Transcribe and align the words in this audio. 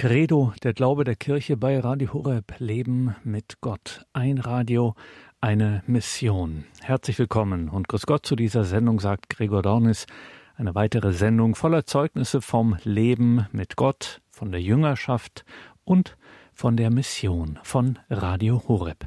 Credo, 0.00 0.54
der 0.62 0.72
Glaube 0.72 1.04
der 1.04 1.14
Kirche 1.14 1.58
bei 1.58 1.78
Radio 1.78 2.14
Horeb, 2.14 2.54
Leben 2.56 3.14
mit 3.22 3.60
Gott. 3.60 4.06
Ein 4.14 4.38
Radio, 4.38 4.94
eine 5.42 5.82
Mission. 5.86 6.64
Herzlich 6.80 7.18
willkommen 7.18 7.68
und 7.68 7.86
grüß 7.86 8.06
Gott 8.06 8.24
zu 8.24 8.34
dieser 8.34 8.64
Sendung, 8.64 8.98
sagt 8.98 9.28
Gregor 9.28 9.60
Dornis. 9.60 10.06
Eine 10.56 10.74
weitere 10.74 11.12
Sendung 11.12 11.54
voller 11.54 11.84
Zeugnisse 11.84 12.40
vom 12.40 12.78
Leben 12.82 13.46
mit 13.52 13.76
Gott, 13.76 14.22
von 14.30 14.50
der 14.50 14.62
Jüngerschaft 14.62 15.44
und 15.84 16.16
von 16.54 16.78
der 16.78 16.88
Mission 16.88 17.58
von 17.62 17.98
Radio 18.08 18.62
Horeb. 18.68 19.06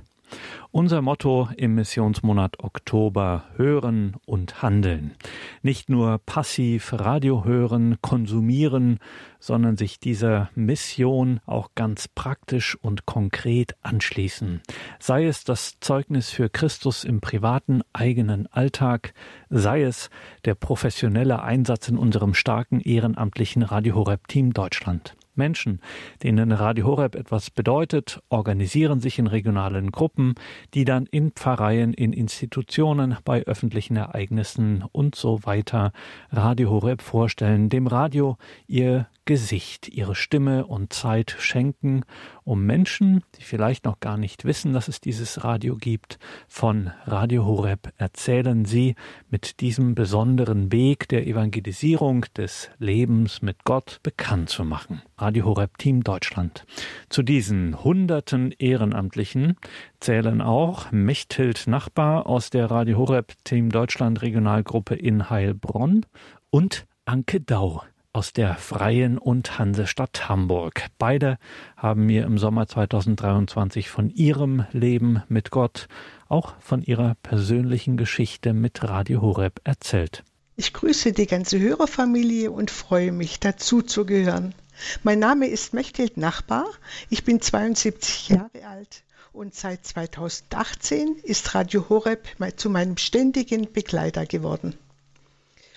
Unser 0.71 1.01
Motto 1.01 1.49
im 1.55 1.75
Missionsmonat 1.75 2.59
Oktober 2.63 3.43
Hören 3.55 4.15
und 4.25 4.61
Handeln. 4.61 5.15
Nicht 5.61 5.89
nur 5.89 6.19
passiv 6.25 6.93
Radio 6.93 7.45
hören, 7.45 7.97
konsumieren, 8.01 8.99
sondern 9.39 9.77
sich 9.77 9.99
dieser 9.99 10.49
Mission 10.55 11.41
auch 11.45 11.71
ganz 11.75 12.07
praktisch 12.07 12.75
und 12.81 13.05
konkret 13.05 13.75
anschließen. 13.81 14.61
Sei 14.99 15.25
es 15.25 15.43
das 15.43 15.79
Zeugnis 15.79 16.29
für 16.29 16.49
Christus 16.49 17.03
im 17.03 17.21
privaten 17.21 17.81
eigenen 17.91 18.47
Alltag, 18.47 19.13
sei 19.49 19.83
es 19.83 20.09
der 20.45 20.55
professionelle 20.55 21.43
Einsatz 21.43 21.87
in 21.87 21.97
unserem 21.97 22.33
starken 22.33 22.79
ehrenamtlichen 22.79 23.63
Radio 23.63 23.95
Horeb 23.95 24.27
Team 24.27 24.53
Deutschland. 24.53 25.15
Menschen, 25.35 25.81
denen 26.21 26.51
Radio 26.51 26.85
Horeb 26.87 27.15
etwas 27.15 27.49
bedeutet, 27.49 28.21
organisieren 28.29 28.99
sich 28.99 29.19
in 29.19 29.27
regionalen 29.27 29.91
Gruppen, 29.91 30.35
die 30.73 30.85
dann 30.85 31.05
in 31.05 31.31
Pfarreien, 31.31 31.93
in 31.93 32.13
Institutionen, 32.13 33.17
bei 33.25 33.43
öffentlichen 33.43 33.95
Ereignissen 33.97 34.83
und 34.91 35.15
so 35.15 35.39
weiter 35.43 35.91
Radio 36.31 36.69
Horeb 36.69 37.01
vorstellen, 37.01 37.69
dem 37.69 37.87
Radio 37.87 38.37
ihr 38.67 39.07
Gesicht, 39.25 39.87
ihre 39.87 40.15
Stimme 40.15 40.65
und 40.65 40.91
Zeit 40.91 41.35
schenken, 41.39 42.03
um 42.43 42.65
Menschen, 42.65 43.23
die 43.37 43.43
vielleicht 43.43 43.85
noch 43.85 44.01
gar 44.01 44.17
nicht 44.17 44.43
wissen, 44.43 44.73
dass 44.73 44.89
es 44.89 44.99
dieses 44.99 45.43
Radio 45.45 45.77
gibt, 45.77 46.19
von 46.47 46.91
Radio 47.05 47.45
Horeb 47.45 47.93
erzählen 47.97 48.65
sie 48.65 48.95
mit 49.29 49.61
diesem 49.61 49.95
besonderen 49.95 50.71
Weg 50.73 51.07
der 51.07 51.25
Evangelisierung 51.25 52.25
des 52.35 52.69
Lebens 52.79 53.41
mit 53.41 53.63
Gott 53.63 53.99
bekannt 54.03 54.49
zu 54.49 54.65
machen. 54.65 55.01
Radio 55.17 55.45
Horeb 55.45 55.77
Team 55.77 56.03
Deutschland. 56.03 56.65
Zu 57.07 57.23
diesen 57.23 57.81
hunderten 57.83 58.51
Ehrenamtlichen 58.51 59.55
zählen 60.01 60.41
auch 60.41 60.91
Mechthild 60.91 61.67
Nachbar 61.67 62.27
aus 62.27 62.49
der 62.49 62.69
Radio 62.69 62.97
Horeb 62.97 63.33
Team 63.45 63.69
Deutschland 63.69 64.21
Regionalgruppe 64.21 64.95
in 64.95 65.29
Heilbronn 65.29 66.05
und 66.49 66.85
Anke 67.05 67.39
Dau 67.39 67.83
aus 68.13 68.31
der 68.31 68.55
Freien 68.55 69.17
und 69.17 69.57
Hansestadt 69.57 70.29
Hamburg. 70.29 70.85
Beide 70.99 71.37
haben 71.75 72.05
mir 72.05 72.25
im 72.25 72.37
Sommer 72.37 72.67
2023 72.67 73.89
von 73.89 74.11
ihrem 74.11 74.65
Leben 74.71 75.23
mit 75.27 75.49
Gott, 75.49 75.87
auch 76.29 76.53
von 76.59 76.83
ihrer 76.83 77.15
persönlichen 77.23 77.97
Geschichte 77.97 78.53
mit 78.53 78.83
Radio 78.83 79.21
Horeb 79.21 79.61
erzählt. 79.63 80.23
Ich 80.55 80.73
grüße 80.73 81.11
die 81.11 81.25
ganze 81.25 81.59
Hörerfamilie 81.59 82.51
und 82.51 82.69
freue 82.69 83.11
mich, 83.11 83.39
dazu 83.39 83.81
zu 83.81 84.05
gehören. 84.05 84.53
Mein 85.01 85.17
Name 85.17 85.47
ist 85.47 85.73
Mechthild 85.73 86.15
Nachbar. 86.17 86.67
Ich 87.09 87.23
bin 87.23 87.41
72 87.41 88.29
Jahre 88.29 88.67
alt 88.69 89.03
und 89.31 89.55
seit 89.55 89.85
2018 89.85 91.15
ist 91.23 91.55
Radio 91.55 91.89
Horeb 91.89 92.27
zu 92.57 92.69
meinem 92.69 92.97
ständigen 92.97 93.73
Begleiter 93.73 94.27
geworden. 94.27 94.75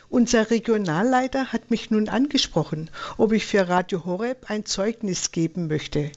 Unser 0.09 0.51
Regionalleiter 0.51 1.53
hat 1.53 1.71
mich 1.71 1.91
nun 1.91 2.09
angesprochen, 2.09 2.91
ob 3.17 3.33
ich 3.33 3.45
für 3.45 3.69
Radio 3.69 4.05
Horeb 4.05 4.49
ein 4.49 4.65
Zeugnis 4.65 5.33
geben 5.33 5.67
möchte, 5.67 6.13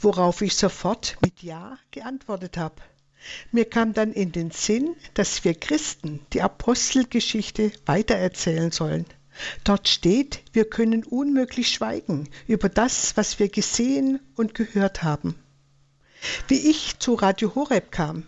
worauf 0.00 0.40
ich 0.40 0.56
sofort 0.56 1.16
mit 1.20 1.42
Ja 1.42 1.78
geantwortet 1.90 2.56
habe. 2.56 2.76
Mir 3.52 3.64
kam 3.64 3.92
dann 3.92 4.12
in 4.12 4.32
den 4.32 4.50
Sinn, 4.50 4.96
dass 5.14 5.44
wir 5.44 5.54
Christen 5.54 6.20
die 6.32 6.42
Apostelgeschichte 6.42 7.72
weitererzählen 7.86 8.70
sollen. 8.70 9.06
Dort 9.64 9.88
steht, 9.88 10.42
wir 10.52 10.64
können 10.68 11.04
unmöglich 11.04 11.68
schweigen 11.68 12.28
über 12.46 12.68
das, 12.68 13.16
was 13.16 13.38
wir 13.38 13.48
gesehen 13.48 14.20
und 14.36 14.54
gehört 14.54 15.02
haben. 15.02 15.34
Wie 16.48 16.70
ich 16.70 16.98
zu 16.98 17.14
Radio 17.14 17.54
Horeb 17.54 17.90
kam, 17.90 18.26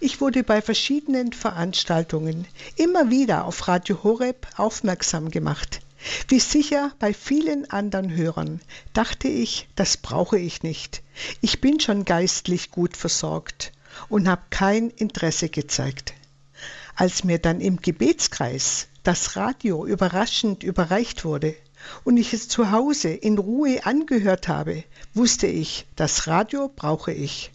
ich 0.00 0.20
wurde 0.20 0.42
bei 0.42 0.62
verschiedenen 0.62 1.32
Veranstaltungen 1.32 2.46
immer 2.76 3.10
wieder 3.10 3.44
auf 3.44 3.68
Radio 3.68 4.02
Horeb 4.02 4.46
aufmerksam 4.56 5.30
gemacht. 5.30 5.80
Wie 6.28 6.40
sicher 6.40 6.92
bei 6.98 7.12
vielen 7.12 7.70
anderen 7.70 8.14
Hörern 8.14 8.60
dachte 8.92 9.28
ich, 9.28 9.68
das 9.74 9.96
brauche 9.96 10.38
ich 10.38 10.62
nicht. 10.62 11.02
Ich 11.40 11.60
bin 11.60 11.80
schon 11.80 12.04
geistlich 12.04 12.70
gut 12.70 12.96
versorgt 12.96 13.72
und 14.08 14.28
habe 14.28 14.42
kein 14.50 14.90
Interesse 14.90 15.48
gezeigt. 15.48 16.14
Als 16.94 17.24
mir 17.24 17.38
dann 17.38 17.60
im 17.60 17.80
Gebetskreis 17.80 18.88
das 19.02 19.36
Radio 19.36 19.86
überraschend 19.86 20.62
überreicht 20.62 21.24
wurde 21.24 21.54
und 22.04 22.16
ich 22.16 22.32
es 22.32 22.48
zu 22.48 22.70
Hause 22.70 23.10
in 23.10 23.38
Ruhe 23.38 23.84
angehört 23.84 24.48
habe, 24.48 24.84
wusste 25.14 25.46
ich, 25.46 25.86
das 25.96 26.26
Radio 26.26 26.70
brauche 26.74 27.12
ich. 27.12 27.52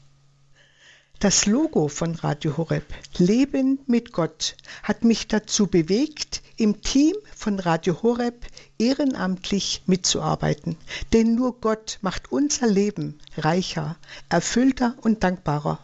Das 1.22 1.46
Logo 1.46 1.88
von 1.88 2.16
Radio 2.16 2.58
Horeb, 2.58 2.84
Leben 3.16 3.78
mit 3.86 4.12
Gott, 4.12 4.56
hat 4.82 5.04
mich 5.04 5.28
dazu 5.28 5.68
bewegt, 5.68 6.42
im 6.58 6.82
Team 6.82 7.14
von 7.36 7.60
Radio 7.60 8.02
Horeb 8.02 8.44
ehrenamtlich 8.80 9.84
mitzuarbeiten. 9.86 10.78
Denn 11.14 11.36
nur 11.36 11.62
Gott 11.62 12.00
macht 12.02 12.32
unser 12.32 12.66
Leben 12.66 13.20
reicher, 13.38 13.98
erfüllter 14.30 14.96
und 15.02 15.22
dankbarer. 15.22 15.78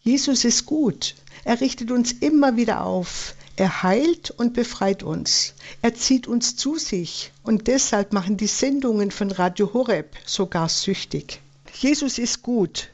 Jesus 0.00 0.44
ist 0.44 0.66
gut. 0.66 1.14
Er 1.44 1.60
richtet 1.60 1.92
uns 1.92 2.10
immer 2.10 2.56
wieder 2.56 2.82
auf. 2.82 3.36
Er 3.54 3.84
heilt 3.84 4.32
und 4.32 4.54
befreit 4.54 5.04
uns. 5.04 5.54
Er 5.82 5.94
zieht 5.94 6.26
uns 6.26 6.56
zu 6.56 6.78
sich. 6.78 7.32
Und 7.44 7.68
deshalb 7.68 8.12
machen 8.12 8.36
die 8.36 8.48
Sendungen 8.48 9.12
von 9.12 9.30
Radio 9.30 9.72
Horeb 9.72 10.16
sogar 10.26 10.68
süchtig. 10.68 11.40
Jesus 11.72 12.18
ist 12.18 12.42
gut. 12.42 12.88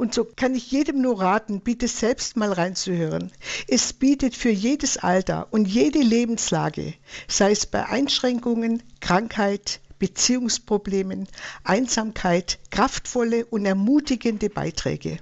Und 0.00 0.14
so 0.14 0.24
kann 0.24 0.54
ich 0.54 0.70
jedem 0.70 1.02
nur 1.02 1.20
raten, 1.20 1.60
bitte 1.60 1.86
selbst 1.86 2.34
mal 2.34 2.54
reinzuhören. 2.54 3.30
Es 3.68 3.92
bietet 3.92 4.34
für 4.34 4.48
jedes 4.48 4.96
Alter 4.96 5.48
und 5.50 5.68
jede 5.68 5.98
Lebenslage, 5.98 6.94
sei 7.28 7.50
es 7.50 7.66
bei 7.66 7.84
Einschränkungen, 7.84 8.82
Krankheit, 9.00 9.80
Beziehungsproblemen, 9.98 11.28
Einsamkeit, 11.64 12.60
kraftvolle 12.70 13.44
und 13.44 13.66
ermutigende 13.66 14.48
Beiträge. 14.48 15.18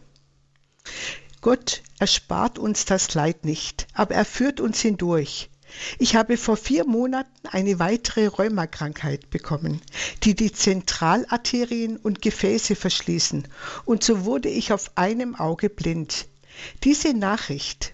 Gott 1.41 1.83
erspart 1.99 2.60
uns 2.60 2.84
das 2.84 3.15
Leid 3.15 3.45
nicht, 3.45 3.89
aber 3.95 4.15
er 4.15 4.25
führt 4.25 4.60
uns 4.60 4.78
hindurch. 4.78 5.50
Ich 5.99 6.17
habe 6.17 6.37
vor 6.37 6.56
vier 6.56 6.84
Monaten 6.84 7.47
eine 7.51 7.79
weitere 7.79 8.27
Rheumakrankheit 8.27 9.31
bekommen, 9.31 9.81
die 10.23 10.34
die 10.34 10.53
Zentralarterien 10.53 11.97
und 11.97 12.23
Gefäße 12.23 12.75
verschließen, 12.77 13.49
und 13.84 14.03
so 14.03 14.25
wurde 14.25 14.49
ich 14.49 14.73
auf 14.73 14.93
einem 14.97 15.34
Auge 15.34 15.71
blind. 15.71 16.27
Diese 16.84 17.15
Nachricht 17.15 17.93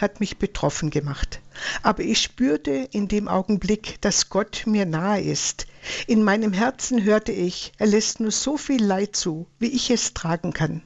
hat 0.00 0.20
mich 0.20 0.38
betroffen 0.38 0.90
gemacht. 0.90 1.40
Aber 1.82 2.02
ich 2.02 2.20
spürte 2.20 2.88
in 2.92 3.08
dem 3.08 3.28
Augenblick, 3.28 4.00
dass 4.00 4.28
Gott 4.28 4.64
mir 4.66 4.86
nahe 4.86 5.20
ist. 5.20 5.66
In 6.06 6.24
meinem 6.24 6.52
Herzen 6.52 7.04
hörte 7.04 7.32
ich, 7.32 7.72
er 7.78 7.86
lässt 7.86 8.20
nur 8.20 8.32
so 8.32 8.56
viel 8.56 8.82
Leid 8.82 9.14
zu, 9.14 9.46
wie 9.58 9.68
ich 9.68 9.90
es 9.90 10.14
tragen 10.14 10.52
kann. 10.52 10.82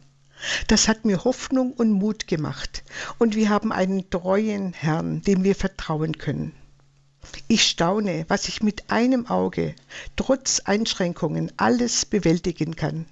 Das 0.66 0.88
hat 0.88 1.04
mir 1.04 1.25
Hoffnung 1.25 1.72
und 1.72 1.91
Mut 1.91 2.26
gemacht, 2.26 2.84
und 3.19 3.34
wir 3.34 3.49
haben 3.49 3.72
einen 3.72 4.09
treuen 4.10 4.72
Herrn, 4.72 5.22
dem 5.22 5.44
wir 5.44 5.54
vertrauen 5.54 6.19
können. 6.19 6.53
Ich 7.49 7.65
staune, 7.65 8.25
was 8.28 8.48
ich 8.48 8.62
mit 8.62 8.91
einem 8.91 9.27
Auge, 9.27 9.75
trotz 10.16 10.60
Einschränkungen, 10.60 11.53
alles 11.56 12.06
bewältigen 12.06 12.77
kann. 12.77 13.07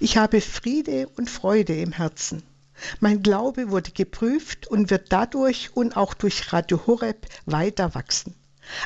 Ich 0.00 0.16
habe 0.16 0.40
Friede 0.40 1.08
und 1.16 1.30
Freude 1.30 1.80
im 1.80 1.92
Herzen. 1.92 2.42
Mein 2.98 3.22
Glaube 3.22 3.70
wurde 3.70 3.90
geprüft 3.90 4.66
und 4.66 4.90
wird 4.90 5.12
dadurch 5.12 5.70
und 5.74 5.96
auch 5.96 6.14
durch 6.14 6.52
Radio 6.52 6.86
Horeb 6.86 7.26
weiter 7.46 7.94
wachsen. 7.94 8.34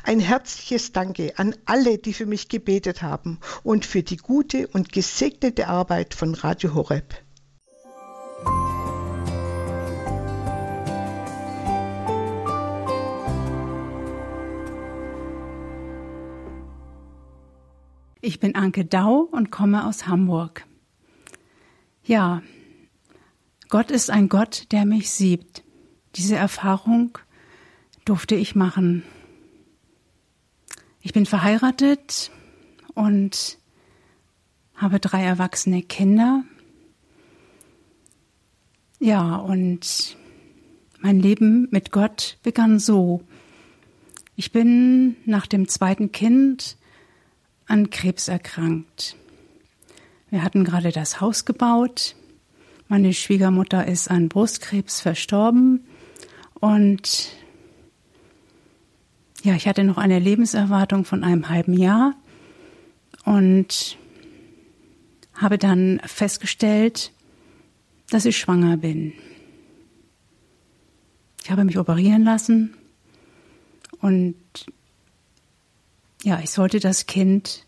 Ein 0.02 0.20
herzliches 0.20 0.92
Danke 0.92 1.34
an 1.36 1.54
alle, 1.64 1.98
die 1.98 2.12
für 2.12 2.26
mich 2.26 2.48
gebetet 2.48 3.02
haben 3.02 3.38
und 3.62 3.84
für 3.84 4.02
die 4.02 4.16
gute 4.16 4.66
und 4.68 4.92
gesegnete 4.92 5.68
Arbeit 5.68 6.14
von 6.14 6.34
Radio 6.34 6.74
Horeb. 6.74 7.14
Ich 18.20 18.40
bin 18.40 18.54
Anke 18.54 18.86
Dau 18.86 19.28
und 19.30 19.50
komme 19.50 19.86
aus 19.86 20.06
Hamburg. 20.06 20.66
Ja, 22.04 22.42
Gott 23.68 23.90
ist 23.90 24.08
ein 24.08 24.30
Gott, 24.30 24.72
der 24.72 24.86
mich 24.86 25.10
sieht. 25.10 25.62
Diese 26.14 26.36
Erfahrung 26.36 27.18
durfte 28.06 28.34
ich 28.34 28.54
machen. 28.54 29.02
Ich 31.02 31.12
bin 31.12 31.26
verheiratet 31.26 32.30
und 32.94 33.58
habe 34.74 35.00
drei 35.00 35.22
erwachsene 35.22 35.82
Kinder. 35.82 36.44
Ja, 39.04 39.36
und 39.36 40.16
mein 41.00 41.20
Leben 41.20 41.68
mit 41.70 41.92
Gott 41.92 42.38
begann 42.42 42.78
so. 42.78 43.22
Ich 44.34 44.50
bin 44.50 45.16
nach 45.26 45.46
dem 45.46 45.68
zweiten 45.68 46.10
Kind 46.10 46.78
an 47.66 47.90
Krebs 47.90 48.28
erkrankt. 48.28 49.14
Wir 50.30 50.42
hatten 50.42 50.64
gerade 50.64 50.90
das 50.90 51.20
Haus 51.20 51.44
gebaut. 51.44 52.16
Meine 52.88 53.12
Schwiegermutter 53.12 53.86
ist 53.86 54.10
an 54.10 54.30
Brustkrebs 54.30 55.02
verstorben 55.02 55.84
und 56.58 57.28
ja, 59.42 59.54
ich 59.54 59.68
hatte 59.68 59.84
noch 59.84 59.98
eine 59.98 60.18
Lebenserwartung 60.18 61.04
von 61.04 61.24
einem 61.24 61.50
halben 61.50 61.74
Jahr 61.74 62.14
und 63.26 63.98
habe 65.34 65.58
dann 65.58 66.00
festgestellt, 66.06 67.12
dass 68.10 68.24
ich 68.24 68.36
schwanger 68.36 68.76
bin. 68.76 69.12
Ich 71.42 71.50
habe 71.50 71.64
mich 71.64 71.78
operieren 71.78 72.24
lassen 72.24 72.74
und 74.00 74.36
ja, 76.22 76.40
ich 76.40 76.50
sollte 76.50 76.80
das 76.80 77.06
Kind 77.06 77.66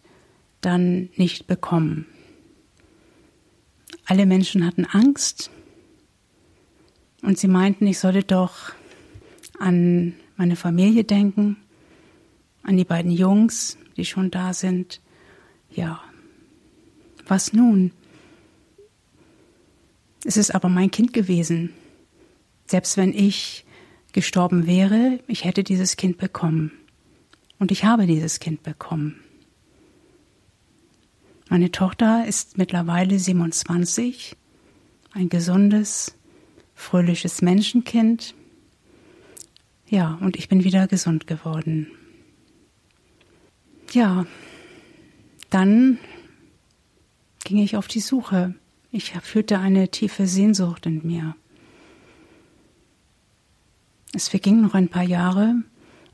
dann 0.60 1.10
nicht 1.16 1.46
bekommen. 1.46 2.06
Alle 4.06 4.24
Menschen 4.24 4.64
hatten 4.64 4.86
Angst 4.86 5.50
und 7.22 7.38
sie 7.38 7.48
meinten, 7.48 7.86
ich 7.86 7.98
sollte 7.98 8.22
doch 8.22 8.72
an 9.58 10.14
meine 10.36 10.56
Familie 10.56 11.04
denken, 11.04 11.56
an 12.62 12.76
die 12.76 12.84
beiden 12.84 13.10
Jungs, 13.10 13.76
die 13.96 14.04
schon 14.04 14.30
da 14.30 14.54
sind. 14.54 15.00
Ja, 15.70 16.00
was 17.26 17.52
nun? 17.52 17.92
Es 20.26 20.37
ist 20.37 20.52
aber 20.52 20.69
mein 20.69 20.90
Kind 20.90 21.12
gewesen. 21.12 21.73
Selbst 22.67 22.96
wenn 22.96 23.12
ich 23.12 23.64
gestorben 24.12 24.67
wäre, 24.67 25.20
ich 25.28 25.44
hätte 25.44 25.62
dieses 25.62 25.96
Kind 25.96 26.19
bekommen. 26.19 26.73
Und 27.61 27.70
ich 27.70 27.84
habe 27.84 28.06
dieses 28.06 28.40
Kind 28.40 28.64
bekommen. 28.64 29.20
Meine 31.49 31.70
Tochter 31.70 32.26
ist 32.26 32.58
mittlerweile 32.58 33.20
27, 33.20 34.34
ein 35.12 35.28
gesundes, 35.28 36.17
fröhliches 36.75 37.40
Menschenkind. 37.40 38.34
Ja, 39.88 40.19
und 40.20 40.37
ich 40.37 40.49
bin 40.49 40.64
wieder 40.64 40.88
gesund 40.88 41.29
geworden. 41.29 41.87
Ja, 43.93 44.26
dann 45.50 45.99
ging 47.44 47.58
ich 47.58 47.76
auf 47.76 47.87
die 47.87 48.00
Suche. 48.00 48.56
Ich 48.96 49.12
fühlte 49.12 49.58
eine 49.58 49.90
tiefe 49.90 50.26
Sehnsucht 50.26 50.87
in 50.87 51.06
mir. 51.06 51.37
Es 54.14 54.28
vergingen 54.28 54.62
noch 54.62 54.72
ein 54.72 54.88
paar 54.88 55.02
Jahre 55.02 55.56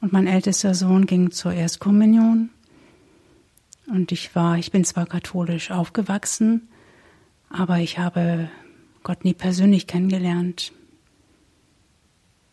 und 0.01 0.13
mein 0.13 0.27
ältester 0.27 0.75
Sohn 0.75 1.07
ging 1.07 1.31
zur 1.31 1.53
Erstkommunion. 1.53 2.51
Und 3.87 4.11
ich 4.11 4.35
war, 4.35 4.59
ich 4.59 4.73
bin 4.73 4.85
zwar 4.85 5.07
katholisch 5.07 5.71
aufgewachsen, 5.71 6.71
aber 7.51 7.79
ich 7.79 7.99
habe 7.99 8.51
Gott 9.05 9.25
nie 9.25 9.35
persönlich 9.35 9.87
kennengelernt. 9.87 10.73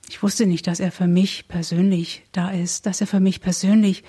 Ich 0.10 0.22
wusste 0.22 0.46
nicht, 0.46 0.68
dass 0.68 0.80
er 0.80 0.92
für 0.92 1.08
mich 1.08 1.48
persönlich 1.48 2.24
da 2.34 2.52
ist, 2.52 2.86
dass 2.86 3.02
er 3.02 3.08
für 3.08 3.20
mich 3.20 3.42
persönlich 3.42 4.04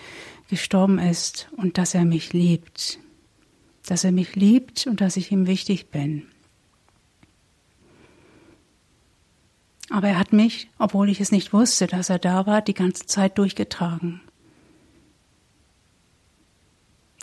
gestorben 0.50 0.98
ist 0.98 1.48
und 1.56 1.78
dass 1.78 1.94
er 1.94 2.04
mich 2.04 2.34
liebt. 2.34 2.98
Dass 3.86 4.04
er 4.04 4.12
mich 4.12 4.36
liebt 4.36 4.86
und 4.86 5.00
dass 5.00 5.16
ich 5.16 5.32
ihm 5.32 5.46
wichtig 5.46 5.90
bin. 5.90 6.26
Aber 9.90 10.08
er 10.08 10.18
hat 10.18 10.32
mich, 10.32 10.70
obwohl 10.78 11.08
ich 11.08 11.20
es 11.20 11.32
nicht 11.32 11.52
wusste, 11.52 11.88
dass 11.88 12.10
er 12.10 12.20
da 12.20 12.46
war, 12.46 12.62
die 12.62 12.74
ganze 12.74 13.06
Zeit 13.06 13.38
durchgetragen. 13.38 14.20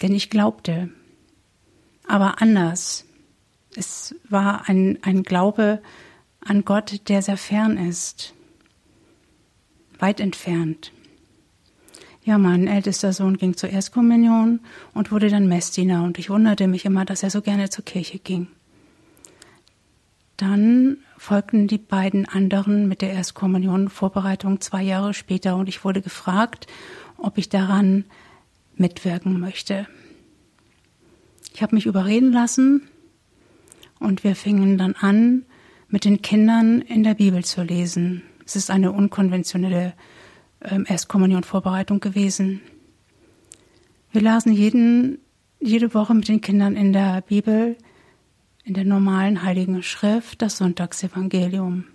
Denn 0.02 0.14
ich 0.14 0.30
glaubte, 0.30 0.92
aber 2.06 2.42
anders. 2.42 3.06
Es 3.76 4.16
war 4.28 4.68
ein, 4.68 4.98
ein 5.02 5.24
Glaube 5.24 5.82
an 6.40 6.66
Gott, 6.66 7.08
der 7.10 7.22
sehr 7.22 7.38
fern 7.38 7.78
ist, 7.78 8.34
weit 10.00 10.20
entfernt. 10.20 10.92
Ja, 12.28 12.38
mein 12.38 12.68
ältester 12.68 13.14
Sohn 13.14 13.38
ging 13.38 13.56
zur 13.56 13.70
Erstkommunion 13.70 14.60
und 14.94 15.14
wurde 15.14 15.30
dann 15.30 15.48
Messdiener 15.48 16.04
und 16.04 16.20
ich 16.20 16.30
wunderte 16.30 16.68
mich 16.68 16.84
immer, 16.84 17.06
dass 17.06 17.24
er 17.24 17.30
so 17.30 17.42
gerne 17.42 17.70
zur 17.70 17.86
Kirche 17.86 18.20
ging. 18.20 18.48
Dann 20.36 20.98
folgten 21.18 21.70
die 21.70 21.78
beiden 21.78 22.28
anderen 22.28 22.90
mit 22.90 23.02
der 23.02 23.14
Erstkommunion 23.14 23.88
Vorbereitung 23.88 24.60
zwei 24.60 24.84
Jahre 24.84 25.14
später 25.14 25.56
und 25.56 25.70
ich 25.70 25.86
wurde 25.86 26.02
gefragt, 26.02 26.68
ob 27.18 27.38
ich 27.38 27.48
daran 27.48 28.04
mitwirken 28.76 29.40
möchte. 29.40 29.88
Ich 31.54 31.62
habe 31.62 31.76
mich 31.76 31.86
überreden 31.86 32.34
lassen 32.34 32.90
und 34.02 34.26
wir 34.26 34.36
fingen 34.36 34.78
dann 34.78 34.96
an, 34.96 35.46
mit 35.88 36.04
den 36.04 36.22
Kindern 36.22 36.82
in 36.82 37.04
der 37.04 37.14
Bibel 37.14 37.46
zu 37.46 37.64
lesen. 37.64 38.22
Es 38.46 38.58
ist 38.58 38.70
eine 38.70 38.92
unkonventionelle 38.92 39.94
ähm, 40.62 40.86
Erstkommunion-Vorbereitung 40.88 42.00
gewesen. 42.00 42.62
Wir 44.12 44.22
lasen 44.22 44.54
jeden, 44.54 45.20
jede 45.60 45.94
Woche 45.94 46.14
mit 46.14 46.28
den 46.28 46.42
Kindern 46.42 46.76
in 46.76 46.94
der 46.94 47.22
Bibel 47.22 47.78
in 48.68 48.74
der 48.74 48.84
normalen 48.84 49.44
Heiligen 49.44 49.82
Schrift 49.82 50.42
das 50.42 50.58
Sonntagsevangelium. 50.58 51.86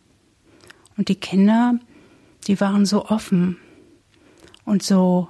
Und 0.97 1.09
die 1.09 1.17
Kinder, 1.17 1.79
die 2.47 2.59
waren 2.61 2.87
so 2.87 3.07
offen 3.07 3.59
und 4.65 4.83
so, 4.83 5.29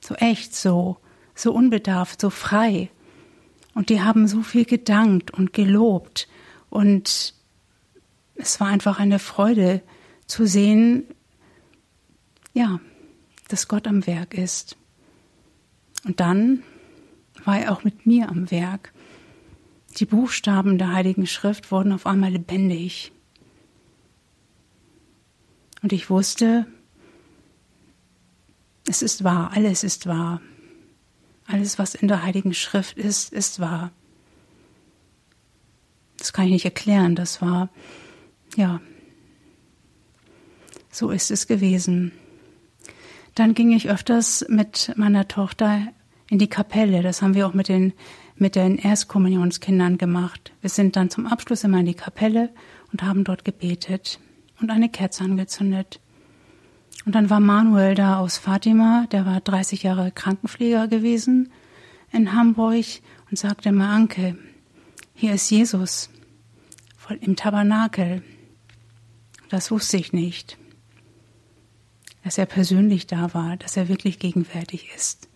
so 0.00 0.14
echt, 0.16 0.54
so, 0.54 0.98
so 1.34 1.50
unbedarft, 1.52 2.20
so 2.20 2.28
frei. 2.28 2.90
Und 3.74 3.88
die 3.88 4.02
haben 4.02 4.28
so 4.28 4.42
viel 4.42 4.66
gedankt 4.66 5.30
und 5.30 5.54
gelobt. 5.54 6.28
Und 6.68 7.34
es 8.34 8.60
war 8.60 8.68
einfach 8.68 8.98
eine 8.98 9.18
Freude 9.18 9.80
zu 10.26 10.46
sehen, 10.46 11.04
ja, 12.54 12.80
dass 13.48 13.68
Gott 13.68 13.86
am 13.86 14.06
Werk 14.06 14.32
ist. 14.32 14.76
Und 16.04 16.20
dann 16.20 16.62
war 17.44 17.58
er 17.58 17.72
auch 17.72 17.84
mit 17.84 18.06
mir 18.06 18.28
am 18.28 18.50
Werk. 18.50 18.92
Die 19.98 20.06
Buchstaben 20.06 20.78
der 20.78 20.92
Heiligen 20.92 21.26
Schrift 21.26 21.70
wurden 21.70 21.92
auf 21.92 22.06
einmal 22.06 22.32
lebendig. 22.32 23.12
Und 25.82 25.92
ich 25.92 26.08
wusste, 26.08 26.66
es 28.86 29.02
ist 29.02 29.24
wahr, 29.24 29.50
alles 29.52 29.84
ist 29.84 30.06
wahr. 30.06 30.40
Alles, 31.46 31.78
was 31.78 31.94
in 31.94 32.08
der 32.08 32.22
Heiligen 32.22 32.54
Schrift 32.54 32.96
ist, 32.96 33.32
ist 33.32 33.60
wahr. 33.60 33.92
Das 36.16 36.32
kann 36.32 36.46
ich 36.46 36.52
nicht 36.52 36.64
erklären, 36.64 37.14
das 37.14 37.42
war, 37.42 37.68
ja, 38.56 38.80
so 40.90 41.10
ist 41.10 41.30
es 41.30 41.46
gewesen. 41.46 42.12
Dann 43.34 43.54
ging 43.54 43.72
ich 43.72 43.90
öfters 43.90 44.44
mit 44.48 44.92
meiner 44.96 45.28
Tochter 45.28 45.88
in 46.30 46.38
die 46.38 46.48
Kapelle. 46.48 47.02
Das 47.02 47.22
haben 47.22 47.34
wir 47.34 47.46
auch 47.46 47.54
mit 47.54 47.68
den 47.68 47.92
mit 48.36 48.56
den 48.56 48.78
Erstkommunionskindern 48.78 49.98
gemacht. 49.98 50.52
Wir 50.60 50.70
sind 50.70 50.96
dann 50.96 51.10
zum 51.10 51.26
Abschluss 51.26 51.64
immer 51.64 51.80
in 51.80 51.86
die 51.86 51.94
Kapelle 51.94 52.50
und 52.92 53.02
haben 53.02 53.24
dort 53.24 53.44
gebetet 53.44 54.18
und 54.60 54.70
eine 54.70 54.88
Kerze 54.88 55.24
angezündet. 55.24 56.00
Und 57.06 57.14
dann 57.14 57.30
war 57.30 57.40
Manuel 57.40 57.94
da 57.94 58.18
aus 58.18 58.38
Fatima, 58.38 59.06
der 59.12 59.26
war 59.26 59.40
30 59.40 59.82
Jahre 59.82 60.10
Krankenpfleger 60.10 60.88
gewesen 60.88 61.52
in 62.12 62.32
Hamburg 62.32 62.86
und 63.30 63.38
sagte 63.38 63.72
mir, 63.72 63.88
Anke, 63.88 64.36
hier 65.14 65.34
ist 65.34 65.50
Jesus 65.50 66.10
im 67.20 67.36
Tabernakel. 67.36 68.22
Das 69.50 69.70
wusste 69.70 69.98
ich 69.98 70.12
nicht, 70.12 70.56
dass 72.24 72.38
er 72.38 72.46
persönlich 72.46 73.06
da 73.06 73.34
war, 73.34 73.56
dass 73.58 73.76
er 73.76 73.88
wirklich 73.88 74.18
gegenwärtig 74.18 74.90
ist. 74.96 75.28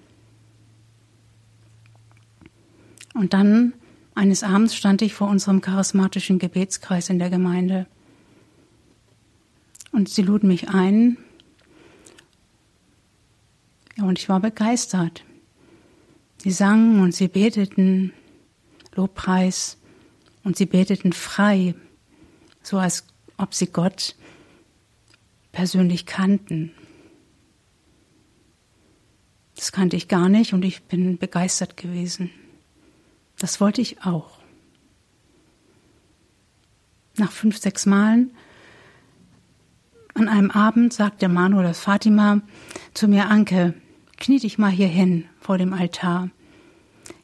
Und 3.15 3.35
dann 3.35 3.75
eines 4.15 4.43
Abends 4.43 4.75
stand 4.75 5.03
ich 5.03 5.13
vor 5.13 5.29
unserem 5.29 5.61
charismatischen 5.61 6.39
Gebetskreis 6.39 7.11
in 7.11 7.19
der 7.19 7.31
Gemeinde. 7.31 7.87
Und 9.93 10.09
sie 10.09 10.23
luden 10.23 10.49
mich 10.49 10.71
ein. 10.71 11.19
Und 13.99 14.19
ich 14.19 14.29
war 14.29 14.41
begeistert. 14.41 15.25
Sie 16.39 16.53
sangen 16.53 17.01
und 17.01 17.15
sie 17.15 17.29
beteten 17.29 18.13
Lobpreis 18.95 19.77
und 20.43 20.57
sie 20.57 20.67
beteten 20.67 21.13
frei, 21.13 21.75
so 22.63 22.79
als 22.79 23.05
ob 23.37 23.55
sie 23.55 23.67
Gott 23.67 24.15
persönlich 25.53 26.07
kannten. 26.07 26.73
Das 29.59 29.73
kannte 29.73 29.97
ich 29.97 30.07
gar 30.07 30.29
nicht 30.29 30.55
und 30.55 30.65
ich 30.65 30.85
bin 30.85 31.19
begeistert 31.19 31.77
gewesen. 31.77 32.31
Das 33.41 33.61
wollte 33.61 33.81
ich 33.81 34.05
auch. 34.05 34.39
Nach 37.17 37.33
fünf, 37.33 37.59
sechs 37.59 37.85
Malen 37.85 38.31
an 40.15 40.29
einem 40.29 40.53
Abend 40.53 40.93
sagte 40.93 41.29
Manuel 41.29 41.65
das 41.65 41.81
Fatima 41.81 42.41
zu 42.95 43.09
mir, 43.09 43.29
Anke, 43.29 43.75
knie 44.17 44.39
dich 44.39 44.59
mal 44.59 44.71
hier 44.71 44.87
hin 44.87 45.25
vor 45.41 45.59
dem 45.59 45.73
Altar. 45.73 46.31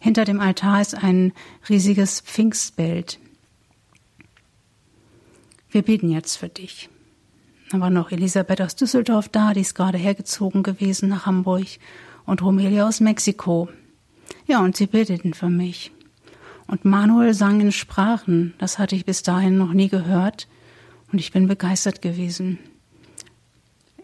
Hinter 0.00 0.24
dem 0.24 0.40
Altar 0.40 0.80
ist 0.80 0.96
ein 0.96 1.32
riesiges 1.68 2.20
Pfingstbild. 2.20 3.20
Wir 5.70 5.82
beten 5.82 6.10
jetzt 6.10 6.36
für 6.36 6.48
dich. 6.48 6.88
Da 7.70 7.78
war 7.78 7.90
noch 7.90 8.10
Elisabeth 8.10 8.60
aus 8.60 8.74
Düsseldorf 8.74 9.28
da, 9.28 9.52
die 9.52 9.60
ist 9.60 9.74
gerade 9.74 9.98
hergezogen 9.98 10.64
gewesen 10.64 11.08
nach 11.08 11.26
Hamburg 11.26 11.66
und 12.26 12.42
Romelia 12.42 12.86
aus 12.86 13.00
Mexiko. 13.00 13.68
Ja, 14.46 14.60
und 14.60 14.76
sie 14.76 14.86
beteten 14.86 15.34
für 15.34 15.48
mich. 15.48 15.92
Und 16.66 16.84
Manuel 16.84 17.34
sang 17.34 17.60
in 17.60 17.72
Sprachen, 17.72 18.54
das 18.58 18.78
hatte 18.78 18.96
ich 18.96 19.04
bis 19.04 19.22
dahin 19.22 19.58
noch 19.58 19.72
nie 19.72 19.88
gehört, 19.88 20.48
und 21.12 21.18
ich 21.18 21.30
bin 21.30 21.46
begeistert 21.46 22.02
gewesen. 22.02 22.58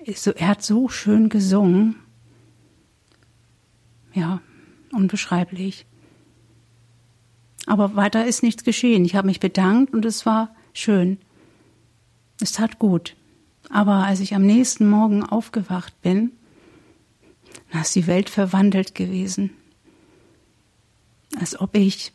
Er 0.04 0.48
hat 0.48 0.62
so 0.62 0.88
schön 0.88 1.28
gesungen. 1.28 1.96
Ja, 4.12 4.40
unbeschreiblich. 4.92 5.86
Aber 7.66 7.96
weiter 7.96 8.26
ist 8.26 8.42
nichts 8.42 8.64
geschehen. 8.64 9.04
Ich 9.04 9.14
habe 9.14 9.26
mich 9.26 9.40
bedankt 9.40 9.92
und 9.92 10.04
es 10.04 10.24
war 10.26 10.54
schön. 10.72 11.18
Es 12.40 12.52
tat 12.52 12.78
gut. 12.78 13.16
Aber 13.68 14.04
als 14.04 14.20
ich 14.20 14.34
am 14.34 14.46
nächsten 14.46 14.88
Morgen 14.88 15.22
aufgewacht 15.22 16.00
bin, 16.02 16.32
da 17.70 17.80
ist 17.82 17.94
die 17.94 18.06
Welt 18.06 18.30
verwandelt 18.30 18.94
gewesen. 18.94 19.50
Als 21.38 21.58
ob 21.58 21.76
ich, 21.76 22.12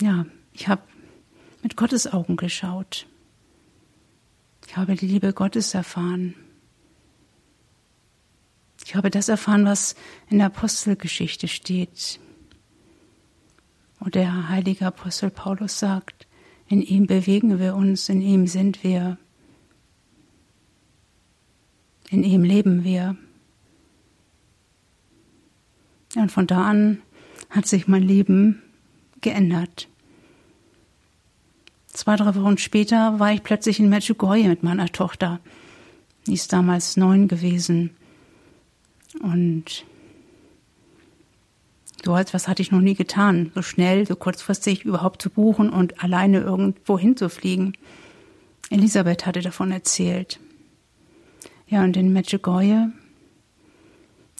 ja, 0.00 0.26
ich 0.52 0.68
habe 0.68 0.82
mit 1.62 1.76
Gottes 1.76 2.12
Augen 2.12 2.36
geschaut. 2.36 3.06
Ich 4.66 4.76
habe 4.76 4.94
die 4.94 5.06
Liebe 5.06 5.32
Gottes 5.32 5.74
erfahren. 5.74 6.34
Ich 8.84 8.94
habe 8.94 9.10
das 9.10 9.28
erfahren, 9.28 9.64
was 9.64 9.94
in 10.28 10.38
der 10.38 10.46
Apostelgeschichte 10.46 11.48
steht. 11.48 12.20
Und 13.98 14.14
der 14.14 14.48
heilige 14.48 14.86
Apostel 14.86 15.30
Paulus 15.30 15.78
sagt, 15.78 16.26
in 16.68 16.80
ihm 16.80 17.06
bewegen 17.06 17.58
wir 17.58 17.74
uns, 17.74 18.08
in 18.08 18.22
ihm 18.22 18.46
sind 18.46 18.82
wir, 18.84 19.18
in 22.08 22.22
ihm 22.22 22.44
leben 22.44 22.84
wir. 22.84 23.16
Und 26.16 26.32
von 26.32 26.46
da 26.46 26.64
an 26.64 27.02
hat 27.50 27.66
sich 27.66 27.88
mein 27.88 28.02
Leben 28.02 28.62
geändert. 29.20 29.88
Zwei, 31.88 32.16
drei 32.16 32.34
Wochen 32.34 32.58
später 32.58 33.18
war 33.18 33.32
ich 33.32 33.42
plötzlich 33.42 33.80
in 33.80 33.88
Medjugorje 33.88 34.48
mit 34.48 34.62
meiner 34.62 34.88
Tochter. 34.88 35.40
Die 36.26 36.34
ist 36.34 36.52
damals 36.52 36.96
neun 36.96 37.28
gewesen. 37.28 37.90
Und 39.20 39.84
so 42.04 42.16
etwas 42.16 42.48
hatte 42.48 42.62
ich 42.62 42.70
noch 42.70 42.80
nie 42.80 42.94
getan, 42.94 43.50
so 43.54 43.62
schnell, 43.62 44.06
so 44.06 44.16
kurzfristig 44.16 44.84
überhaupt 44.84 45.20
zu 45.20 45.30
buchen 45.30 45.68
und 45.68 46.02
alleine 46.02 46.40
irgendwo 46.40 46.98
hinzufliegen. 46.98 47.76
Elisabeth 48.70 49.26
hatte 49.26 49.40
davon 49.40 49.72
erzählt. 49.72 50.40
Ja, 51.66 51.82
und 51.84 51.96
in 51.96 52.12
Medjugorje, 52.12 52.92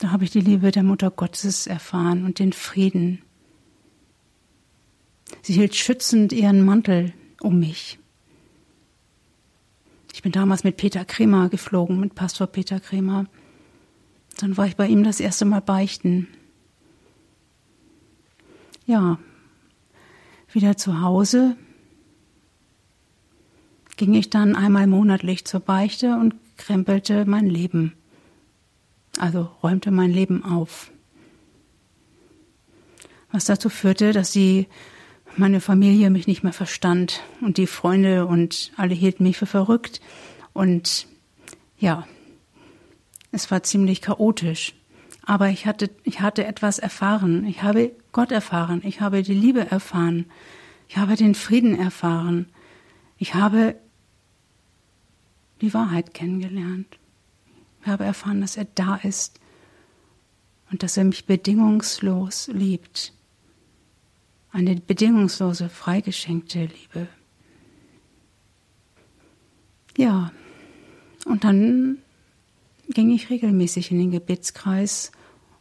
da 0.00 0.10
habe 0.10 0.24
ich 0.24 0.30
die 0.30 0.40
Liebe 0.40 0.70
der 0.70 0.82
Mutter 0.82 1.10
Gottes 1.10 1.66
erfahren 1.66 2.24
und 2.24 2.38
den 2.38 2.54
Frieden. 2.54 3.22
Sie 5.42 5.52
hielt 5.52 5.76
schützend 5.76 6.32
ihren 6.32 6.64
Mantel 6.64 7.12
um 7.40 7.60
mich. 7.60 7.98
Ich 10.12 10.22
bin 10.22 10.32
damals 10.32 10.64
mit 10.64 10.78
Peter 10.78 11.04
Kremer 11.04 11.50
geflogen, 11.50 12.00
mit 12.00 12.14
Pastor 12.14 12.46
Peter 12.46 12.80
Kremer. 12.80 13.26
Dann 14.38 14.56
war 14.56 14.66
ich 14.66 14.76
bei 14.76 14.88
ihm 14.88 15.04
das 15.04 15.20
erste 15.20 15.44
Mal 15.44 15.60
beichten. 15.60 16.28
Ja, 18.86 19.18
wieder 20.50 20.76
zu 20.78 21.02
Hause 21.02 21.56
ging 23.96 24.14
ich 24.14 24.30
dann 24.30 24.56
einmal 24.56 24.86
monatlich 24.86 25.44
zur 25.44 25.60
Beichte 25.60 26.16
und 26.16 26.34
krempelte 26.56 27.26
mein 27.26 27.46
Leben, 27.46 27.92
also 29.18 29.50
räumte 29.62 29.90
mein 29.90 30.10
Leben 30.10 30.44
auf. 30.44 30.90
Was 33.32 33.44
dazu 33.44 33.68
führte, 33.68 34.12
dass 34.12 34.32
die 34.32 34.66
meine 35.36 35.60
Familie 35.60 36.10
mich 36.10 36.26
nicht 36.26 36.42
mehr 36.42 36.52
verstand 36.52 37.22
und 37.40 37.56
die 37.56 37.66
Freunde 37.66 38.26
und 38.26 38.72
alle 38.76 38.94
hielten 38.94 39.22
mich 39.22 39.36
für 39.36 39.46
verrückt 39.46 40.00
und 40.52 41.06
ja, 41.78 42.06
es 43.32 43.50
war 43.50 43.62
ziemlich 43.62 44.02
chaotisch. 44.02 44.74
Aber 45.22 45.48
ich 45.48 45.66
hatte, 45.66 45.90
ich 46.04 46.20
hatte 46.20 46.44
etwas 46.44 46.78
erfahren. 46.78 47.46
Ich 47.46 47.62
habe 47.62 47.92
Gott 48.12 48.32
erfahren. 48.32 48.82
Ich 48.84 49.00
habe 49.00 49.22
die 49.22 49.34
Liebe 49.34 49.70
erfahren. 49.70 50.26
Ich 50.88 50.96
habe 50.96 51.14
den 51.14 51.34
Frieden 51.34 51.78
erfahren. 51.78 52.48
Ich 53.16 53.34
habe 53.34 53.76
die 55.60 55.72
Wahrheit 55.72 56.14
kennengelernt. 56.14 56.98
Ich 57.82 57.86
habe 57.86 58.04
erfahren, 58.04 58.40
dass 58.40 58.56
er 58.56 58.66
da 58.74 58.96
ist 58.96 59.40
und 60.70 60.82
dass 60.82 60.96
er 60.96 61.04
mich 61.04 61.26
bedingungslos 61.26 62.48
liebt. 62.48 63.12
Eine 64.52 64.76
bedingungslose, 64.76 65.68
freigeschenkte 65.68 66.66
Liebe. 66.66 67.08
Ja, 69.96 70.32
und 71.24 71.44
dann 71.44 71.98
ging 72.88 73.10
ich 73.10 73.30
regelmäßig 73.30 73.90
in 73.90 73.98
den 73.98 74.10
Gebetskreis 74.10 75.12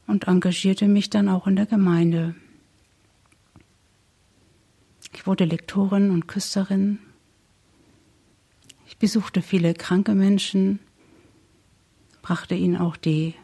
und 0.08 0.28
engagierte 0.28 0.88
mich 0.88 1.10
dann 1.10 1.30
auch 1.30 1.46
in 1.46 1.56
der 1.56 1.68
Gemeinde. 1.68 2.36
Ich 5.14 5.28
wurde 5.28 5.46
Lektorin 5.46 6.12
und 6.12 6.28
Küsterin. 6.28 7.00
Ich 8.88 8.98
besuchte 8.98 9.42
viele 9.42 9.74
kranke 9.74 10.16
Menschen, 10.16 10.80
brachte 12.22 12.56
ihnen 12.56 12.78
auch 12.78 12.98
die 12.98 13.36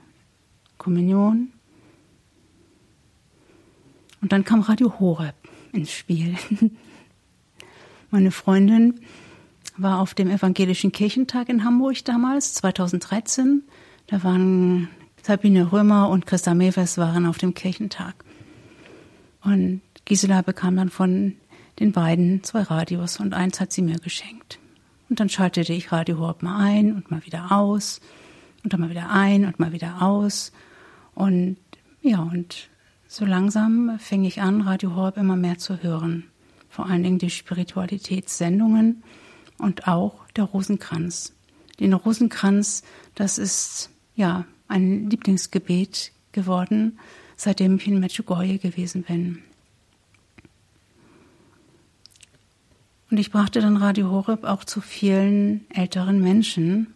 Kommunion. 0.77 1.51
Und 4.21 4.31
dann 4.31 4.43
kam 4.43 4.61
Radio 4.61 4.99
Horeb 4.99 5.35
ins 5.71 5.91
Spiel. 5.91 6.35
Meine 8.11 8.31
Freundin 8.31 9.01
war 9.77 9.99
auf 9.99 10.13
dem 10.13 10.29
Evangelischen 10.29 10.91
Kirchentag 10.91 11.49
in 11.49 11.63
Hamburg 11.63 12.03
damals, 12.05 12.53
2013. 12.55 13.63
Da 14.07 14.23
waren 14.23 14.87
Sabine 15.21 15.71
Römer 15.71 16.09
und 16.09 16.25
Christa 16.25 16.53
Mewes 16.53 16.97
waren 16.97 17.25
auf 17.25 17.37
dem 17.37 17.53
Kirchentag. 17.53 18.15
Und 19.43 19.81
Gisela 20.05 20.41
bekam 20.41 20.75
dann 20.75 20.89
von 20.89 21.35
den 21.79 21.91
beiden 21.91 22.43
zwei 22.43 22.61
Radios 22.61 23.19
und 23.19 23.33
eins 23.33 23.59
hat 23.59 23.71
sie 23.71 23.81
mir 23.81 23.99
geschenkt. 23.99 24.59
Und 25.09 25.19
dann 25.19 25.29
schaltete 25.29 25.73
ich 25.73 25.91
Radio 25.91 26.19
Horb 26.19 26.41
mal 26.41 26.57
ein 26.63 26.95
und 26.95 27.11
mal 27.11 27.25
wieder 27.25 27.51
aus 27.51 28.01
und 28.65 28.73
dann 28.73 28.81
mal 28.81 28.89
wieder 28.89 29.11
ein 29.11 29.45
und 29.45 29.59
mal 29.59 29.71
wieder 29.71 30.01
aus. 30.01 30.51
Und 31.13 31.57
ja, 32.01 32.19
und 32.19 32.67
so 33.07 33.23
langsam 33.23 33.99
fing 33.99 34.25
ich 34.25 34.41
an, 34.41 34.61
Radio 34.61 34.95
Horb 34.95 35.17
immer 35.17 35.35
mehr 35.35 35.59
zu 35.59 35.83
hören. 35.83 36.25
Vor 36.67 36.87
allen 36.87 37.03
Dingen 37.03 37.19
die 37.19 37.29
Spiritualitätssendungen 37.29 39.03
und 39.59 39.87
auch 39.87 40.27
der 40.35 40.45
Rosenkranz. 40.45 41.33
Den 41.79 41.93
Rosenkranz, 41.93 42.83
das 43.13 43.37
ist 43.37 43.91
ja 44.15 44.45
ein 44.67 45.11
Lieblingsgebet 45.11 46.11
geworden, 46.31 46.97
seitdem 47.37 47.75
ich 47.75 47.87
in 47.87 47.99
Medjugorje 47.99 48.57
gewesen 48.57 49.03
bin. 49.03 49.43
Und 53.11 53.19
ich 53.19 53.31
brachte 53.31 53.61
dann 53.61 53.77
Radio 53.77 54.09
Horeb 54.09 54.43
auch 54.43 54.63
zu 54.63 54.81
vielen 54.81 55.69
älteren 55.69 56.19
Menschen, 56.19 56.94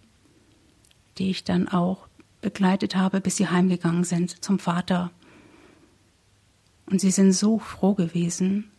die 1.20 1.30
ich 1.30 1.44
dann 1.44 1.68
auch 1.68 2.08
begleitet 2.42 2.96
habe, 2.96 3.22
bis 3.22 3.36
sie 3.36 3.50
heimgegangen 3.50 4.06
sind 4.06 4.44
zum 4.44 4.60
Vater. 4.60 5.12
Und 6.86 7.02
sie 7.02 7.12
sind 7.12 7.34
so 7.34 7.60
froh 7.60 7.94
gewesen, 7.94 8.72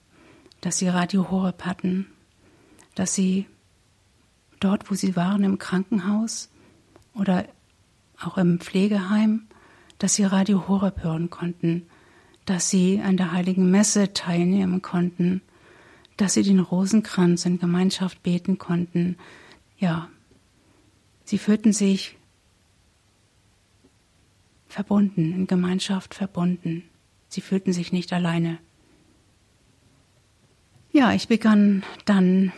dass 0.60 0.78
sie 0.78 0.88
Radio 0.88 1.30
Horeb 1.30 1.64
hatten, 1.64 2.06
dass 2.94 3.14
sie 3.14 3.46
dort, 4.58 4.90
wo 4.90 4.94
sie 4.94 5.16
waren, 5.16 5.44
im 5.44 5.58
Krankenhaus 5.58 6.50
oder 7.14 7.46
auch 8.20 8.36
im 8.36 8.58
Pflegeheim, 8.60 9.46
dass 9.98 10.14
sie 10.14 10.24
Radio 10.24 10.66
Horeb 10.68 11.02
hören 11.02 11.30
konnten, 11.30 11.86
dass 12.46 12.70
sie 12.70 13.00
an 13.00 13.16
der 13.16 13.32
heiligen 13.32 13.70
Messe 13.70 14.12
teilnehmen 14.12 14.82
konnten, 14.82 15.42
dass 16.16 16.34
sie 16.34 16.42
den 16.42 16.60
Rosenkranz 16.60 17.46
in 17.46 17.58
Gemeinschaft 17.58 18.22
beten 18.22 18.58
konnten. 18.58 19.16
Ja, 19.78 20.08
sie 21.24 21.38
fühlten 21.38 21.72
sich 21.72 22.18
verbunden, 24.72 25.32
in 25.32 25.46
Gemeinschaft 25.46 26.14
verbunden. 26.14 26.84
Sie 27.28 27.40
fühlten 27.40 27.72
sich 27.72 27.92
nicht 27.92 28.12
alleine. 28.12 28.58
Ja, 30.92 31.12
ich 31.12 31.28
begann 31.28 31.84
dann 32.04 32.52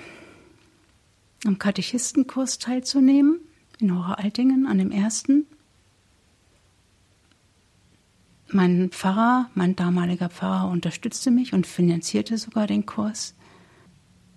am 1.44 1.58
Katechistenkurs 1.58 2.58
teilzunehmen 2.58 3.40
in 3.78 3.96
Hoche-Altingen 3.96 4.66
an 4.66 4.78
dem 4.78 4.90
ersten. 4.90 5.46
Mein 8.50 8.90
Pfarrer, 8.90 9.50
mein 9.54 9.76
damaliger 9.76 10.28
Pfarrer, 10.28 10.70
unterstützte 10.70 11.30
mich 11.30 11.52
und 11.52 11.66
finanzierte 11.66 12.38
sogar 12.38 12.66
den 12.66 12.86
Kurs. 12.86 13.34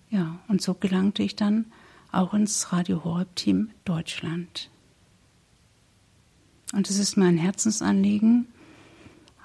Ja, 0.10 0.40
und 0.48 0.62
so 0.62 0.74
gelangte 0.74 1.24
ich 1.24 1.36
dann 1.36 1.66
auch 2.12 2.34
ins 2.34 2.72
Radio 2.72 3.04
Horeb 3.04 3.36
Team 3.36 3.72
Deutschland. 3.84 4.70
Und 6.74 6.90
es 6.90 6.98
ist 6.98 7.16
mein 7.16 7.38
Herzensanliegen, 7.38 8.48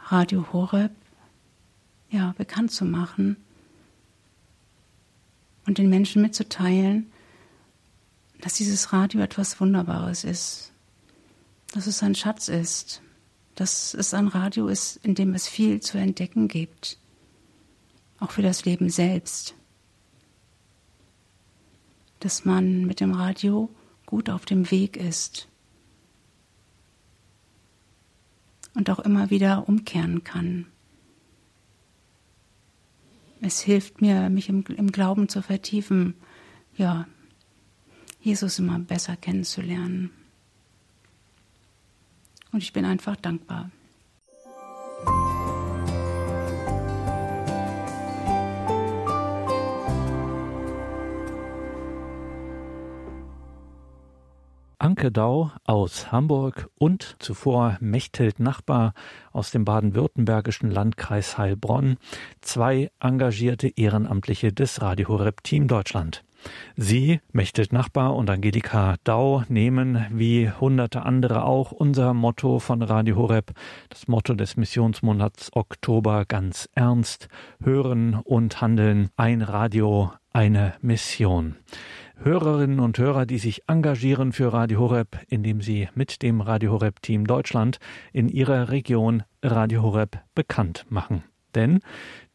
Radio 0.08 0.52
Horeb 0.52 0.92
ja, 2.10 2.34
bekannt 2.36 2.72
zu 2.72 2.84
machen 2.84 3.36
und 5.66 5.78
den 5.78 5.88
Menschen 5.88 6.22
mitzuteilen, 6.22 7.10
dass 8.40 8.54
dieses 8.54 8.92
Radio 8.92 9.20
etwas 9.20 9.60
Wunderbares 9.60 10.24
ist, 10.24 10.72
dass 11.72 11.86
es 11.86 12.02
ein 12.02 12.14
Schatz 12.14 12.48
ist, 12.48 13.02
dass 13.54 13.94
es 13.94 14.14
ein 14.14 14.28
Radio 14.28 14.66
ist, 14.68 14.96
in 15.04 15.14
dem 15.14 15.34
es 15.34 15.46
viel 15.46 15.80
zu 15.80 15.98
entdecken 15.98 16.48
gibt, 16.48 16.98
auch 18.18 18.30
für 18.30 18.42
das 18.42 18.64
Leben 18.64 18.90
selbst, 18.90 19.54
dass 22.18 22.44
man 22.44 22.86
mit 22.86 23.00
dem 23.00 23.12
Radio 23.12 23.70
gut 24.06 24.30
auf 24.30 24.46
dem 24.46 24.70
Weg 24.70 24.96
ist 24.96 25.49
und 28.74 28.90
auch 28.90 28.98
immer 29.00 29.30
wieder 29.30 29.68
umkehren 29.68 30.24
kann. 30.24 30.66
Es 33.40 33.60
hilft 33.60 34.00
mir, 34.00 34.28
mich 34.28 34.48
im, 34.48 34.64
im 34.76 34.92
Glauben 34.92 35.28
zu 35.28 35.42
vertiefen, 35.42 36.14
ja, 36.76 37.06
Jesus 38.20 38.58
immer 38.58 38.78
besser 38.78 39.16
kennenzulernen. 39.16 40.10
Und 42.52 42.62
ich 42.62 42.72
bin 42.72 42.84
einfach 42.84 43.16
dankbar. 43.16 43.70
Dau 55.08 55.50
aus 55.64 56.12
Hamburg 56.12 56.68
und 56.76 57.16
zuvor 57.18 57.78
Mechthild 57.80 58.38
Nachbar 58.38 58.92
aus 59.32 59.50
dem 59.50 59.64
baden-württembergischen 59.64 60.70
Landkreis 60.70 61.38
Heilbronn, 61.38 61.96
zwei 62.42 62.90
engagierte 63.00 63.68
Ehrenamtliche 63.68 64.52
des 64.52 64.82
Radio 64.82 65.08
Horeb 65.08 65.42
Team 65.42 65.66
Deutschland. 65.66 66.22
Sie, 66.76 67.20
Mechthild 67.32 67.72
Nachbar 67.72 68.14
und 68.14 68.30
Angelika 68.30 68.96
Dau, 69.04 69.42
nehmen 69.48 70.06
wie 70.10 70.50
hunderte 70.50 71.02
andere 71.02 71.44
auch 71.44 71.72
unser 71.72 72.14
Motto 72.14 72.58
von 72.58 72.82
Radio 72.82 73.16
Horeb, 73.16 73.52
das 73.88 74.08
Motto 74.08 74.34
des 74.34 74.56
Missionsmonats 74.56 75.50
Oktober 75.54 76.24
ganz 76.26 76.68
ernst, 76.74 77.28
hören 77.62 78.14
und 78.14 78.60
handeln, 78.60 79.10
ein 79.16 79.42
Radio, 79.42 80.12
eine 80.32 80.74
Mission. 80.80 81.56
Hörerinnen 82.16 82.80
und 82.80 82.98
Hörer, 82.98 83.24
die 83.24 83.38
sich 83.38 83.62
engagieren 83.66 84.32
für 84.32 84.52
Radio 84.52 84.80
Horeb, 84.80 85.18
indem 85.28 85.62
sie 85.62 85.88
mit 85.94 86.22
dem 86.22 86.40
Radio 86.40 86.72
Horeb 86.72 87.00
Team 87.02 87.26
Deutschland 87.26 87.78
in 88.12 88.28
ihrer 88.28 88.70
Region 88.70 89.22
Radio 89.42 89.82
Horeb 89.82 90.18
bekannt 90.34 90.84
machen. 90.90 91.24
Denn 91.54 91.80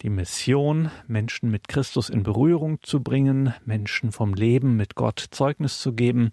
die 0.02 0.10
Mission, 0.10 0.92
Menschen 1.08 1.50
mit 1.50 1.68
Christus 1.68 2.10
in 2.10 2.24
Berührung 2.24 2.80
zu 2.82 3.02
bringen, 3.02 3.54
Menschen 3.64 4.12
vom 4.12 4.34
Leben 4.34 4.76
mit 4.76 4.96
Gott 4.96 5.24
Zeugnis 5.32 5.80
zu 5.80 5.94
geben, 5.94 6.32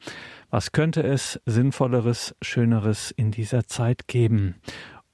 was 0.51 0.73
könnte 0.73 1.03
es 1.03 1.41
Sinnvolleres, 1.47 2.35
Schöneres 2.43 3.11
in 3.11 3.31
dieser 3.31 3.67
Zeit 3.67 4.09
geben? 4.09 4.57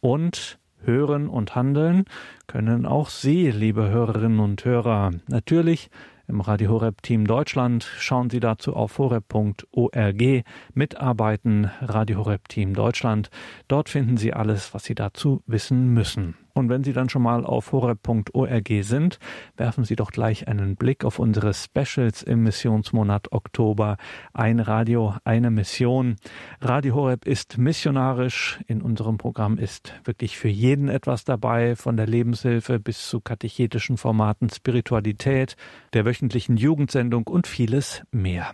Und 0.01 0.59
hören 0.81 1.29
und 1.29 1.57
handeln 1.57 2.05
können 2.47 2.87
auch 2.87 3.11
Sie, 3.11 3.51
liebe 3.51 3.89
Hörerinnen 3.89 4.39
und 4.39 4.65
Hörer. 4.65 5.11
Natürlich 5.27 5.91
im 6.29 6.41
Radio 6.41 6.71
Horeb 6.71 7.03
Team 7.03 7.27
Deutschland. 7.27 7.85
Schauen 7.99 8.31
Sie 8.31 8.41
dazu 8.41 8.75
auf 8.75 8.99
horeb.org. 8.99 10.45
Mitarbeiten 10.75 11.71
Radio 11.81 12.19
Horeb 12.19 12.49
Team 12.49 12.75
Deutschland. 12.75 13.31
Dort 13.67 13.89
finden 13.89 14.17
Sie 14.17 14.33
alles, 14.33 14.75
was 14.75 14.85
Sie 14.85 14.95
dazu 14.95 15.43
wissen 15.47 15.93
müssen. 15.93 16.37
Und 16.59 16.69
wenn 16.71 16.83
Sie 16.83 16.93
dann 16.93 17.09
schon 17.09 17.23
mal 17.23 17.45
auf 17.45 17.71
horeb.org 17.71 18.69
sind, 18.81 19.21
werfen 19.57 19.85
Sie 19.85 19.95
doch 19.95 20.11
gleich 20.11 20.49
einen 20.49 20.75
Blick 20.75 21.05
auf 21.05 21.21
unsere 21.21 21.55
Specials 21.55 22.25
im 22.25 22.43
Missionsmonat 22.43 23.31
Oktober. 23.31 23.97
Ein 24.33 24.59
Radio, 24.59 25.15
eine 25.23 25.53
Mission. 25.53 26.17
Radio 26.61 26.97
Horeb 26.97 27.27
ist 27.27 27.59
missionarisch. 27.59 28.59
In 28.67 28.83
unserem 28.83 29.19
Programm 29.19 29.57
ist 29.57 29.95
wirklich 30.03 30.37
für 30.37 30.49
jeden 30.49 30.89
etwas 30.89 31.25
dabei, 31.25 31.77
von 31.77 31.97
der 31.97 32.09
Lebenshilfe 32.09 32.81
bis 32.81 33.09
zu 33.09 33.21
katechetischen 33.21 33.97
Formaten 33.97 34.51
Spiritualität, 34.51 35.55
der 35.93 36.05
wöchentlichen 36.05 36.57
Jugendsendung 36.57 37.29
und 37.29 37.47
vieles 37.47 38.03
mehr. 38.11 38.53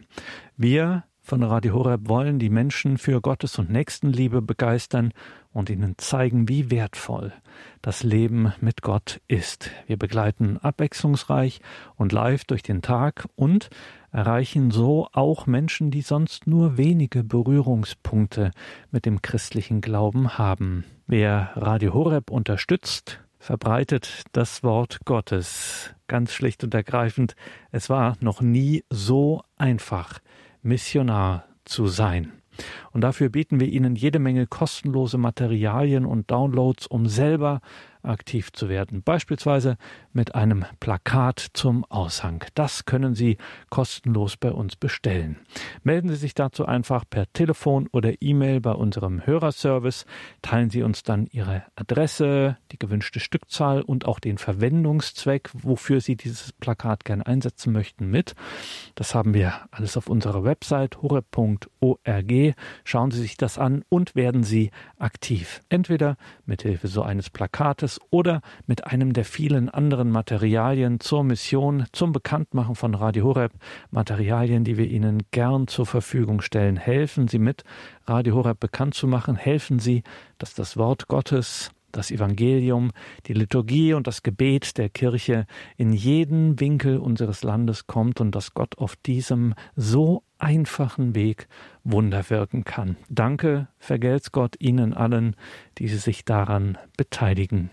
Wir 0.59 1.05
von 1.24 1.42
Radio 1.42 1.72
Horeb 1.72 2.06
wollen 2.06 2.38
die 2.38 2.50
Menschen 2.50 2.98
für 2.98 3.22
Gottes 3.22 3.58
und 3.58 3.70
Nächstenliebe 3.70 4.42
begeistern 4.42 5.14
und 5.54 5.70
ihnen 5.70 5.94
zeigen, 5.96 6.50
wie 6.50 6.70
wertvoll 6.70 7.32
das 7.80 8.02
Leben 8.02 8.52
mit 8.60 8.82
Gott 8.82 9.22
ist. 9.26 9.70
Wir 9.87 9.96
begleiten 9.96 10.58
abwechslungsreich 10.58 11.60
und 11.96 12.12
live 12.12 12.44
durch 12.44 12.62
den 12.62 12.82
Tag 12.82 13.26
und 13.37 13.70
erreichen 14.12 14.70
so 14.70 15.08
auch 15.12 15.46
Menschen, 15.46 15.90
die 15.90 16.02
sonst 16.02 16.46
nur 16.46 16.76
wenige 16.76 17.24
Berührungspunkte 17.24 18.50
mit 18.90 19.06
dem 19.06 19.22
christlichen 19.22 19.80
Glauben 19.80 20.37
haben. 20.37 20.84
Wer 21.06 21.52
Radio 21.54 21.94
Horeb 21.94 22.30
unterstützt, 22.30 23.24
verbreitet 23.38 24.24
das 24.32 24.62
Wort 24.62 25.00
Gottes. 25.06 25.94
Ganz 26.06 26.32
schlicht 26.32 26.64
und 26.64 26.74
ergreifend, 26.74 27.34
es 27.70 27.88
war 27.88 28.18
noch 28.20 28.42
nie 28.42 28.84
so 28.90 29.42
einfach, 29.56 30.20
Missionar 30.64 31.44
zu 31.64 31.87
sein. 31.87 32.33
Und 32.92 33.03
dafür 33.03 33.29
bieten 33.29 33.61
wir 33.61 33.68
Ihnen 33.68 33.96
jede 33.96 34.18
Menge 34.18 34.46
kostenlose 34.46 35.18
Materialien 35.18 36.07
und 36.07 36.31
Downloads, 36.31 36.87
um 36.87 37.07
selber 37.07 37.61
aktiv 38.05 38.53
zu 38.53 38.69
werden. 38.69 39.03
Beispielsweise 39.03 39.77
mit 40.12 40.35
einem 40.35 40.64
Plakat 40.81 41.47
zum 41.53 41.85
Aushang. 41.87 42.45
Das 42.55 42.85
können 42.85 43.14
Sie 43.14 43.37
kostenlos 43.71 44.37
bei 44.37 44.51
uns 44.51 44.77
bestellen. 44.77 45.38
Melden 45.83 46.09
Sie 46.09 46.17
sich 46.17 46.35
dazu 46.35 46.67
einfach 46.67 47.05
per 47.09 47.33
Telefon 47.33 47.88
oder 47.93 48.12
E-Mail 48.21 48.61
bei 48.61 48.73
unserem 48.73 49.27
Hörerservice. 49.27 50.07
Teilen 50.43 50.71
Sie 50.71 50.83
uns 50.83 51.03
dann 51.03 51.27
Ihre 51.27 51.64
Adresse, 51.77 52.57
die 52.73 52.79
gewünschte 52.79 53.21
Stückzahl 53.21 53.83
und 53.83 54.07
auch 54.07 54.21
den 54.21 54.38
Verwendungszweck, 54.38 55.51
wofür 55.53 56.01
Sie 56.01 56.17
dieses 56.17 56.53
Plakat 56.53 57.05
gerne 57.05 57.27
einsetzen 57.27 57.73
möchten, 57.73 58.11
mit. 58.11 58.35
Das 58.95 59.14
haben 59.14 59.35
wir 59.35 59.55
alles 59.71 59.97
auf 59.97 60.09
unserer 60.09 60.45
Website 60.45 61.03
horeb.org. 61.03 62.55
Schauen 62.85 63.11
Sie 63.11 63.21
sich 63.21 63.37
das 63.37 63.59
an 63.59 63.85
und 63.88 64.14
werden 64.14 64.45
Sie 64.45 64.71
aktiv. 64.99 65.61
Entweder 65.69 66.17
mit 66.47 66.62
Hilfe 66.62 66.88
so 66.88 67.03
eines 67.03 67.31
Plakates 67.31 67.93
oder 68.11 68.40
mit 68.66 68.87
einem 68.87 69.12
der 69.12 69.24
vielen 69.24 69.68
anderen 69.68 70.11
Materialien 70.11 71.00
zur 71.00 71.24
Mission, 71.24 71.87
zum 71.92 72.12
Bekanntmachen 72.12 72.74
von 72.74 72.94
Radio 72.94 73.24
Horeb, 73.24 73.52
Materialien, 73.90 74.64
die 74.64 74.76
wir 74.76 74.87
Ihnen 74.87 75.22
gern 75.30 75.66
zur 75.68 75.87
Verfügung 75.87 76.40
stellen. 76.40 76.76
Helfen 76.76 77.28
Sie 77.28 77.38
mit, 77.38 77.64
Radio 78.07 78.35
Horeb 78.35 78.61
bekannt 78.61 78.94
zu 78.94 79.07
machen, 79.07 79.37
helfen 79.37 79.78
Sie, 79.78 80.02
dass 80.38 80.54
das 80.54 80.76
Wort 80.76 81.09
Gottes 81.09 81.70
das 81.96 82.11
Evangelium, 82.11 82.90
die 83.26 83.33
Liturgie 83.33 83.94
und 83.94 84.07
das 84.07 84.22
Gebet 84.22 84.76
der 84.78 84.88
Kirche 84.88 85.46
in 85.76 85.92
jeden 85.92 86.61
Winkel 86.61 86.98
unseres 86.98 87.42
Landes 87.42 87.87
kommt 87.87 88.20
und 88.20 88.35
dass 88.35 88.54
Gott 88.54 88.78
auf 88.78 88.96
diesem 88.96 89.54
so 89.76 90.22
einfachen 90.38 91.14
Weg 91.14 91.48
Wunder 91.85 92.28
wirken 92.30 92.64
kann. 92.64 92.96
Danke, 93.09 93.68
vergelt's 93.78 94.33
Gott 94.33 94.57
Ihnen 94.59 94.92
allen, 94.92 95.37
die 95.78 95.88
sich 95.88 96.24
daran 96.24 96.78
beteiligen. 96.96 97.70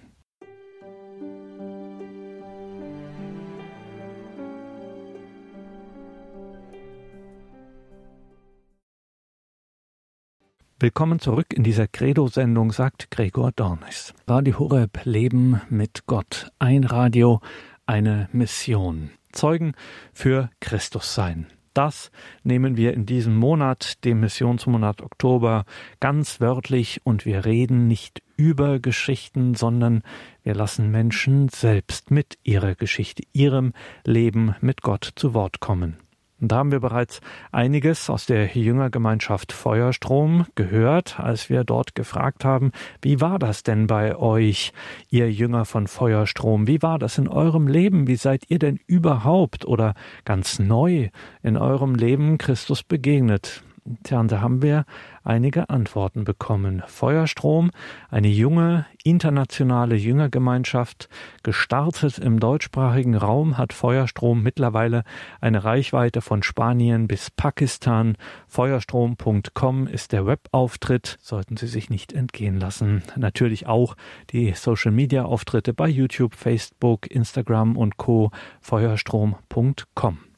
Willkommen 10.82 11.20
zurück 11.20 11.54
in 11.54 11.62
dieser 11.62 11.88
Credo-Sendung, 11.88 12.72
sagt 12.72 13.12
Gregor 13.12 13.52
Dornis. 13.52 14.16
Radio 14.26 14.58
Horeb 14.58 15.02
Leben 15.04 15.62
mit 15.70 16.08
Gott. 16.08 16.52
Ein 16.58 16.86
Radio, 16.86 17.40
eine 17.86 18.30
Mission. 18.32 19.12
Zeugen 19.32 19.74
für 20.12 20.50
Christus 20.60 21.14
sein. 21.14 21.46
Das 21.76 22.10
nehmen 22.44 22.78
wir 22.78 22.96
in 22.96 23.06
diesem 23.06 23.36
Monat, 23.36 24.04
dem 24.06 24.22
Missionsmonat 24.22 25.04
Oktober, 25.04 25.66
ganz 26.00 26.42
wörtlich 26.42 27.02
und 27.04 27.28
wir 27.28 27.46
reden 27.46 27.88
nicht 27.88 28.24
über 28.36 28.80
Geschichten, 28.80 29.54
sondern 29.54 30.02
wir 30.42 30.56
lassen 30.56 30.90
Menschen 30.90 31.50
selbst 31.50 32.10
mit 32.10 32.40
ihrer 32.42 32.74
Geschichte, 32.74 33.22
ihrem 33.34 33.74
Leben 34.04 34.56
mit 34.62 34.82
Gott 34.82 35.12
zu 35.16 35.36
Wort 35.36 35.60
kommen. 35.60 35.98
Und 36.42 36.52
da 36.52 36.58
haben 36.58 36.72
wir 36.72 36.80
bereits 36.80 37.22
einiges 37.52 38.10
aus 38.10 38.26
der 38.26 38.48
Jüngergemeinschaft 38.48 39.54
Feuerstrom 39.54 40.48
gehört, 40.56 41.20
als 41.20 41.50
wir 41.50 41.64
dort 41.64 41.94
gefragt 41.94 42.44
haben, 42.44 42.72
wie 43.02 43.22
war 43.22 43.38
das 43.38 43.62
denn 43.62 43.86
bei 43.86 44.16
euch, 44.18 44.74
ihr 45.12 45.32
Jünger 45.32 45.66
von 45.66 45.86
Feuerstrom? 45.86 46.66
Wie 46.66 46.82
war 46.82 46.98
das 46.98 47.20
in 47.20 47.28
eurem 47.28 47.68
Leben? 47.68 48.08
Wie 48.08 48.16
seid 48.16 48.46
ihr 48.50 48.58
denn 48.58 48.80
überhaupt 48.88 49.66
oder 49.66 49.94
ganz 50.26 50.58
neu 50.58 51.10
in 51.44 51.58
eurem 51.58 51.94
Leben 51.94 52.40
Christus 52.40 52.82
begegnet? 52.82 53.64
Tja, 54.04 54.20
und 54.20 54.32
da 54.32 54.42
haben 54.42 54.62
wir 54.62 54.86
einige 55.24 55.72
Antworten 55.72 56.24
bekommen. 56.24 56.84
Feuerstrom, 56.86 57.72
eine 58.10 58.28
junge 58.28 58.86
internationale 59.04 59.96
Jüngergemeinschaft, 59.96 61.10
gestartet 61.42 62.20
im 62.20 62.40
deutschsprachigen 62.40 63.16
Raum, 63.16 63.58
hat 63.58 63.74
Feuerstrom 63.74 64.44
mittlerweile 64.44 65.04
eine 65.40 65.64
Reichweite 65.64 66.22
von 66.22 66.44
Spanien 66.44 67.08
bis 67.08 67.32
Pakistan. 67.32 68.18
Feuerstrom.com 68.48 69.88
ist 69.88 70.12
der 70.12 70.28
Webauftritt, 70.28 71.18
sollten 71.20 71.58
Sie 71.58 71.68
sich 71.68 71.90
nicht 71.90 72.14
entgehen 72.14 72.60
lassen. 72.60 73.02
Natürlich 73.16 73.66
auch 73.66 73.96
die 74.30 74.54
Social 74.54 74.92
Media 74.92 75.26
Auftritte 75.26 75.74
bei 75.74 75.88
YouTube, 75.88 76.36
Facebook, 76.36 77.10
Instagram 77.10 77.78
und 77.78 77.98
Co. 77.98 78.30
Feuerstrom.com. 78.62 80.31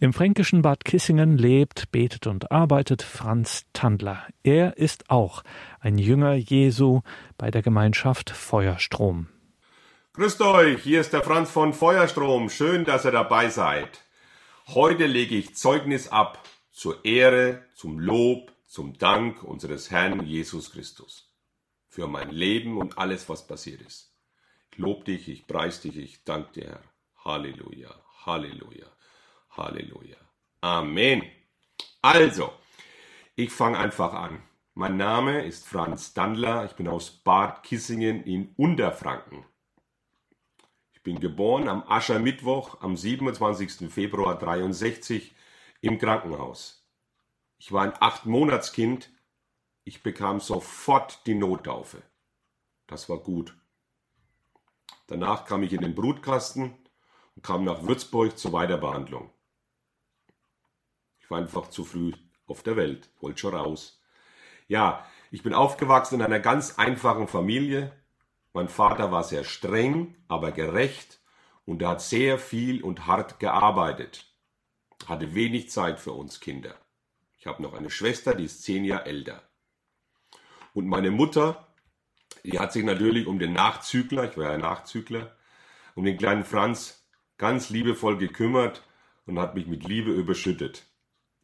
Im 0.00 0.12
fränkischen 0.12 0.62
Bad 0.62 0.84
Kissingen 0.84 1.36
lebt, 1.38 1.90
betet 1.92 2.26
und 2.26 2.50
arbeitet 2.50 3.02
Franz 3.02 3.64
Tandler. 3.72 4.26
Er 4.42 4.76
ist 4.76 5.10
auch 5.10 5.42
ein 5.80 5.98
Jünger 5.98 6.34
Jesu 6.34 7.00
bei 7.38 7.50
der 7.50 7.62
Gemeinschaft 7.62 8.30
Feuerstrom. 8.30 9.28
Grüßt 10.14 10.42
euch, 10.42 10.82
hier 10.82 11.00
ist 11.00 11.12
der 11.12 11.22
Franz 11.22 11.50
von 11.50 11.72
Feuerstrom. 11.72 12.50
Schön, 12.50 12.84
dass 12.84 13.04
ihr 13.04 13.12
dabei 13.12 13.48
seid. 13.48 14.04
Heute 14.68 15.06
lege 15.06 15.34
ich 15.36 15.54
Zeugnis 15.54 16.08
ab 16.08 16.42
zur 16.70 17.04
Ehre, 17.04 17.64
zum 17.74 17.98
Lob, 17.98 18.52
zum 18.66 18.96
Dank 18.98 19.42
unseres 19.42 19.90
Herrn 19.90 20.24
Jesus 20.26 20.72
Christus. 20.72 21.32
Für 21.88 22.06
mein 22.06 22.30
Leben 22.30 22.78
und 22.78 22.98
alles, 22.98 23.28
was 23.28 23.46
passiert 23.46 23.82
ist. 23.82 24.14
Ich 24.70 24.78
lobe 24.78 25.04
dich, 25.04 25.28
ich 25.28 25.46
preis 25.46 25.80
dich, 25.80 25.96
ich 25.96 26.24
danke 26.24 26.52
dir, 26.52 26.68
Herr. 26.68 26.82
Halleluja, 27.24 27.94
Halleluja. 28.24 28.86
Halleluja. 29.56 30.16
Amen. 30.62 31.22
Also, 32.00 32.52
ich 33.36 33.52
fange 33.52 33.78
einfach 33.78 34.14
an. 34.14 34.42
Mein 34.74 34.96
Name 34.96 35.44
ist 35.44 35.66
Franz 35.66 36.14
Dandler. 36.14 36.64
Ich 36.64 36.72
bin 36.72 36.88
aus 36.88 37.10
Bad 37.10 37.62
Kissingen 37.62 38.24
in 38.24 38.54
Unterfranken. 38.56 39.44
Ich 40.92 41.02
bin 41.02 41.20
geboren 41.20 41.68
am 41.68 41.82
Aschermittwoch 41.86 42.80
am 42.80 42.96
27. 42.96 43.92
Februar 43.92 44.38
63 44.38 45.34
im 45.82 45.98
Krankenhaus. 45.98 46.88
Ich 47.58 47.72
war 47.72 47.82
ein 47.82 47.94
acht 48.00 48.24
Monatskind. 48.24 49.10
Ich 49.84 50.02
bekam 50.02 50.40
sofort 50.40 51.26
die 51.26 51.34
Nottaufe. 51.34 52.02
Das 52.86 53.08
war 53.08 53.18
gut. 53.18 53.54
Danach 55.08 55.44
kam 55.44 55.62
ich 55.62 55.72
in 55.72 55.82
den 55.82 55.94
Brutkasten 55.94 56.74
und 57.34 57.42
kam 57.42 57.64
nach 57.64 57.82
Würzburg 57.82 58.38
zur 58.38 58.52
Weiterbehandlung 58.52 59.30
war 61.30 61.38
einfach 61.38 61.68
zu 61.68 61.84
früh 61.84 62.12
auf 62.46 62.62
der 62.62 62.76
Welt, 62.76 63.10
wollte 63.20 63.40
schon 63.40 63.54
raus. 63.54 64.00
Ja, 64.68 65.06
ich 65.30 65.42
bin 65.42 65.54
aufgewachsen 65.54 66.16
in 66.16 66.22
einer 66.22 66.40
ganz 66.40 66.78
einfachen 66.78 67.28
Familie. 67.28 67.92
Mein 68.52 68.68
Vater 68.68 69.10
war 69.12 69.24
sehr 69.24 69.44
streng, 69.44 70.14
aber 70.28 70.52
gerecht 70.52 71.20
und 71.64 71.82
er 71.82 71.90
hat 71.90 72.02
sehr 72.02 72.38
viel 72.38 72.82
und 72.82 73.06
hart 73.06 73.40
gearbeitet. 73.40 74.26
Hatte 75.06 75.34
wenig 75.34 75.70
Zeit 75.70 76.00
für 76.00 76.12
uns 76.12 76.40
Kinder. 76.40 76.74
Ich 77.38 77.46
habe 77.46 77.62
noch 77.62 77.74
eine 77.74 77.90
Schwester, 77.90 78.34
die 78.34 78.44
ist 78.44 78.62
zehn 78.62 78.84
Jahre 78.84 79.06
älter. 79.06 79.42
Und 80.74 80.86
meine 80.86 81.10
Mutter, 81.10 81.66
die 82.44 82.58
hat 82.58 82.72
sich 82.72 82.84
natürlich 82.84 83.26
um 83.26 83.38
den 83.38 83.52
Nachzügler, 83.52 84.30
ich 84.30 84.36
war 84.36 84.52
ja 84.52 84.58
Nachzügler, 84.58 85.36
um 85.94 86.04
den 86.04 86.16
kleinen 86.16 86.44
Franz 86.44 87.04
ganz 87.38 87.70
liebevoll 87.70 88.16
gekümmert 88.16 88.82
und 89.26 89.38
hat 89.38 89.54
mich 89.54 89.66
mit 89.66 89.84
Liebe 89.84 90.12
überschüttet. 90.12 90.84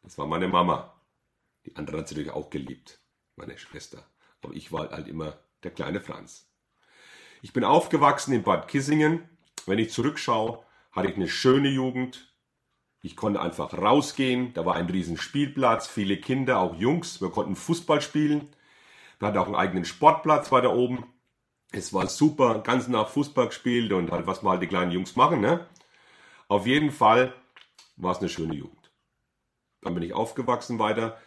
Das 0.09 0.16
war 0.16 0.27
meine 0.27 0.49
Mama. 0.49 0.99
Die 1.66 1.77
andere 1.77 1.99
hat 1.99 2.09
sie 2.09 2.14
natürlich 2.14 2.33
auch 2.33 2.49
geliebt, 2.49 3.03
meine 3.37 3.59
Schwester. 3.59 4.07
Aber 4.40 4.55
ich 4.55 4.73
war 4.73 4.88
halt 4.88 5.07
immer 5.07 5.38
der 5.64 5.71
kleine 5.71 6.01
Franz. 6.01 6.51
Ich 7.42 7.53
bin 7.53 7.62
aufgewachsen 7.62 8.33
in 8.33 8.42
Bad 8.42 8.68
Kissingen. 8.68 9.29
Wenn 9.66 9.79
ich 9.79 9.90
zurückschaue, 9.90 10.64
hatte 10.92 11.11
ich 11.11 11.16
eine 11.16 11.29
schöne 11.29 11.68
Jugend. 11.68 12.35
Ich 13.03 13.16
konnte 13.16 13.42
einfach 13.42 13.75
rausgehen. 13.75 14.55
Da 14.55 14.64
war 14.64 14.77
ein 14.77 14.87
riesen 14.87 15.18
Spielplatz, 15.18 15.87
viele 15.87 16.16
Kinder, 16.16 16.61
auch 16.61 16.75
Jungs. 16.75 17.21
Wir 17.21 17.29
konnten 17.29 17.55
Fußball 17.55 18.01
spielen. 18.01 18.49
Wir 19.18 19.29
hatten 19.29 19.37
auch 19.37 19.44
einen 19.44 19.57
eigenen 19.57 19.85
Sportplatz 19.85 20.51
weiter 20.51 20.73
oben. 20.73 21.05
Es 21.71 21.92
war 21.92 22.07
super, 22.07 22.61
ganz 22.61 22.88
nach 22.88 23.11
Fußball 23.11 23.49
gespielt 23.49 23.92
und 23.92 24.11
halt, 24.11 24.27
was 24.27 24.40
mal 24.40 24.53
halt 24.53 24.62
die 24.62 24.68
kleinen 24.68 24.90
Jungs 24.90 25.16
machen. 25.16 25.42
Ne? 25.42 25.66
Auf 26.49 26.66
jeden 26.66 26.92
Fall 26.92 27.35
war 27.97 28.12
es 28.12 28.21
eine 28.21 28.31
schöne 28.31 28.55
Jugend. 28.55 28.88
Dann 29.80 29.94
bin 29.94 30.02
ich 30.02 30.12
aufgewachsen 30.12 30.78
weiter, 30.78 31.20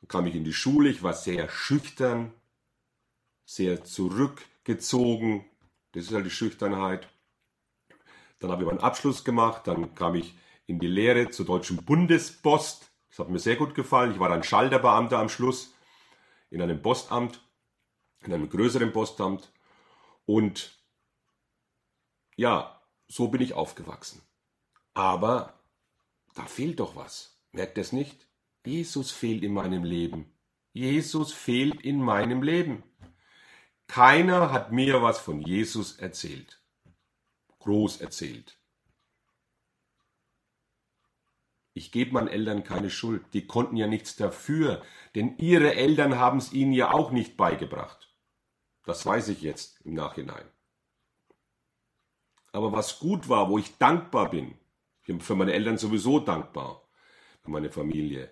dann 0.00 0.08
kam 0.08 0.26
ich 0.26 0.34
in 0.34 0.44
die 0.44 0.52
Schule, 0.52 0.88
ich 0.88 1.02
war 1.02 1.12
sehr 1.12 1.48
schüchtern, 1.48 2.32
sehr 3.44 3.84
zurückgezogen, 3.84 5.44
das 5.92 6.04
ist 6.04 6.12
halt 6.12 6.26
die 6.26 6.30
Schüchternheit. 6.30 7.08
Dann 8.38 8.50
habe 8.50 8.62
ich 8.62 8.68
meinen 8.68 8.80
Abschluss 8.80 9.24
gemacht, 9.24 9.66
dann 9.66 9.94
kam 9.94 10.14
ich 10.14 10.34
in 10.66 10.78
die 10.78 10.88
Lehre 10.88 11.30
zur 11.30 11.46
Deutschen 11.46 11.84
Bundespost. 11.84 12.90
Das 13.08 13.18
hat 13.18 13.30
mir 13.30 13.38
sehr 13.38 13.56
gut 13.56 13.74
gefallen. 13.74 14.12
Ich 14.12 14.18
war 14.18 14.28
dann 14.28 14.42
Schalterbeamter 14.42 15.18
am 15.18 15.28
Schluss 15.28 15.72
in 16.50 16.60
einem 16.60 16.82
Postamt, 16.82 17.40
in 18.24 18.32
einem 18.32 18.50
größeren 18.50 18.92
Postamt. 18.92 19.50
Und 20.26 20.78
ja, 22.36 22.82
so 23.08 23.28
bin 23.28 23.40
ich 23.40 23.54
aufgewachsen. 23.54 24.20
Aber 24.92 25.54
da 26.34 26.44
fehlt 26.44 26.80
doch 26.80 26.96
was. 26.96 27.35
Merkt 27.56 27.78
es 27.78 27.90
nicht? 27.90 28.28
Jesus 28.66 29.10
fehlt 29.12 29.42
in 29.42 29.54
meinem 29.54 29.82
Leben. 29.82 30.30
Jesus 30.74 31.32
fehlt 31.32 31.80
in 31.80 32.02
meinem 32.02 32.42
Leben. 32.42 32.82
Keiner 33.86 34.52
hat 34.52 34.72
mir 34.72 35.00
was 35.00 35.18
von 35.18 35.40
Jesus 35.40 35.96
erzählt. 35.96 36.60
Groß 37.60 38.02
erzählt. 38.02 38.58
Ich 41.72 41.92
gebe 41.92 42.12
meinen 42.12 42.28
Eltern 42.28 42.62
keine 42.62 42.90
Schuld. 42.90 43.24
Die 43.32 43.46
konnten 43.46 43.76
ja 43.76 43.86
nichts 43.86 44.16
dafür, 44.16 44.82
denn 45.14 45.38
ihre 45.38 45.74
Eltern 45.76 46.18
haben 46.18 46.36
es 46.36 46.52
ihnen 46.52 46.74
ja 46.74 46.90
auch 46.90 47.10
nicht 47.10 47.38
beigebracht. 47.38 48.14
Das 48.84 49.06
weiß 49.06 49.28
ich 49.28 49.40
jetzt 49.40 49.80
im 49.80 49.94
Nachhinein. 49.94 50.44
Aber 52.52 52.72
was 52.72 52.98
gut 52.98 53.30
war, 53.30 53.48
wo 53.48 53.56
ich 53.56 53.78
dankbar 53.78 54.28
bin, 54.28 54.58
ich 55.00 55.06
bin 55.06 55.22
für 55.22 55.36
meine 55.36 55.54
Eltern 55.54 55.78
sowieso 55.78 56.20
dankbar, 56.20 56.85
meine 57.48 57.70
Familie. 57.70 58.30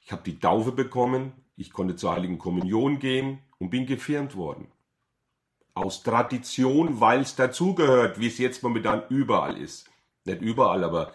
Ich 0.00 0.12
habe 0.12 0.22
die 0.22 0.38
Taufe 0.38 0.72
bekommen, 0.72 1.32
ich 1.56 1.72
konnte 1.72 1.96
zur 1.96 2.12
Heiligen 2.12 2.38
Kommunion 2.38 2.98
gehen 2.98 3.40
und 3.58 3.70
bin 3.70 3.86
gefirmt 3.86 4.36
worden. 4.36 4.70
Aus 5.74 6.02
Tradition, 6.02 7.00
weil 7.00 7.20
es 7.20 7.36
dazugehört, 7.36 8.18
wie 8.18 8.26
es 8.26 8.38
jetzt 8.38 8.62
momentan 8.62 9.04
überall 9.08 9.56
ist. 9.56 9.90
Nicht 10.24 10.42
überall, 10.42 10.84
aber 10.84 11.12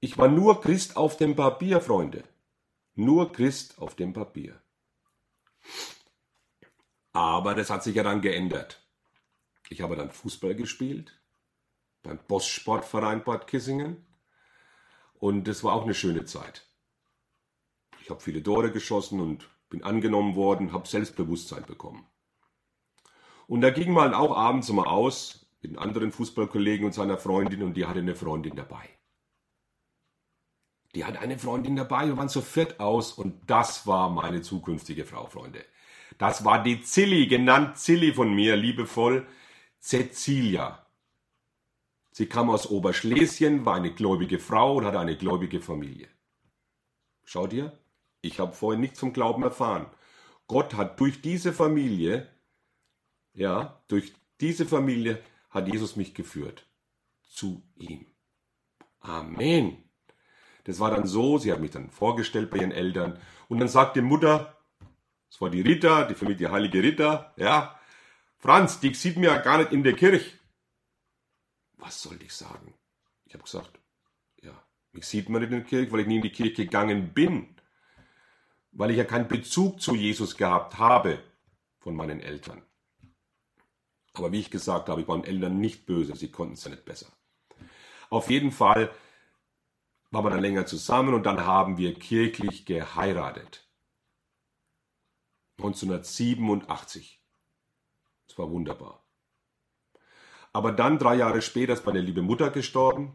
ich 0.00 0.18
war 0.18 0.28
nur 0.28 0.60
Christ 0.60 0.96
auf 0.96 1.16
dem 1.16 1.36
Papier, 1.36 1.80
Freunde. 1.80 2.24
Nur 2.94 3.32
Christ 3.32 3.78
auf 3.78 3.94
dem 3.94 4.12
Papier. 4.12 4.60
Aber 7.12 7.54
das 7.54 7.70
hat 7.70 7.84
sich 7.84 7.94
ja 7.94 8.02
dann 8.02 8.20
geändert. 8.20 8.82
Ich 9.68 9.80
habe 9.80 9.96
dann 9.96 10.10
Fußball 10.10 10.54
gespielt 10.54 11.18
beim 12.02 12.18
Boss 12.26 12.46
Sportverein 12.46 13.24
Bad 13.24 13.46
Kissingen. 13.46 14.04
Und 15.22 15.46
das 15.46 15.62
war 15.62 15.74
auch 15.74 15.84
eine 15.84 15.94
schöne 15.94 16.24
Zeit. 16.24 16.66
Ich 18.00 18.10
habe 18.10 18.20
viele 18.20 18.42
Tore 18.42 18.72
geschossen 18.72 19.20
und 19.20 19.48
bin 19.70 19.84
angenommen 19.84 20.34
worden, 20.34 20.72
habe 20.72 20.88
Selbstbewusstsein 20.88 21.64
bekommen. 21.64 22.04
Und 23.46 23.60
da 23.60 23.70
ging 23.70 23.92
man 23.92 24.14
auch 24.14 24.36
abends 24.36 24.68
immer 24.68 24.88
aus 24.88 25.46
mit 25.60 25.70
einem 25.70 25.78
anderen 25.78 26.10
Fußballkollegen 26.10 26.84
und 26.86 26.92
seiner 26.92 27.18
Freundin 27.18 27.62
und 27.62 27.74
die 27.74 27.86
hatte 27.86 28.00
eine 28.00 28.16
Freundin 28.16 28.56
dabei. 28.56 28.88
Die 30.96 31.04
hatte 31.04 31.20
eine 31.20 31.38
Freundin 31.38 31.76
dabei, 31.76 32.08
wir 32.08 32.16
waren 32.16 32.28
so 32.28 32.40
viert 32.40 32.80
aus 32.80 33.12
und 33.12 33.48
das 33.48 33.86
war 33.86 34.10
meine 34.10 34.42
zukünftige 34.42 35.04
Frau, 35.04 35.26
Freunde. 35.26 35.64
Das 36.18 36.44
war 36.44 36.64
die 36.64 36.82
Zilli, 36.82 37.28
genannt 37.28 37.78
Zilli 37.78 38.12
von 38.12 38.34
mir, 38.34 38.56
liebevoll, 38.56 39.24
Cecilia. 39.78 40.81
Sie 42.12 42.26
kam 42.26 42.50
aus 42.50 42.66
Oberschlesien, 42.66 43.64
war 43.64 43.74
eine 43.74 43.92
gläubige 43.92 44.38
Frau 44.38 44.76
und 44.76 44.84
hatte 44.84 45.00
eine 45.00 45.16
gläubige 45.16 45.60
Familie. 45.60 46.08
Schaut 47.24 47.54
ihr, 47.54 47.72
ich 48.20 48.38
habe 48.38 48.52
vorhin 48.52 48.82
nichts 48.82 49.00
vom 49.00 49.14
Glauben 49.14 49.42
erfahren. 49.42 49.86
Gott 50.46 50.74
hat 50.74 51.00
durch 51.00 51.22
diese 51.22 51.54
Familie, 51.54 52.28
ja, 53.32 53.82
durch 53.88 54.12
diese 54.40 54.66
Familie 54.66 55.22
hat 55.48 55.72
Jesus 55.72 55.96
mich 55.96 56.14
geführt 56.14 56.66
zu 57.22 57.62
ihm. 57.76 58.04
Amen. 59.00 59.78
Das 60.64 60.80
war 60.80 60.90
dann 60.90 61.06
so, 61.06 61.38
sie 61.38 61.50
hat 61.50 61.60
mich 61.60 61.70
dann 61.70 61.90
vorgestellt 61.90 62.50
bei 62.50 62.58
ihren 62.58 62.72
Eltern 62.72 63.18
und 63.48 63.58
dann 63.58 63.68
sagte 63.68 64.02
Mutter, 64.02 64.58
das 65.30 65.40
war 65.40 65.48
die 65.48 65.62
Rita, 65.62 66.04
die 66.04 66.14
Familie 66.14 66.50
Heilige 66.50 66.82
Rita, 66.82 67.32
ja, 67.36 67.80
Franz, 68.36 68.80
die 68.80 68.92
sieht 68.92 69.16
mir 69.16 69.30
ja 69.30 69.38
gar 69.38 69.58
nicht 69.58 69.72
in 69.72 69.82
der 69.82 69.94
Kirche. 69.94 70.41
Was 71.82 72.00
soll 72.00 72.22
ich 72.22 72.32
sagen? 72.32 72.74
Ich 73.24 73.34
habe 73.34 73.42
gesagt, 73.42 73.80
ja, 74.40 74.52
mich 74.92 75.04
sieht 75.04 75.28
man 75.28 75.42
nicht 75.42 75.50
in 75.50 75.58
der 75.58 75.66
Kirche, 75.66 75.90
weil 75.90 76.00
ich 76.00 76.06
nie 76.06 76.16
in 76.16 76.22
die 76.22 76.30
Kirche 76.30 76.64
gegangen 76.64 77.12
bin, 77.12 77.56
weil 78.70 78.92
ich 78.92 78.98
ja 78.98 79.04
keinen 79.04 79.26
Bezug 79.26 79.80
zu 79.80 79.96
Jesus 79.96 80.36
gehabt 80.36 80.78
habe 80.78 81.20
von 81.80 81.96
meinen 81.96 82.20
Eltern. 82.20 82.62
Aber 84.12 84.30
wie 84.30 84.38
ich 84.38 84.50
gesagt 84.50 84.88
habe, 84.88 85.00
ich 85.00 85.08
war 85.08 85.16
den 85.16 85.24
Eltern 85.24 85.58
nicht 85.58 85.84
böse, 85.84 86.14
sie 86.14 86.30
konnten 86.30 86.54
es 86.54 86.62
ja 86.62 86.70
nicht 86.70 86.84
besser. 86.84 87.10
Auf 88.10 88.30
jeden 88.30 88.52
Fall 88.52 88.94
waren 90.12 90.24
wir 90.24 90.30
dann 90.30 90.40
länger 90.40 90.66
zusammen 90.66 91.14
und 91.14 91.24
dann 91.24 91.44
haben 91.44 91.78
wir 91.78 91.94
kirchlich 91.98 92.64
geheiratet. 92.64 93.66
1987. 95.58 97.20
Das 98.28 98.38
war 98.38 98.48
wunderbar. 98.50 99.01
Aber 100.52 100.72
dann, 100.72 100.98
drei 100.98 101.16
Jahre 101.16 101.42
später, 101.42 101.72
ist 101.72 101.86
meine 101.86 102.00
liebe 102.00 102.22
Mutter 102.22 102.50
gestorben. 102.50 103.14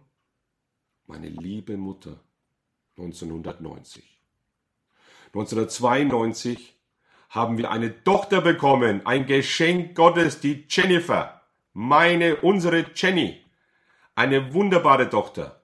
Meine 1.06 1.30
liebe 1.30 1.78
Mutter. 1.78 2.20
1990. 2.98 4.04
1992 5.28 6.76
haben 7.30 7.58
wir 7.58 7.70
eine 7.70 8.04
Tochter 8.04 8.42
bekommen, 8.42 9.06
ein 9.06 9.26
Geschenk 9.26 9.96
Gottes, 9.96 10.40
die 10.40 10.66
Jennifer, 10.70 11.42
meine, 11.74 12.38
unsere 12.38 12.86
Jenny, 12.96 13.40
eine 14.16 14.54
wunderbare 14.54 15.10
Tochter. 15.10 15.62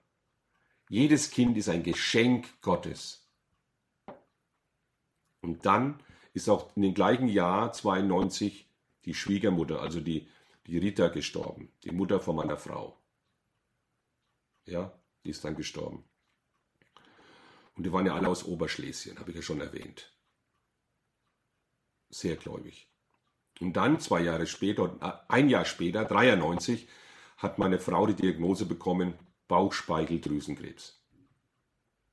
Jedes 0.90 1.32
Kind 1.32 1.58
ist 1.58 1.70
ein 1.70 1.82
Geschenk 1.82 2.62
Gottes. 2.62 3.28
Und 5.42 5.66
dann 5.66 6.00
ist 6.34 6.50
auch 6.50 6.76
in 6.76 6.84
dem 6.84 6.94
gleichen 6.94 7.28
Jahr 7.28 7.74
92 7.74 8.68
die 9.06 9.14
Schwiegermutter, 9.14 9.82
also 9.82 10.00
die, 10.00 10.28
die 10.68 10.78
Rita 10.78 11.10
gestorben, 11.10 11.72
die 11.84 11.92
Mutter 11.92 12.20
von 12.20 12.36
meiner 12.36 12.58
Frau. 12.58 12.98
Ja, 14.66 14.98
die 15.24 15.30
ist 15.30 15.44
dann 15.44 15.56
gestorben. 15.56 16.04
Und 17.76 17.86
die 17.86 17.92
waren 17.92 18.06
ja 18.06 18.16
alle 18.16 18.28
aus 18.28 18.44
Oberschlesien, 18.44 19.20
habe 19.20 19.32
ich 19.32 19.36
ja 19.38 19.42
schon 19.42 19.62
erwähnt. 19.62 20.12
Sehr 22.10 22.36
gläubig. 22.36 22.88
Und 23.60 23.74
dann, 23.74 24.00
zwei 24.00 24.22
Jahre 24.22 24.48
später, 24.48 24.98
äh, 25.02 25.32
ein 25.32 25.50
Jahr 25.50 25.66
später, 25.66 26.06
93, 26.06 26.88
hat 27.38 27.58
meine 27.58 27.80
Frau 27.80 28.06
die 28.08 28.16
Diagnose 28.16 28.66
bekommen, 28.66 29.16
Bauchspeicheldrüsenkrebs. 29.48 31.02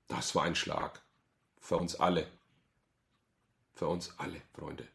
Das 0.08 0.34
war 0.34 0.44
ein 0.44 0.56
Schlag. 0.56 1.02
Für 1.58 1.76
uns 1.76 1.94
alle. 1.94 2.26
Für 3.74 3.88
uns 3.88 4.18
alle, 4.18 4.42
Freunde. 4.52 4.88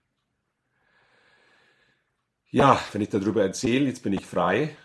Ja, 2.55 2.81
wenn 2.93 3.01
ich 3.01 3.09
darüber 3.09 3.41
erzähle, 3.43 3.87
jetzt 3.87 4.01
bin 4.01 4.13
ich 4.13 4.25
frei. 4.25 4.77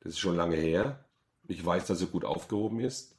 Das 0.00 0.12
ist 0.12 0.18
schon 0.18 0.36
lange 0.36 0.56
her. 0.56 1.02
Ich 1.48 1.64
weiß, 1.64 1.86
dass 1.86 2.02
er 2.02 2.08
gut 2.08 2.26
aufgehoben 2.26 2.78
ist. 2.80 3.16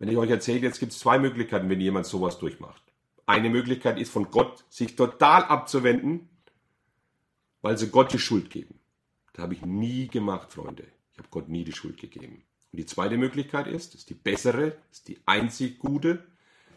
Wenn 0.00 0.08
ich 0.08 0.16
euch 0.16 0.28
erzähle, 0.28 0.58
jetzt 0.58 0.80
gibt 0.80 0.90
es 0.90 0.98
zwei 0.98 1.20
Möglichkeiten, 1.20 1.70
wenn 1.70 1.80
jemand 1.80 2.04
sowas 2.04 2.40
durchmacht. 2.40 2.82
Eine 3.26 3.48
Möglichkeit 3.48 4.00
ist 4.00 4.10
von 4.10 4.28
Gott, 4.28 4.64
sich 4.70 4.96
total 4.96 5.44
abzuwenden, 5.44 6.28
weil 7.62 7.78
sie 7.78 7.90
Gott 7.90 8.12
die 8.12 8.18
Schuld 8.18 8.50
geben. 8.50 8.80
Das 9.34 9.44
habe 9.44 9.54
ich 9.54 9.64
nie 9.64 10.08
gemacht, 10.08 10.52
Freunde. 10.52 10.88
Ich 11.12 11.18
habe 11.18 11.28
Gott 11.30 11.48
nie 11.48 11.62
die 11.62 11.74
Schuld 11.74 12.00
gegeben. 12.00 12.42
Und 12.72 12.78
die 12.80 12.86
zweite 12.86 13.16
Möglichkeit 13.16 13.68
ist, 13.68 13.94
ist 13.94 14.10
die 14.10 14.14
bessere, 14.14 14.76
ist 14.90 15.06
die 15.06 15.20
einzig 15.26 15.78
gute, 15.78 16.26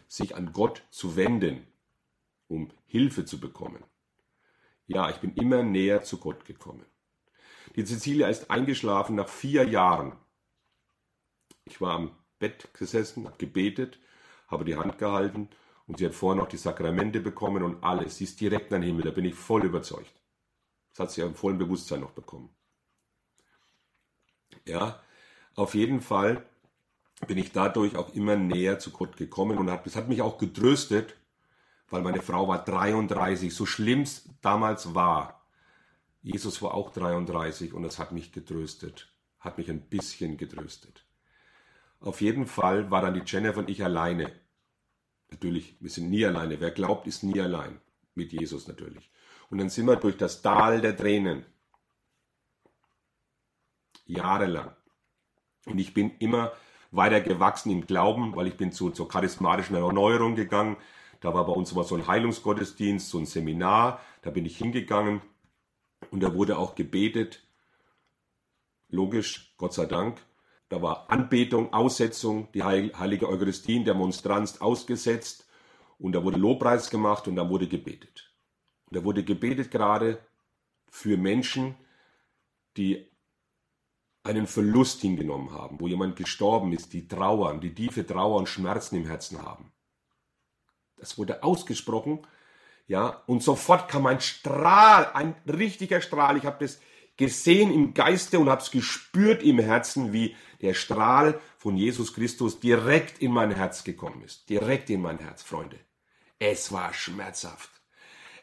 sich 0.06 0.36
an 0.36 0.52
Gott 0.52 0.84
zu 0.92 1.16
wenden, 1.16 1.66
um 2.46 2.70
Hilfe 2.86 3.24
zu 3.24 3.40
bekommen. 3.40 3.82
Ja, 4.88 5.10
ich 5.10 5.16
bin 5.16 5.34
immer 5.34 5.62
näher 5.62 6.02
zu 6.02 6.18
Gott 6.18 6.46
gekommen. 6.46 6.86
Die 7.76 7.84
Cecilia 7.84 8.28
ist 8.28 8.50
eingeschlafen 8.50 9.16
nach 9.16 9.28
vier 9.28 9.68
Jahren. 9.68 10.16
Ich 11.64 11.80
war 11.80 11.94
am 11.94 12.16
Bett 12.38 12.72
gesessen, 12.72 13.26
habe 13.26 13.36
gebetet, 13.36 13.98
habe 14.48 14.64
die 14.64 14.76
Hand 14.76 14.96
gehalten 14.96 15.50
und 15.86 15.98
sie 15.98 16.06
hat 16.06 16.14
vorher 16.14 16.42
noch 16.42 16.48
die 16.48 16.56
Sakramente 16.56 17.20
bekommen 17.20 17.62
und 17.62 17.84
alles. 17.84 18.16
Sie 18.16 18.24
ist 18.24 18.40
direkt 18.40 18.72
an 18.72 18.80
den 18.80 18.88
Himmel, 18.88 19.04
da 19.04 19.10
bin 19.10 19.26
ich 19.26 19.34
voll 19.34 19.64
überzeugt. 19.64 20.12
Das 20.90 21.00
hat 21.00 21.10
sie 21.12 21.20
ja 21.20 21.26
im 21.26 21.34
vollen 21.34 21.58
Bewusstsein 21.58 22.00
noch 22.00 22.12
bekommen. 22.12 22.48
Ja, 24.64 25.02
auf 25.54 25.74
jeden 25.74 26.00
Fall 26.00 26.46
bin 27.26 27.36
ich 27.36 27.52
dadurch 27.52 27.96
auch 27.96 28.14
immer 28.14 28.36
näher 28.36 28.78
zu 28.78 28.90
Gott 28.90 29.18
gekommen 29.18 29.58
und 29.58 29.66
das 29.66 29.96
hat 29.96 30.08
mich 30.08 30.22
auch 30.22 30.38
getröstet, 30.38 31.14
weil 31.90 32.02
meine 32.02 32.22
Frau 32.22 32.48
war 32.48 32.64
33, 32.64 33.54
so 33.54 33.66
schlimm 33.66 34.02
es 34.02 34.28
damals 34.40 34.94
war. 34.94 35.46
Jesus 36.22 36.60
war 36.62 36.74
auch 36.74 36.90
33 36.90 37.72
und 37.72 37.84
es 37.84 37.98
hat 37.98 38.12
mich 38.12 38.32
getröstet, 38.32 39.12
hat 39.40 39.58
mich 39.58 39.70
ein 39.70 39.80
bisschen 39.80 40.36
getröstet. 40.36 41.04
Auf 42.00 42.20
jeden 42.20 42.46
Fall 42.46 42.90
war 42.90 43.02
dann 43.02 43.14
die 43.14 43.22
Jennifer 43.24 43.58
und 43.58 43.70
ich 43.70 43.82
alleine. 43.82 44.32
Natürlich, 45.30 45.76
wir 45.80 45.90
sind 45.90 46.10
nie 46.10 46.24
alleine. 46.24 46.60
Wer 46.60 46.70
glaubt, 46.70 47.06
ist 47.06 47.22
nie 47.22 47.40
allein. 47.40 47.80
Mit 48.14 48.32
Jesus 48.32 48.66
natürlich. 48.66 49.10
Und 49.50 49.58
dann 49.58 49.68
sind 49.68 49.86
wir 49.86 49.96
durch 49.96 50.16
das 50.16 50.42
Tal 50.42 50.80
der 50.80 50.96
Tränen. 50.96 51.44
Jahrelang. 54.06 54.74
Und 55.66 55.78
ich 55.78 55.92
bin 55.92 56.16
immer 56.18 56.52
weiter 56.90 57.20
gewachsen 57.20 57.70
im 57.70 57.86
Glauben, 57.86 58.34
weil 58.34 58.46
ich 58.46 58.56
bin 58.56 58.72
zu, 58.72 58.90
zur 58.90 59.08
charismatischen 59.08 59.76
Erneuerung 59.76 60.34
gegangen. 60.34 60.76
Da 61.20 61.34
war 61.34 61.46
bei 61.46 61.52
uns 61.52 61.72
immer 61.72 61.84
so 61.84 61.96
ein 61.96 62.06
Heilungsgottesdienst, 62.06 63.08
so 63.08 63.18
ein 63.18 63.26
Seminar. 63.26 64.00
Da 64.22 64.30
bin 64.30 64.44
ich 64.44 64.56
hingegangen 64.56 65.20
und 66.10 66.22
da 66.22 66.34
wurde 66.34 66.58
auch 66.58 66.74
gebetet. 66.74 67.42
Logisch, 68.88 69.54
Gott 69.56 69.74
sei 69.74 69.86
Dank. 69.86 70.22
Da 70.68 70.82
war 70.82 71.10
Anbetung, 71.10 71.72
Aussetzung, 71.72 72.48
die 72.52 72.62
heilige 72.62 73.28
Eucharistie, 73.28 73.82
der 73.84 73.94
Monstranz 73.94 74.60
ausgesetzt 74.60 75.48
und 75.98 76.12
da 76.12 76.22
wurde 76.22 76.38
Lobpreis 76.38 76.90
gemacht 76.90 77.26
und 77.26 77.36
da 77.36 77.48
wurde 77.48 77.66
gebetet. 77.66 78.32
Und 78.86 78.96
da 78.96 79.04
wurde 79.04 79.24
gebetet 79.24 79.70
gerade 79.70 80.18
für 80.90 81.16
Menschen, 81.16 81.74
die 82.76 83.10
einen 84.22 84.46
Verlust 84.46 85.00
hingenommen 85.00 85.52
haben, 85.52 85.80
wo 85.80 85.88
jemand 85.88 86.16
gestorben 86.16 86.72
ist, 86.72 86.92
die 86.92 87.08
trauern, 87.08 87.60
die 87.60 87.74
tiefe 87.74 88.06
Trauer 88.06 88.36
und 88.36 88.48
Schmerzen 88.48 88.96
im 88.96 89.06
Herzen 89.06 89.42
haben. 89.42 89.72
Das 91.00 91.18
wurde 91.18 91.42
ausgesprochen, 91.42 92.26
ja, 92.88 93.22
und 93.26 93.42
sofort 93.42 93.88
kam 93.88 94.06
ein 94.06 94.20
Strahl, 94.20 95.10
ein 95.12 95.34
richtiger 95.46 96.00
Strahl. 96.00 96.38
Ich 96.38 96.46
habe 96.46 96.64
das 96.64 96.80
gesehen 97.18 97.70
im 97.72 97.92
Geiste 97.92 98.38
und 98.38 98.48
habe 98.48 98.62
es 98.62 98.70
gespürt 98.70 99.42
im 99.42 99.58
Herzen, 99.58 100.14
wie 100.14 100.34
der 100.62 100.72
Strahl 100.72 101.38
von 101.58 101.76
Jesus 101.76 102.14
Christus 102.14 102.60
direkt 102.60 103.20
in 103.20 103.32
mein 103.32 103.50
Herz 103.50 103.84
gekommen 103.84 104.22
ist. 104.24 104.48
Direkt 104.48 104.88
in 104.88 105.02
mein 105.02 105.18
Herz, 105.18 105.42
Freunde. 105.42 105.78
Es 106.38 106.72
war 106.72 106.94
schmerzhaft. 106.94 107.70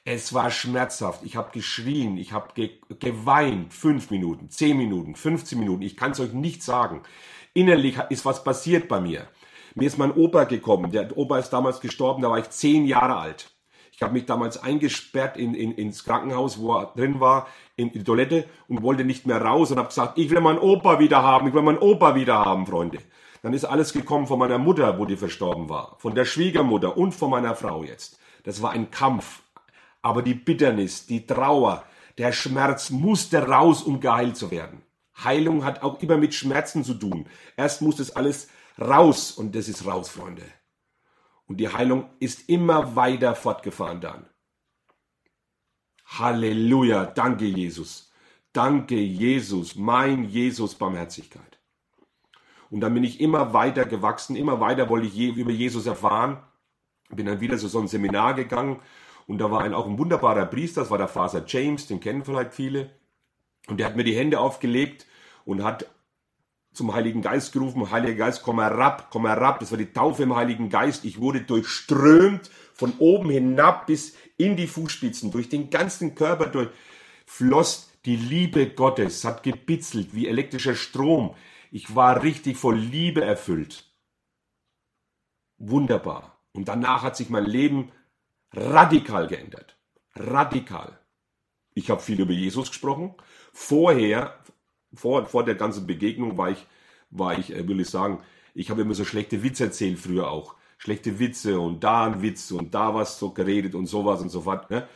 Es 0.03 0.33
war 0.33 0.51
schmerzhaft. 0.51 1.23
Ich 1.23 1.35
habe 1.35 1.51
geschrien, 1.51 2.17
ich 2.17 2.31
habe 2.31 2.53
ge 2.53 2.77
geweint. 2.99 3.73
Fünf 3.73 4.11
Minuten, 4.11 4.51
zehn 4.51 4.77
Minuten, 4.77 5.15
15 5.15 5.57
Minuten. 5.57 5.81
Ich 5.81 5.97
kann 5.97 6.11
es 6.11 6.19
euch 6.19 6.33
nicht 6.33 6.61
sagen. 6.61 7.01
Innerlich 7.55 7.97
ist 8.09 8.25
was 8.25 8.43
passiert 8.43 8.87
bei 8.87 8.99
mir. 8.99 9.27
Mir 9.75 9.87
ist 9.87 9.97
mein 9.97 10.13
Opa 10.13 10.45
gekommen. 10.45 10.91
Der 10.91 11.17
Opa 11.17 11.37
ist 11.37 11.49
damals 11.49 11.81
gestorben, 11.81 12.21
da 12.21 12.29
war 12.29 12.39
ich 12.39 12.49
zehn 12.49 12.85
Jahre 12.85 13.17
alt. 13.17 13.51
Ich 13.91 14.01
habe 14.01 14.13
mich 14.13 14.25
damals 14.25 14.61
eingesperrt 14.61 15.35
in, 15.35 15.53
in, 15.53 15.73
ins 15.73 16.05
Krankenhaus, 16.05 16.59
wo 16.59 16.75
er 16.75 16.93
drin 16.95 17.19
war, 17.19 17.47
in, 17.75 17.87
in 17.87 17.99
die 17.99 18.03
Toilette 18.03 18.45
und 18.69 18.83
wollte 18.83 19.03
nicht 19.03 19.25
mehr 19.25 19.41
raus 19.41 19.71
und 19.71 19.77
habe 19.77 19.89
gesagt, 19.89 20.17
ich 20.17 20.29
will 20.29 20.39
meinen 20.39 20.59
Opa 20.59 20.99
wieder 20.99 21.23
haben, 21.23 21.47
ich 21.47 21.53
will 21.53 21.61
meinen 21.61 21.77
Opa 21.77 22.15
wieder 22.15 22.45
haben, 22.45 22.65
Freunde. 22.65 22.99
Dann 23.41 23.53
ist 23.53 23.65
alles 23.65 23.91
gekommen 23.91 24.27
von 24.27 24.39
meiner 24.39 24.57
Mutter, 24.57 24.97
wo 24.97 25.05
die 25.05 25.17
verstorben 25.17 25.69
war, 25.69 25.97
von 25.99 26.15
der 26.15 26.25
Schwiegermutter 26.25 26.97
und 26.97 27.13
von 27.13 27.29
meiner 27.29 27.53
Frau 27.55 27.83
jetzt. 27.83 28.17
Das 28.43 28.61
war 28.61 28.71
ein 28.71 28.91
Kampf. 28.91 29.43
Aber 30.01 30.21
die 30.21 30.35
Bitternis, 30.35 31.05
die 31.05 31.25
Trauer, 31.25 31.83
der 32.17 32.31
Schmerz 32.31 32.91
musste 32.91 33.45
raus, 33.47 33.83
um 33.83 33.99
geheilt 33.99 34.37
zu 34.37 34.51
werden. 34.51 34.83
Heilung 35.23 35.63
hat 35.63 35.83
auch 35.83 36.01
immer 36.01 36.17
mit 36.17 36.33
Schmerzen 36.33 36.83
zu 36.83 36.93
tun. 36.93 37.27
Erst 37.57 37.81
muss 37.81 37.97
das 37.97 38.15
alles 38.15 38.49
raus 38.79 39.31
und 39.31 39.55
das 39.55 39.67
ist 39.67 39.85
raus, 39.85 40.09
Freunde. 40.09 40.43
Und 41.47 41.57
die 41.57 41.69
Heilung 41.69 42.09
ist 42.19 42.49
immer 42.49 42.95
weiter 42.95 43.35
fortgefahren 43.35 44.01
dann. 44.01 44.29
Halleluja, 46.05 47.05
danke 47.05 47.45
Jesus. 47.45 48.11
Danke 48.53 48.95
Jesus, 48.95 49.75
mein 49.75 50.23
Jesus 50.23 50.75
Barmherzigkeit. 50.75 51.59
Und 52.69 52.81
dann 52.81 52.93
bin 52.93 53.03
ich 53.03 53.19
immer 53.19 53.53
weiter 53.53 53.85
gewachsen, 53.85 54.35
immer 54.35 54.59
weiter 54.59 54.89
wollte 54.89 55.07
ich 55.07 55.17
über 55.17 55.51
Jesus 55.51 55.85
erfahren. 55.85 56.41
Bin 57.09 57.25
dann 57.25 57.41
wieder 57.41 57.57
zu 57.57 57.67
so 57.67 57.79
ein 57.79 57.87
Seminar 57.87 58.33
gegangen 58.33 58.79
Und 59.27 59.39
da 59.39 59.51
war 59.51 59.61
ein, 59.61 59.73
auch 59.73 59.87
ein 59.87 59.97
wunderbarer 59.97 60.45
Priester, 60.45 60.81
das 60.81 60.91
war 60.91 60.97
der 60.97 61.07
Vater 61.07 61.43
James, 61.47 61.87
den 61.87 61.99
kennen 61.99 62.23
vielleicht 62.23 62.53
viele. 62.53 62.91
Und 63.67 63.79
der 63.79 63.87
hat 63.87 63.95
mir 63.95 64.03
die 64.03 64.15
Hände 64.15 64.39
aufgelegt 64.39 65.07
und 65.45 65.63
hat 65.63 65.87
zum 66.75 66.93
Heiligen 66.93 67.21
Geist 67.21 67.53
gerufen, 67.53 67.89
Heiliger 67.89 68.25
Geist, 68.25 68.43
komm 68.43 68.59
herab, 68.59 69.07
komm 69.09 69.25
herab. 69.25 69.59
Das 69.59 69.71
war 69.71 69.77
die 69.77 69.93
Taufe 69.93 70.23
im 70.23 70.35
Heiligen 70.35 70.69
Geist. 70.69 71.05
Ich 71.05 71.19
wurde 71.19 71.41
durchströmt 71.41 72.49
von 72.73 72.93
oben 72.99 73.29
hinab 73.29 73.87
bis 73.87 74.15
in 74.37 74.57
die 74.57 74.67
Fußspitzen, 74.67 75.31
durch 75.31 75.49
den 75.49 75.69
ganzen 75.69 76.15
Körper 76.15 76.47
durch, 76.47 76.69
floss 77.25 77.89
die 78.05 78.17
Liebe 78.17 78.69
Gottes, 78.69 79.23
hat 79.23 79.43
gebitzelt 79.43 80.13
wie 80.13 80.27
elektrischer 80.27 80.75
Strom. 80.75 81.35
Ich 81.71 81.95
war 81.95 82.21
richtig 82.21 82.57
voll 82.57 82.77
Liebe 82.77 83.23
erfüllt. 83.23 83.91
Wunderbar. 85.57 86.39
Und 86.53 86.67
danach 86.67 87.03
hat 87.03 87.15
sich 87.15 87.29
mein 87.29 87.45
Leben 87.45 87.91
radikal 88.53 89.27
geändert. 89.27 89.77
Radikal. 90.13 90.99
Ich 91.73 91.89
habe 91.89 92.01
viel 92.01 92.21
über 92.21 92.31
Jesus 92.31 92.69
gesprochen. 92.69 93.15
Vorher, 93.51 94.39
vor, 94.95 95.25
vor 95.25 95.43
der 95.43 95.55
ganzen 95.55 95.87
Begegnung 95.87 96.37
war 96.37 96.51
ich, 96.51 96.65
war 97.09 97.37
ich, 97.37 97.53
äh, 97.53 97.67
will 97.67 97.79
ich 97.79 97.89
sagen, 97.89 98.19
ich 98.53 98.69
habe 98.69 98.81
immer 98.81 98.93
so 98.93 99.05
schlechte 99.05 99.43
Witze 99.43 99.65
erzählt 99.65 99.99
früher 99.99 100.29
auch. 100.29 100.55
Schlechte 100.77 101.19
Witze 101.19 101.59
und 101.59 101.83
da 101.83 102.05
ein 102.05 102.21
Witz 102.21 102.51
und 102.51 102.73
da 102.73 102.93
was 102.93 103.19
so 103.19 103.31
geredet 103.31 103.75
und 103.75 103.85
sowas 103.85 104.21
und 104.21 104.29
so 104.29 104.41
fort. 104.41 104.69
Ne? 104.69 104.87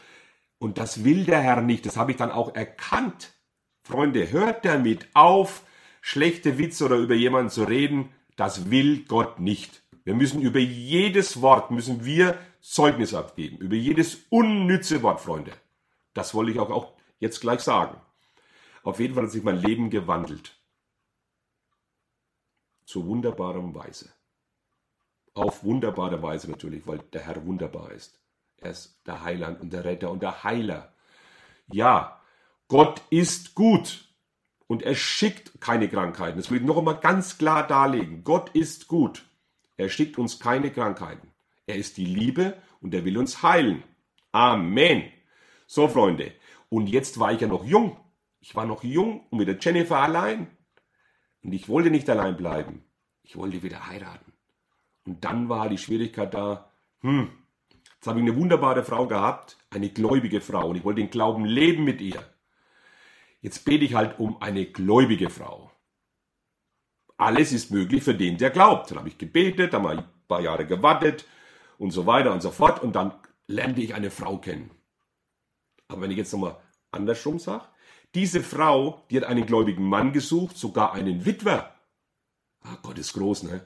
Und 0.57 0.77
das 0.77 1.03
will 1.03 1.25
der 1.25 1.41
Herr 1.41 1.61
nicht. 1.61 1.85
Das 1.85 1.97
habe 1.97 2.11
ich 2.11 2.17
dann 2.17 2.31
auch 2.31 2.55
erkannt. 2.55 3.33
Freunde, 3.83 4.31
hört 4.31 4.65
damit 4.65 5.07
auf, 5.13 5.63
schlechte 6.01 6.57
Witze 6.57 6.85
oder 6.85 6.97
über 6.97 7.15
jemanden 7.15 7.49
zu 7.49 7.63
reden. 7.63 8.09
Das 8.35 8.69
will 8.69 9.03
Gott 9.07 9.39
nicht. 9.39 9.83
Wir 10.03 10.15
müssen 10.15 10.41
über 10.41 10.59
jedes 10.59 11.41
Wort, 11.41 11.71
müssen 11.71 12.05
wir 12.05 12.37
Zeugnis 12.61 13.13
abgeben. 13.13 13.57
Über 13.57 13.75
jedes 13.75 14.25
unnütze 14.29 15.01
Wort, 15.01 15.21
Freunde. 15.21 15.51
Das 16.13 16.33
wollte 16.33 16.51
ich 16.51 16.59
auch, 16.59 16.69
auch 16.69 16.93
jetzt 17.19 17.41
gleich 17.41 17.61
sagen. 17.61 17.97
Auf 18.89 18.99
jeden 18.99 19.13
Fall 19.13 19.25
hat 19.25 19.31
sich 19.31 19.43
mein 19.43 19.61
Leben 19.61 19.91
gewandelt. 19.91 20.57
Zu 22.85 23.05
wunderbarem 23.05 23.75
Weise. 23.75 24.11
Auf 25.35 25.63
wunderbare 25.63 26.23
Weise 26.23 26.49
natürlich, 26.49 26.87
weil 26.87 26.97
der 27.13 27.21
Herr 27.21 27.45
wunderbar 27.45 27.91
ist. 27.91 28.19
Er 28.57 28.71
ist 28.71 28.99
der 29.05 29.23
Heiland 29.23 29.61
und 29.61 29.71
der 29.73 29.85
Retter 29.85 30.09
und 30.09 30.23
der 30.23 30.43
Heiler. 30.43 30.91
Ja, 31.71 32.19
Gott 32.67 33.03
ist 33.11 33.53
gut 33.53 34.09
und 34.65 34.81
er 34.81 34.95
schickt 34.95 35.61
keine 35.61 35.87
Krankheiten. 35.87 36.39
Das 36.39 36.49
will 36.49 36.57
ich 36.57 36.65
noch 36.65 36.79
einmal 36.79 36.99
ganz 36.99 37.37
klar 37.37 37.67
darlegen. 37.67 38.23
Gott 38.23 38.49
ist 38.55 38.87
gut. 38.87 39.23
Er 39.77 39.89
schickt 39.89 40.17
uns 40.17 40.39
keine 40.39 40.71
Krankheiten. 40.71 41.31
Er 41.67 41.75
ist 41.75 41.97
die 41.97 42.07
Liebe 42.07 42.57
und 42.81 42.91
er 42.95 43.05
will 43.05 43.19
uns 43.19 43.43
heilen. 43.43 43.83
Amen. 44.31 45.03
So, 45.67 45.87
Freunde. 45.87 46.33
Und 46.69 46.87
jetzt 46.87 47.19
war 47.19 47.31
ich 47.31 47.41
ja 47.41 47.47
noch 47.47 47.63
jung. 47.63 47.95
Ich 48.39 48.55
war 48.55 48.65
noch 48.65 48.83
jung 48.83 49.27
und 49.29 49.37
mit 49.37 49.47
der 49.47 49.57
Jennifer 49.59 49.97
allein. 49.97 50.55
Und 51.43 51.53
ich 51.53 51.69
wollte 51.69 51.89
nicht 51.91 52.09
allein 52.09 52.37
bleiben. 52.37 52.83
Ich 53.23 53.35
wollte 53.35 53.63
wieder 53.63 53.87
heiraten. 53.87 54.33
Und 55.05 55.23
dann 55.23 55.49
war 55.49 55.69
die 55.69 55.77
Schwierigkeit 55.77 56.33
da, 56.33 56.71
hm, 57.01 57.29
Jetzt 57.99 58.07
habe 58.07 58.19
ich 58.21 58.25
eine 58.25 58.37
wunderbare 58.37 58.85
Frau 58.85 59.07
gehabt, 59.07 59.57
eine 59.71 59.89
gläubige 59.89 60.39
Frau, 60.39 60.69
und 60.69 60.77
ich 60.77 60.85
wollte 60.85 61.01
den 61.01 61.09
Glauben 61.09 61.43
leben 61.43 61.83
mit 61.83 61.99
ihr. 61.99 62.23
Jetzt 63.41 63.65
bete 63.65 63.83
ich 63.83 63.93
halt 63.93 64.19
um 64.19 64.41
eine 64.41 64.65
gläubige 64.65 65.29
Frau. 65.29 65.69
Alles 67.17 67.51
ist 67.51 67.71
möglich 67.71 68.01
für 68.01 68.15
den, 68.15 68.37
der 68.37 68.51
glaubt. 68.51 68.89
Dann 68.89 68.99
habe 68.99 69.09
ich 69.09 69.17
gebetet, 69.17 69.73
dann 69.73 69.83
habe 69.83 69.95
ich 69.95 69.99
ein 69.99 70.27
paar 70.29 70.39
Jahre 70.39 70.65
gewartet 70.65 71.25
und 71.77 71.91
so 71.91 72.05
weiter 72.05 72.31
und 72.31 72.41
so 72.41 72.51
fort. 72.51 72.81
Und 72.81 72.95
dann 72.95 73.13
lernte 73.47 73.81
ich 73.81 73.93
eine 73.93 74.11
Frau 74.11 74.37
kennen. 74.37 74.71
Aber 75.89 75.99
wenn 75.99 76.11
ich 76.11 76.17
jetzt 76.17 76.31
nochmal 76.31 76.55
andersrum 76.91 77.37
sage, 77.37 77.65
diese 78.15 78.41
Frau, 78.41 79.03
die 79.09 79.17
hat 79.17 79.25
einen 79.25 79.45
gläubigen 79.45 79.87
Mann 79.87 80.13
gesucht, 80.13 80.57
sogar 80.57 80.93
einen 80.93 81.25
Witwer. 81.25 81.75
Ah, 82.61 82.77
Gott 82.81 82.97
ist 82.97 83.13
groß, 83.13 83.43
ne? 83.43 83.65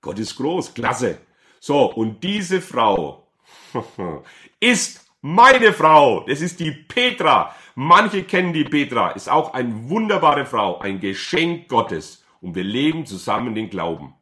Gott 0.00 0.18
ist 0.18 0.36
groß, 0.36 0.74
klasse. 0.74 1.18
So, 1.60 1.92
und 1.92 2.24
diese 2.24 2.60
Frau 2.60 3.28
ist 4.60 5.06
meine 5.20 5.72
Frau. 5.72 6.20
Das 6.26 6.40
ist 6.40 6.60
die 6.60 6.72
Petra. 6.72 7.54
Manche 7.74 8.24
kennen 8.24 8.52
die 8.52 8.64
Petra. 8.64 9.10
Ist 9.10 9.28
auch 9.28 9.52
eine 9.54 9.88
wunderbare 9.88 10.46
Frau, 10.46 10.78
ein 10.78 11.00
Geschenk 11.00 11.68
Gottes. 11.68 12.24
Und 12.40 12.54
wir 12.54 12.64
leben 12.64 13.06
zusammen 13.06 13.54
den 13.54 13.70
Glauben. 13.70 14.14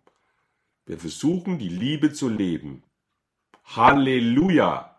Wir 0.87 0.99
versuchen 0.99 1.59
die 1.59 1.69
Liebe 1.69 2.13
zu 2.13 2.29
leben. 2.29 2.83
Halleluja. 3.65 4.97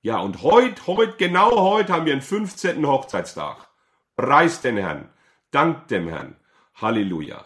Ja, 0.00 0.18
und 0.18 0.42
heute, 0.42 0.86
heute, 0.86 1.16
genau 1.16 1.50
heute 1.60 1.92
haben 1.92 2.06
wir 2.06 2.12
einen 2.12 2.22
15. 2.22 2.86
Hochzeitstag. 2.86 3.68
Preis 4.16 4.60
den 4.60 4.76
Herrn. 4.76 5.08
Dank 5.50 5.88
dem 5.88 6.08
Herrn. 6.08 6.36
Halleluja. 6.74 7.44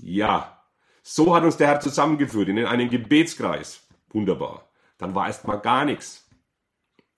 Ja, 0.00 0.62
so 1.02 1.34
hat 1.34 1.44
uns 1.44 1.56
der 1.56 1.68
Herr 1.68 1.80
zusammengeführt 1.80 2.48
in 2.48 2.64
einen 2.64 2.90
Gebetskreis. 2.90 3.86
Wunderbar. 4.10 4.68
Dann 4.98 5.14
war 5.14 5.26
erst 5.26 5.46
mal 5.46 5.56
gar 5.56 5.84
nichts. 5.84 6.28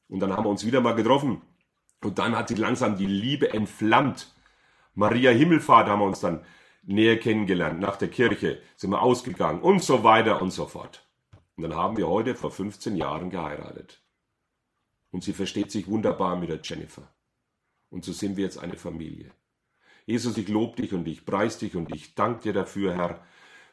Und 0.09 0.21
dann 0.21 0.33
haben 0.33 0.45
wir 0.45 0.51
uns 0.51 0.65
wieder 0.65 0.81
mal 0.81 0.95
getroffen. 0.95 1.43
Und 2.03 2.19
dann 2.19 2.37
hat 2.37 2.49
sich 2.49 2.59
langsam 2.59 2.97
die 2.97 3.07
Liebe 3.07 3.53
entflammt. 3.53 4.33
Maria 4.95 5.31
Himmelfahrt 5.31 5.89
haben 5.89 6.01
wir 6.01 6.07
uns 6.07 6.21
dann 6.21 6.45
näher 6.83 7.19
kennengelernt. 7.19 7.81
Nach 7.81 7.97
der 7.97 8.09
Kirche 8.09 8.61
sind 8.77 8.91
wir 8.91 9.03
ausgegangen 9.03 9.61
und 9.61 9.83
so 9.83 10.05
weiter 10.05 10.41
und 10.43 10.51
so 10.51 10.67
fort. 10.67 11.07
Und 11.57 11.63
dann 11.63 11.75
haben 11.75 11.97
wir 11.97 12.09
heute 12.09 12.35
vor 12.35 12.51
15 12.51 12.97
Jahren 12.97 13.31
geheiratet. 13.31 14.03
Und 15.11 15.23
sie 15.23 15.33
versteht 15.33 15.71
sich 15.71 15.87
wunderbar 15.87 16.37
mit 16.37 16.51
der 16.51 16.61
Jennifer. 16.63 17.14
Und 17.95 18.05
so 18.05 18.13
sind 18.13 18.37
wir 18.37 18.43
jetzt 18.45 18.59
eine 18.59 18.77
Familie. 18.77 19.31
Jesus, 20.05 20.37
ich 20.37 20.49
lobe 20.49 20.83
dich 20.83 20.93
und 20.93 21.07
ich 21.07 21.25
preis 21.25 21.59
dich 21.59 21.77
und 21.77 21.95
ich 21.95 22.17
danke 22.17 22.43
dir 22.43 22.53
dafür, 22.53 22.95
Herr, 22.97 23.25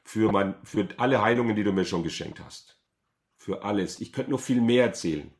für, 0.04 0.32
mein, 0.32 0.54
für 0.64 0.88
alle 0.98 1.24
Heilungen, 1.24 1.56
die 1.56 1.64
du 1.64 1.72
mir 1.74 1.86
schon 1.86 2.04
geschenkt 2.04 2.40
hast 2.40 2.78
für 3.42 3.64
alles. 3.64 4.00
Ich 4.00 4.14
könnte 4.14 4.30
noch 4.30 4.40
viel 4.40 4.62
mehr 4.62 4.86
erzählen, 4.86 5.32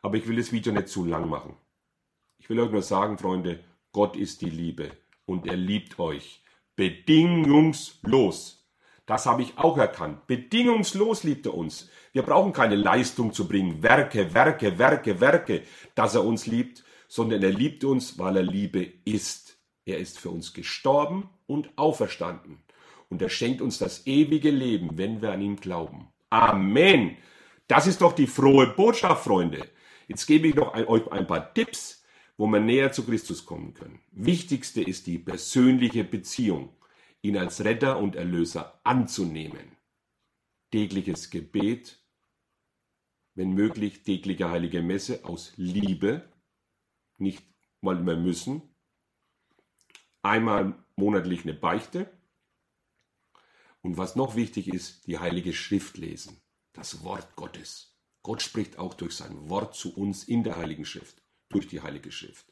aber 0.00 0.16
ich 0.16 0.26
will 0.26 0.36
das 0.36 0.52
Video 0.52 0.72
nicht 0.72 0.88
zu 0.88 1.04
lang 1.04 1.28
machen. 1.28 1.54
Ich 2.38 2.48
will 2.48 2.58
euch 2.58 2.70
nur 2.70 2.80
sagen, 2.80 3.18
Freunde, 3.18 3.62
Gott 3.92 4.16
ist 4.16 4.40
die 4.40 4.48
Liebe 4.48 4.90
und 5.26 5.46
er 5.46 5.56
liebt 5.56 5.98
euch 5.98 6.42
bedingungslos. 6.74 8.66
Das 9.04 9.26
habe 9.26 9.42
ich 9.42 9.58
auch 9.58 9.76
erkannt. 9.76 10.26
Bedingungslos 10.26 11.22
liebt 11.22 11.44
er 11.44 11.52
uns. 11.52 11.90
Wir 12.14 12.22
brauchen 12.22 12.54
keine 12.54 12.76
Leistung 12.76 13.34
zu 13.34 13.46
bringen, 13.46 13.82
Werke, 13.82 14.32
Werke, 14.32 14.78
Werke, 14.78 15.20
Werke, 15.20 15.62
dass 15.94 16.14
er 16.14 16.24
uns 16.24 16.46
liebt, 16.46 16.82
sondern 17.10 17.42
er 17.42 17.50
liebt 17.50 17.82
uns, 17.82 18.20
weil 18.20 18.36
er 18.36 18.44
Liebe 18.44 18.86
ist. 19.04 19.58
Er 19.84 19.98
ist 19.98 20.20
für 20.20 20.30
uns 20.30 20.54
gestorben 20.54 21.28
und 21.48 21.76
auferstanden. 21.76 22.62
Und 23.08 23.20
er 23.20 23.28
schenkt 23.28 23.60
uns 23.60 23.78
das 23.78 24.06
ewige 24.06 24.50
Leben, 24.50 24.96
wenn 24.96 25.20
wir 25.20 25.32
an 25.32 25.40
ihn 25.40 25.56
glauben. 25.56 26.12
Amen. 26.30 27.16
Das 27.66 27.88
ist 27.88 28.00
doch 28.00 28.12
die 28.12 28.28
frohe 28.28 28.68
Botschaft, 28.68 29.24
Freunde. 29.24 29.66
Jetzt 30.06 30.24
gebe 30.26 30.46
ich 30.46 30.54
noch 30.54 30.72
ein, 30.72 30.86
euch 30.86 31.10
ein 31.10 31.26
paar 31.26 31.52
Tipps, 31.52 32.04
wo 32.36 32.46
wir 32.46 32.60
näher 32.60 32.92
zu 32.92 33.04
Christus 33.04 33.44
kommen 33.44 33.74
können. 33.74 33.98
Wichtigste 34.12 34.80
ist 34.80 35.08
die 35.08 35.18
persönliche 35.18 36.04
Beziehung, 36.04 36.68
ihn 37.22 37.36
als 37.36 37.64
Retter 37.64 37.98
und 37.98 38.14
Erlöser 38.14 38.80
anzunehmen. 38.84 39.76
Tägliches 40.70 41.30
Gebet, 41.30 41.98
wenn 43.34 43.50
möglich 43.52 44.04
tägliche 44.04 44.48
heilige 44.48 44.80
Messe 44.80 45.24
aus 45.24 45.52
Liebe, 45.56 46.29
nicht 47.20 47.44
weil 47.82 48.04
wir 48.04 48.16
müssen. 48.16 48.62
Einmal 50.22 50.74
monatlich 50.96 51.44
eine 51.44 51.54
Beichte. 51.54 52.10
Und 53.82 53.96
was 53.96 54.16
noch 54.16 54.34
wichtig 54.34 54.68
ist, 54.68 55.06
die 55.06 55.18
heilige 55.18 55.52
Schrift 55.52 55.96
lesen 55.96 56.40
das 56.72 57.02
Wort 57.02 57.34
Gottes. 57.36 57.98
Gott 58.22 58.42
spricht 58.42 58.78
auch 58.78 58.94
durch 58.94 59.16
sein 59.16 59.48
Wort 59.48 59.74
zu 59.74 59.94
uns 59.96 60.24
in 60.24 60.44
der 60.44 60.56
Heiligen 60.56 60.84
Schrift, 60.84 61.22
durch 61.48 61.66
die 61.66 61.80
Heilige 61.80 62.12
Schrift. 62.12 62.46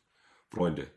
Freunde, 0.49 0.91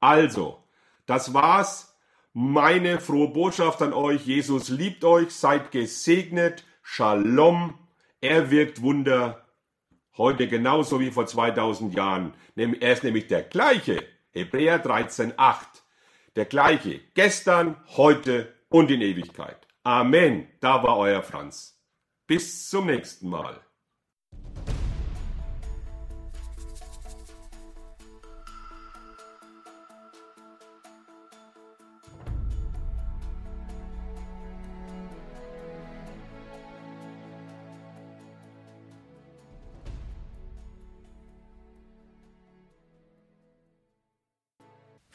also, 0.00 0.62
das 1.06 1.34
war's. 1.34 1.98
Meine 2.32 3.00
frohe 3.00 3.28
Botschaft 3.28 3.82
an 3.82 3.92
euch. 3.92 4.26
Jesus 4.26 4.68
liebt 4.68 5.02
euch, 5.04 5.32
seid 5.32 5.72
gesegnet. 5.72 6.64
Shalom. 6.82 7.78
Er 8.20 8.50
wirkt 8.50 8.82
Wunder. 8.82 9.47
Heute 10.18 10.48
genauso 10.48 10.98
wie 10.98 11.12
vor 11.12 11.26
2000 11.26 11.94
Jahren. 11.94 12.34
Er 12.56 12.92
ist 12.92 13.04
nämlich 13.04 13.28
der 13.28 13.42
gleiche. 13.42 14.04
Hebräer 14.32 14.84
13,8. 14.84 15.56
Der 16.34 16.44
gleiche. 16.44 17.00
Gestern, 17.14 17.76
heute 17.96 18.52
und 18.68 18.90
in 18.90 19.00
Ewigkeit. 19.00 19.66
Amen. 19.84 20.48
Da 20.58 20.82
war 20.82 20.98
euer 20.98 21.22
Franz. 21.22 21.80
Bis 22.26 22.68
zum 22.68 22.86
nächsten 22.86 23.28
Mal. 23.30 23.60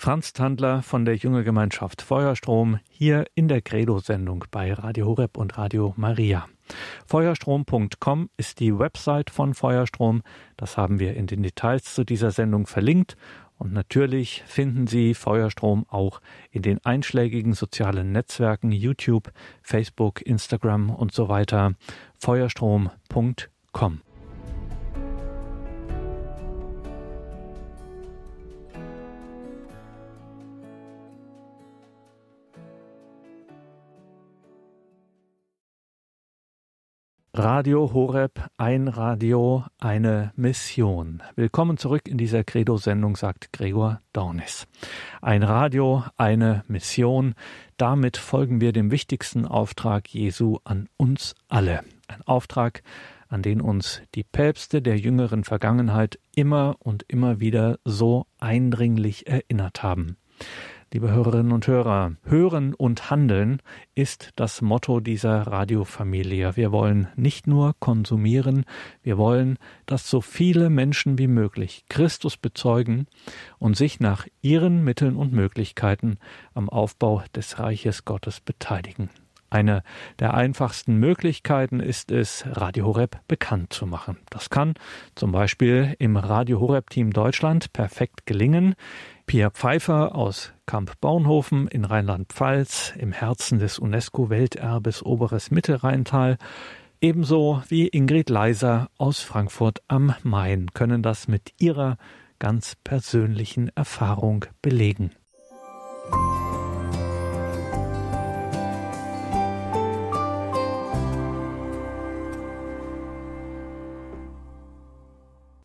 Franz 0.04 0.34
Tandler 0.34 0.84
von 0.84 1.06
der 1.06 1.16
Junge 1.16 1.46
Gemeinschaft 1.46 2.02
Feuerstrom 2.02 2.78
hier 2.90 3.24
in 3.36 3.48
der 3.48 3.62
Credo-Sendung 3.62 4.44
bei 4.52 4.74
Radio 4.74 5.06
Horeb 5.06 5.38
und 5.38 5.58
Radio 5.58 5.94
Maria. 5.96 6.50
Feuerstrom.com 7.06 8.30
ist 8.36 8.60
die 8.60 8.78
Website 8.78 9.30
von 9.30 9.54
Feuerstrom. 9.54 10.22
Das 10.58 10.76
haben 10.76 11.00
wir 11.00 11.16
in 11.16 11.26
den 11.26 11.42
Details 11.42 11.94
zu 11.94 12.04
dieser 12.04 12.32
Sendung 12.32 12.68
verlinkt. 12.68 13.16
Und 13.58 13.72
natürlich 13.72 14.44
finden 14.46 14.88
Sie 14.88 15.14
Feuerstrom 15.14 15.86
auch 15.88 16.20
in 16.52 16.64
den 16.64 16.84
einschlägigen 16.84 17.54
sozialen 17.54 18.12
Netzwerken 18.12 18.74
YouTube, 18.74 19.32
Facebook, 19.62 20.22
Instagram 20.22 20.90
und 20.90 21.14
so 21.14 21.30
weiter. 21.30 21.76
Feuerstrom.com. 22.20 24.02
Radio 37.36 37.92
Horeb, 37.92 38.48
ein 38.58 38.88
Radio, 38.88 39.66
eine 39.80 40.32
Mission. 40.36 41.24
Willkommen 41.36 41.78
zurück 41.78 42.08
in 42.08 42.20
dieser 42.20 42.44
Credo-Sendung, 42.44 43.16
sagt 43.16 43.52
Gregor 43.52 44.02
Dornis. 44.14 44.68
Ein 45.20 45.42
Radio, 45.42 46.04
eine 46.16 46.64
Mission. 46.68 47.34
Damit 47.78 48.18
folgen 48.18 48.62
wir 48.62 48.72
dem 48.72 48.92
wichtigsten 48.92 49.48
Auftrag 49.48 50.10
Jesu 50.10 50.60
an 50.64 50.90
uns 50.96 51.34
alle. 51.48 51.80
Ein 52.08 52.22
Auftrag, 52.22 52.84
an 53.30 53.42
den 53.42 53.62
uns 53.62 54.04
die 54.14 54.24
Päpste 54.24 54.84
der 54.84 55.00
jüngeren 55.00 55.44
Vergangenheit 55.44 56.20
immer 56.36 56.76
und 56.78 57.04
immer 57.08 57.40
wieder 57.40 57.80
so 57.84 58.28
eindringlich 58.40 59.26
erinnert 59.26 59.82
haben. 59.82 60.18
Liebe 60.94 61.10
Hörerinnen 61.10 61.54
und 61.54 61.66
Hörer, 61.66 62.12
Hören 62.24 62.76
und 62.76 63.10
Handeln 63.10 63.64
ist 63.96 64.30
das 64.36 64.62
Motto 64.62 65.00
dieser 65.00 65.48
Radiofamilie. 65.48 66.56
Wir 66.56 66.72
wollen 66.72 67.08
nicht 67.16 67.48
nur 67.48 67.74
konsumieren, 67.80 68.64
wir 69.02 69.18
wollen, 69.18 69.58
dass 69.88 70.08
so 70.08 70.22
viele 70.22 70.70
Menschen 70.70 71.18
wie 71.18 71.26
möglich 71.26 71.86
Christus 71.90 72.38
bezeugen 72.38 73.08
und 73.58 73.76
sich 73.76 74.02
nach 74.02 74.28
ihren 74.44 74.84
Mitteln 74.84 75.16
und 75.16 75.34
Möglichkeiten 75.34 76.20
am 76.54 76.70
Aufbau 76.70 77.24
des 77.36 77.58
Reiches 77.58 78.06
Gottes 78.06 78.40
beteiligen. 78.40 79.10
Eine 79.50 79.82
der 80.20 80.36
einfachsten 80.36 80.98
Möglichkeiten 80.98 81.80
ist 81.80 82.12
es, 82.12 82.46
Radio 82.48 82.86
Horeb 82.86 83.20
bekannt 83.28 83.74
zu 83.74 83.88
machen. 83.88 84.18
Das 84.30 84.52
kann 84.52 84.76
zum 85.16 85.32
Beispiel 85.32 85.96
im 85.98 86.18
Radio 86.18 86.60
Horeb 86.60 86.92
Team 86.92 87.14
Deutschland 87.14 87.74
perfekt 87.74 88.28
gelingen. 88.28 88.76
Pia 89.26 89.50
Pfeiffer 89.50 90.16
aus 90.16 90.53
Kamp 90.66 91.00
Baunhofen 91.02 91.68
in 91.68 91.84
Rheinland-Pfalz 91.86 92.94
im 92.98 93.12
Herzen 93.12 93.60
des 93.60 93.80
UNESCO-Welterbes 93.80 95.04
Oberes 95.04 95.52
Mittelrheintal 95.52 96.38
ebenso 97.02 97.62
wie 97.68 97.88
Ingrid 97.90 98.30
Leiser 98.30 98.90
aus 98.98 99.20
Frankfurt 99.20 99.82
am 99.88 100.16
Main 100.24 100.72
können 100.74 101.04
das 101.04 101.28
mit 101.28 101.54
ihrer 101.60 101.98
ganz 102.40 102.76
persönlichen 102.84 103.70
Erfahrung 103.76 104.46
belegen. 104.62 105.12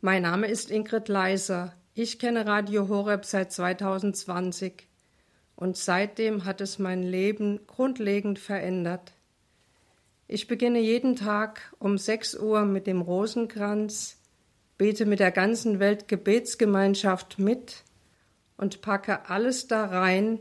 Mein 0.00 0.22
Name 0.22 0.46
ist 0.48 0.70
Ingrid 0.70 1.08
Leiser. 1.08 1.72
Ich 1.94 2.18
kenne 2.18 2.46
Radio 2.46 2.88
Horeb 2.88 3.24
seit 3.24 3.52
2020 3.52 4.87
und 5.58 5.76
seitdem 5.76 6.46
hat 6.46 6.62
es 6.62 6.78
mein 6.78 7.02
Leben 7.02 7.60
grundlegend 7.66 8.38
verändert. 8.38 9.12
Ich 10.26 10.46
beginne 10.46 10.80
jeden 10.80 11.16
Tag 11.16 11.74
um 11.78 11.98
6 11.98 12.36
Uhr 12.36 12.64
mit 12.64 12.86
dem 12.86 13.02
Rosenkranz, 13.02 14.16
bete 14.78 15.04
mit 15.04 15.20
der 15.20 15.32
ganzen 15.32 15.80
Welt 15.80 16.08
Gebetsgemeinschaft 16.08 17.38
mit 17.38 17.84
und 18.56 18.80
packe 18.80 19.28
alles 19.28 19.66
da 19.66 19.84
rein, 19.84 20.38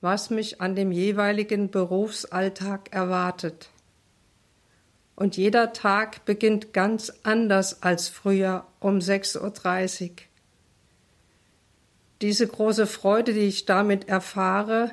was 0.00 0.30
mich 0.30 0.60
an 0.62 0.74
dem 0.74 0.92
jeweiligen 0.92 1.70
Berufsalltag 1.70 2.92
erwartet 2.92 3.70
und 5.20 5.36
jeder 5.36 5.74
Tag 5.74 6.24
beginnt 6.24 6.72
ganz 6.72 7.12
anders 7.24 7.82
als 7.82 8.08
früher 8.08 8.64
um 8.80 9.00
6.30 9.00 10.10
Uhr. 10.10 10.16
Diese 12.22 12.46
große 12.46 12.86
Freude, 12.86 13.32
die 13.32 13.40
ich 13.40 13.64
damit 13.64 14.08
erfahre, 14.08 14.90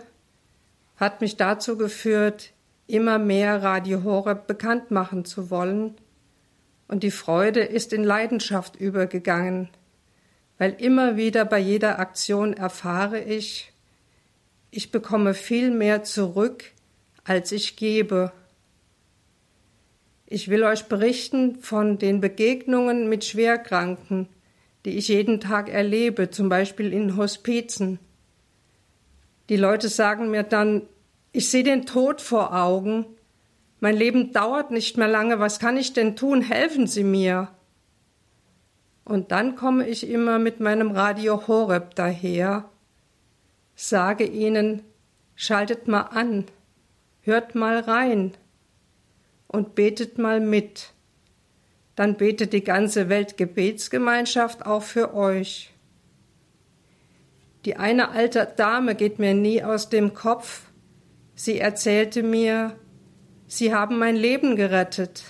hat 0.95 1.21
mich 1.21 1.35
dazu 1.35 1.77
geführt, 1.77 2.53
immer 2.87 3.19
mehr 3.19 3.61
Radio 3.61 4.03
Horeb 4.03 4.47
bekannt 4.47 4.91
machen 4.91 5.25
zu 5.25 5.49
wollen, 5.49 5.95
und 6.87 7.03
die 7.03 7.11
Freude 7.11 7.59
ist 7.59 7.91
in 7.91 8.05
Leidenschaft 8.05 8.77
übergegangen, 8.77 9.67
weil 10.57 10.71
immer 10.79 11.17
wieder 11.17 11.43
bei 11.43 11.59
jeder 11.59 11.99
Aktion 11.99 12.53
erfahre 12.53 13.19
ich, 13.19 13.73
ich 14.71 14.91
bekomme 14.91 15.33
viel 15.33 15.69
mehr 15.69 16.03
zurück, 16.03 16.63
als 17.23 17.51
ich 17.51 17.75
gebe. 17.75 18.31
Ich 20.25 20.49
will 20.49 20.63
euch 20.63 20.85
berichten 20.85 21.59
von 21.61 21.97
den 21.97 22.21
Begegnungen 22.21 23.09
mit 23.09 23.25
Schwerkranken, 23.25 24.29
die 24.87 24.97
ich 24.97 25.09
jeden 25.09 25.41
Tag 25.41 25.67
erlebe, 25.67 26.29
zum 26.29 26.47
Beispiel 26.47 26.93
in 26.93 27.17
Hospizen. 27.17 27.99
Die 29.49 29.57
Leute 29.57 29.89
sagen 29.89 30.31
mir 30.31 30.43
dann, 30.43 30.83
ich 31.33 31.49
sehe 31.49 31.63
den 31.63 31.85
Tod 31.85 32.21
vor 32.21 32.55
Augen, 32.55 33.05
mein 33.81 33.97
Leben 33.97 34.31
dauert 34.31 34.71
nicht 34.71 34.95
mehr 34.95 35.09
lange, 35.09 35.41
was 35.41 35.59
kann 35.59 35.75
ich 35.75 35.91
denn 35.91 36.15
tun? 36.15 36.41
Helfen 36.41 36.87
Sie 36.87 37.03
mir. 37.03 37.49
Und 39.03 39.33
dann 39.33 39.57
komme 39.57 39.85
ich 39.85 40.09
immer 40.09 40.39
mit 40.39 40.61
meinem 40.61 40.91
Radio 40.91 41.49
Horeb 41.49 41.93
daher, 41.95 42.69
sage 43.75 44.23
ihnen, 44.23 44.83
schaltet 45.35 45.89
mal 45.89 46.03
an, 46.03 46.45
hört 47.23 47.55
mal 47.55 47.79
rein 47.79 48.35
und 49.47 49.75
betet 49.75 50.17
mal 50.17 50.39
mit. 50.39 50.93
Dann 51.97 52.15
betet 52.15 52.53
die 52.53 52.63
ganze 52.63 53.09
Weltgebetsgemeinschaft 53.09 54.67
auch 54.67 54.83
für 54.83 55.15
euch. 55.15 55.73
Die 57.65 57.75
eine 57.75 58.11
alte 58.11 58.47
Dame 58.55 58.93
geht 58.93 59.17
mir 59.17 59.33
nie 59.33 59.63
aus 59.63 59.89
dem 59.89 60.13
Kopf. 60.13 60.61
Sie 61.33 61.59
erzählte 61.59 62.21
mir, 62.21 62.75
Sie 63.47 63.73
haben 63.73 63.97
mein 63.97 64.15
Leben 64.15 64.55
gerettet. 64.55 65.23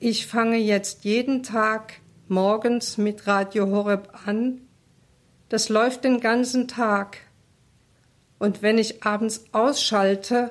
Ich 0.00 0.26
fange 0.26 0.56
jetzt 0.56 1.04
jeden 1.04 1.44
Tag 1.44 2.00
morgens 2.26 2.98
mit 2.98 3.28
Radio 3.28 3.68
Horeb 3.68 4.12
an. 4.26 4.62
Das 5.48 5.68
läuft 5.68 6.02
den 6.02 6.18
ganzen 6.18 6.66
Tag. 6.66 7.18
Und 8.40 8.62
wenn 8.62 8.78
ich 8.78 9.04
abends 9.04 9.44
ausschalte, 9.52 10.50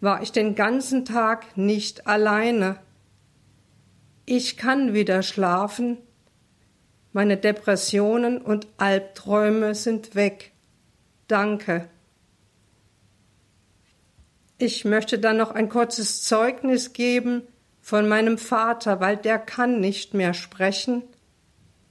war 0.00 0.22
ich 0.22 0.32
den 0.32 0.54
ganzen 0.54 1.04
Tag 1.04 1.58
nicht 1.58 2.06
alleine. 2.06 2.78
Ich 4.26 4.56
kann 4.56 4.94
wieder 4.94 5.22
schlafen, 5.22 5.98
meine 7.12 7.36
Depressionen 7.36 8.40
und 8.40 8.68
Albträume 8.76 9.74
sind 9.74 10.14
weg. 10.14 10.52
Danke. 11.26 11.88
Ich 14.58 14.84
möchte 14.84 15.18
dann 15.18 15.38
noch 15.38 15.50
ein 15.50 15.68
kurzes 15.68 16.22
Zeugnis 16.22 16.92
geben 16.92 17.42
von 17.80 18.08
meinem 18.08 18.38
Vater, 18.38 19.00
weil 19.00 19.16
der 19.16 19.38
kann 19.38 19.80
nicht 19.80 20.14
mehr 20.14 20.34
sprechen. 20.34 21.02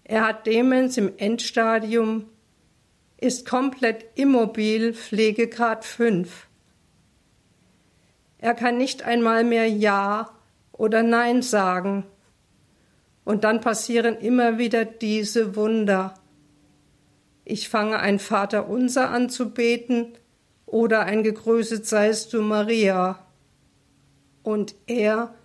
Er 0.04 0.26
hat 0.26 0.48
Demenz 0.48 0.96
im 0.98 1.18
Endstadium, 1.18 2.26
ist 3.18 3.46
komplett 3.46 4.06
immobil, 4.16 4.94
Pflegegrad 4.94 5.84
5. 5.84 6.48
Er 8.38 8.54
kann 8.54 8.78
nicht 8.78 9.04
einmal 9.04 9.44
mehr 9.44 9.68
Ja 9.68 10.32
oder 10.72 11.04
Nein 11.04 11.42
sagen. 11.42 12.06
Und 13.30 13.44
dann 13.44 13.62
passieren 13.62 14.18
immer 14.18 14.58
wieder 14.58 14.86
diese 14.86 15.56
Wunder. 15.56 16.16
Ich 17.46 17.70
fange 17.70 18.00
ein 18.00 18.18
Vaterunser 18.18 19.12
an 19.12 19.30
zu 19.30 19.52
beten 19.52 20.14
oder 20.66 21.02
ein 21.02 21.22
Gegrüßet 21.22 21.86
seist 21.86 22.34
du 22.34 22.42
Maria. 22.42 23.24
Und 24.42 24.74
er 24.88 25.36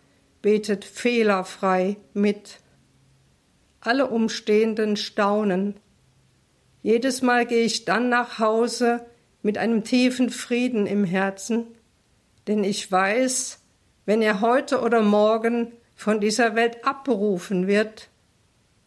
betet 0.40 0.86
fehlerfrei 0.86 1.98
mit. 2.14 2.60
Alle 3.80 4.06
Umstehenden 4.06 4.96
staunen. 4.96 5.76
Jedes 6.80 7.20
Mal 7.20 7.44
gehe 7.44 7.64
ich 7.64 7.84
dann 7.84 8.08
nach 8.08 8.38
Hause 8.38 9.04
mit 9.42 9.58
einem 9.58 9.84
tiefen 9.84 10.30
Frieden 10.30 10.86
im 10.86 11.04
Herzen 11.04 11.66
denn 12.46 12.64
ich 12.64 12.90
weiß, 12.90 13.60
wenn 14.04 14.22
er 14.22 14.40
heute 14.40 14.80
oder 14.80 15.02
morgen 15.02 15.72
von 15.94 16.20
dieser 16.20 16.54
Welt 16.54 16.84
abberufen 16.84 17.66
wird, 17.66 18.08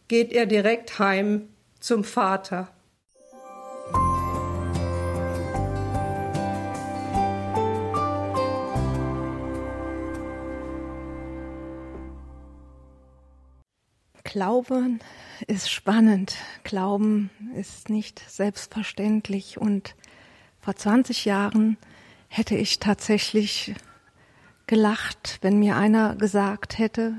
geht 0.08 0.32
er 0.32 0.46
direkt 0.46 0.98
heim 0.98 1.48
zum 1.80 2.04
Vater. 2.04 2.68
Glauben 14.24 15.00
ist 15.46 15.70
spannend. 15.70 16.36
Glauben 16.62 17.30
ist 17.56 17.88
nicht 17.88 18.22
selbstverständlich. 18.28 19.56
Und 19.58 19.94
vor 20.60 20.76
20 20.76 21.24
Jahren 21.24 21.78
hätte 22.28 22.54
ich 22.54 22.78
tatsächlich 22.78 23.74
gelacht, 24.68 25.38
wenn 25.40 25.58
mir 25.58 25.76
einer 25.76 26.14
gesagt 26.14 26.78
hätte, 26.78 27.14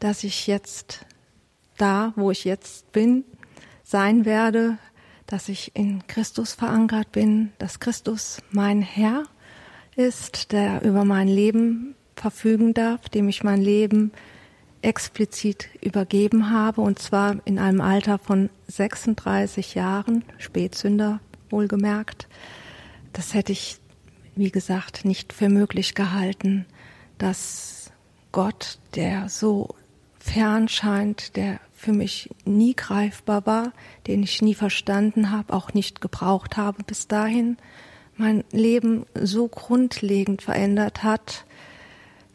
dass 0.00 0.24
ich 0.24 0.46
jetzt 0.46 1.06
da, 1.78 2.12
wo 2.16 2.30
ich 2.30 2.44
jetzt 2.44 2.92
bin, 2.92 3.24
sein 3.82 4.26
werde, 4.26 4.76
dass 5.26 5.48
ich 5.48 5.74
in 5.74 6.06
Christus 6.06 6.52
verankert 6.52 7.12
bin, 7.12 7.52
dass 7.58 7.80
Christus 7.80 8.42
mein 8.50 8.82
Herr 8.82 9.22
ist, 9.96 10.52
der 10.52 10.82
über 10.82 11.04
mein 11.04 11.28
Leben 11.28 11.94
verfügen 12.16 12.74
darf, 12.74 13.08
dem 13.08 13.28
ich 13.28 13.42
mein 13.42 13.62
Leben 13.62 14.12
explizit 14.82 15.68
übergeben 15.80 16.50
habe, 16.50 16.80
und 16.80 16.98
zwar 16.98 17.36
in 17.44 17.58
einem 17.58 17.80
Alter 17.80 18.18
von 18.18 18.50
36 18.68 19.74
Jahren, 19.74 20.24
Spätsünder 20.38 21.20
wohlgemerkt. 21.50 22.28
Das 23.12 23.34
hätte 23.34 23.52
ich, 23.52 23.78
wie 24.36 24.50
gesagt, 24.50 25.04
nicht 25.04 25.32
für 25.32 25.48
möglich 25.48 25.94
gehalten, 25.94 26.66
dass 27.20 27.92
Gott, 28.32 28.78
der 28.94 29.28
so 29.28 29.74
fern 30.18 30.68
scheint, 30.68 31.36
der 31.36 31.60
für 31.72 31.92
mich 31.92 32.30
nie 32.44 32.74
greifbar 32.74 33.46
war, 33.46 33.72
den 34.06 34.22
ich 34.22 34.42
nie 34.42 34.54
verstanden 34.54 35.30
habe, 35.30 35.52
auch 35.52 35.72
nicht 35.72 36.00
gebraucht 36.00 36.56
habe 36.56 36.82
bis 36.84 37.08
dahin, 37.08 37.56
mein 38.16 38.44
Leben 38.52 39.06
so 39.14 39.48
grundlegend 39.48 40.42
verändert 40.42 41.02
hat, 41.02 41.46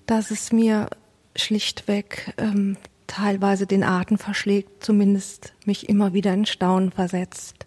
dass 0.08 0.32
es 0.32 0.52
mir 0.52 0.90
schlichtweg 1.36 2.34
ähm, 2.38 2.78
teilweise 3.08 3.68
den 3.68 3.84
Atem 3.84 4.18
verschlägt, 4.18 4.84
zumindest 4.84 5.54
mich 5.66 5.90
immer 5.90 6.14
wieder 6.14 6.34
in 6.34 6.46
Staunen 6.46 6.92
versetzt. 6.92 7.66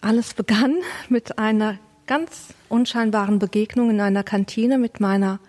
Alles 0.00 0.34
begann 0.34 0.76
mit 1.08 1.38
einer 1.38 1.78
ganz 2.06 2.48
unscheinbaren 2.68 3.38
Begegnung 3.38 3.90
in 3.90 4.00
einer 4.00 4.22
Kantine 4.22 4.78
mit 4.78 5.00
meiner 5.00 5.40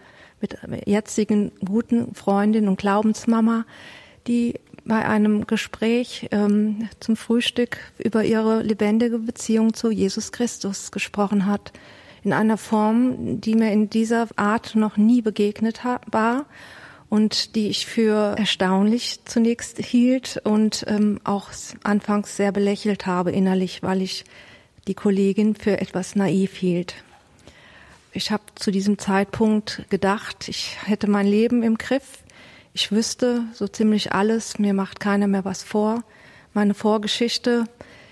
mit 0.42 0.58
jetzigen 0.86 1.52
guten 1.64 2.14
Freundin 2.14 2.68
und 2.68 2.80
Glaubensmama, 2.80 3.66
die 4.28 4.56
bei 4.86 5.06
einem 5.06 5.48
Gespräch 5.48 6.28
ähm, 6.32 6.90
zum 7.00 7.16
Frühstück 7.16 7.78
über 7.98 8.24
ihre 8.24 8.62
lebendige 8.62 9.20
Beziehung 9.20 9.74
zu 9.74 9.92
Jesus 9.92 10.32
Christus 10.32 10.92
gesprochen 10.92 11.46
hat 11.46 11.74
in 12.24 12.34
einer 12.34 12.58
Form, 12.58 13.42
die 13.42 13.56
mir 13.56 13.72
in 13.72 13.90
dieser 13.90 14.28
Art 14.36 14.76
noch 14.76 14.98
nie 14.98 15.22
begegnet 15.22 15.82
war 16.12 16.46
und 17.10 17.56
die 17.56 17.70
ich 17.70 17.86
für 17.86 18.36
erstaunlich 18.38 19.22
zunächst 19.26 19.80
hielt 19.80 20.42
und 20.44 20.86
ähm, 20.88 21.20
auch 21.24 21.50
anfangs 21.84 22.36
sehr 22.36 22.52
belächelt 22.52 23.06
habe 23.06 23.32
innerlich, 23.32 23.84
weil 23.84 24.02
ich 24.02 24.26
die 24.88 24.94
Kollegin 24.94 25.56
für 25.56 25.80
etwas 25.80 26.16
naiv 26.16 26.56
hielt. 26.56 26.96
Ich 28.18 28.32
habe 28.32 28.42
zu 28.56 28.72
diesem 28.72 28.98
Zeitpunkt 28.98 29.84
gedacht, 29.92 30.50
ich 30.50 30.76
hätte 30.84 31.08
mein 31.08 31.28
Leben 31.28 31.62
im 31.62 31.78
Griff. 31.78 32.24
Ich 32.74 32.92
wüsste 32.92 33.44
so 33.54 33.68
ziemlich 33.68 34.12
alles, 34.12 34.58
mir 34.58 34.74
macht 34.74 35.00
keiner 35.00 35.28
mehr 35.28 35.46
was 35.46 35.62
vor. 35.62 36.04
Meine 36.52 36.74
Vorgeschichte 36.74 37.66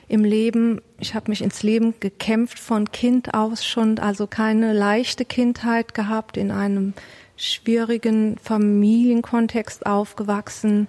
im 0.08 0.24
Leben. 0.24 0.80
Ich 1.00 1.16
habe 1.16 1.32
mich 1.32 1.42
ins 1.42 1.64
Leben 1.64 1.96
gekämpft 2.00 2.60
von 2.60 2.92
Kind 2.92 3.34
aus 3.34 3.66
schon, 3.66 3.98
also 3.98 4.28
keine 4.28 4.74
leichte 4.74 5.26
Kindheit 5.26 5.96
gehabt, 5.96 6.38
in 6.38 6.52
einem 6.52 6.94
schwierigen 7.36 8.38
Familienkontext 8.44 9.88
aufgewachsen, 9.88 10.88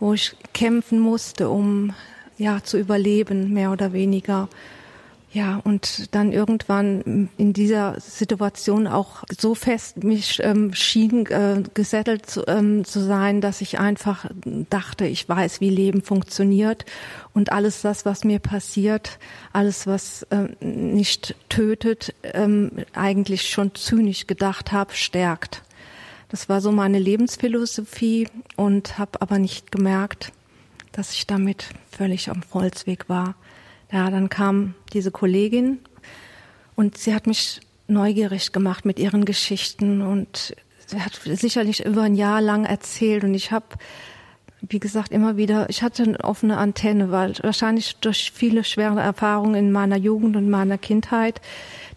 wo 0.00 0.12
ich 0.12 0.36
kämpfen 0.52 1.00
musste, 1.00 1.48
um 1.48 1.94
ja 2.36 2.62
zu 2.62 2.76
überleben, 2.76 3.54
mehr 3.54 3.72
oder 3.72 3.94
weniger. 3.94 4.50
Ja, 5.32 5.60
und 5.62 6.12
dann 6.12 6.32
irgendwann 6.32 7.28
in 7.36 7.52
dieser 7.52 8.00
Situation 8.00 8.88
auch 8.88 9.22
so 9.30 9.54
fest 9.54 10.02
mich 10.02 10.40
ähm, 10.42 10.74
schien 10.74 11.24
äh, 11.26 11.62
gesettelt 11.72 12.26
zu, 12.26 12.44
ähm, 12.48 12.84
zu 12.84 12.98
sein, 12.98 13.40
dass 13.40 13.60
ich 13.60 13.78
einfach 13.78 14.26
dachte, 14.70 15.06
ich 15.06 15.28
weiß, 15.28 15.60
wie 15.60 15.70
Leben 15.70 16.02
funktioniert 16.02 16.84
und 17.32 17.52
alles 17.52 17.80
das, 17.82 18.04
was 18.04 18.24
mir 18.24 18.40
passiert, 18.40 19.20
alles, 19.52 19.86
was 19.86 20.24
äh, 20.30 20.48
nicht 20.64 21.36
tötet, 21.48 22.12
ähm, 22.24 22.72
eigentlich 22.92 23.48
schon 23.48 23.72
zynisch 23.76 24.26
gedacht 24.26 24.72
habe, 24.72 24.94
stärkt. 24.94 25.62
Das 26.28 26.48
war 26.48 26.60
so 26.60 26.72
meine 26.72 26.98
Lebensphilosophie 26.98 28.26
und 28.56 28.98
habe 28.98 29.22
aber 29.22 29.38
nicht 29.38 29.70
gemerkt, 29.70 30.32
dass 30.90 31.12
ich 31.12 31.28
damit 31.28 31.66
völlig 31.88 32.30
am 32.30 32.42
Holzweg 32.52 33.08
war. 33.08 33.36
Ja, 33.92 34.10
dann 34.10 34.28
kam 34.28 34.74
diese 34.92 35.10
Kollegin 35.10 35.78
und 36.76 36.96
sie 36.96 37.14
hat 37.14 37.26
mich 37.26 37.60
neugierig 37.88 38.52
gemacht 38.52 38.84
mit 38.84 38.98
ihren 38.98 39.24
Geschichten 39.24 40.00
und 40.00 40.54
sie 40.86 41.00
hat 41.00 41.20
sicherlich 41.24 41.84
über 41.84 42.02
ein 42.02 42.14
Jahr 42.14 42.40
lang 42.40 42.64
erzählt 42.64 43.24
und 43.24 43.34
ich 43.34 43.50
habe 43.50 43.66
wie 44.62 44.78
gesagt, 44.78 45.12
immer 45.12 45.36
wieder, 45.36 45.70
ich 45.70 45.82
hatte 45.82 46.02
eine 46.02 46.20
offene 46.20 46.58
Antenne, 46.58 47.10
weil 47.10 47.34
wahrscheinlich 47.42 47.96
durch 47.96 48.30
viele 48.34 48.64
schwere 48.64 49.00
Erfahrungen 49.00 49.54
in 49.54 49.72
meiner 49.72 49.96
Jugend 49.96 50.36
und 50.36 50.50
meiner 50.50 50.78
Kindheit, 50.78 51.40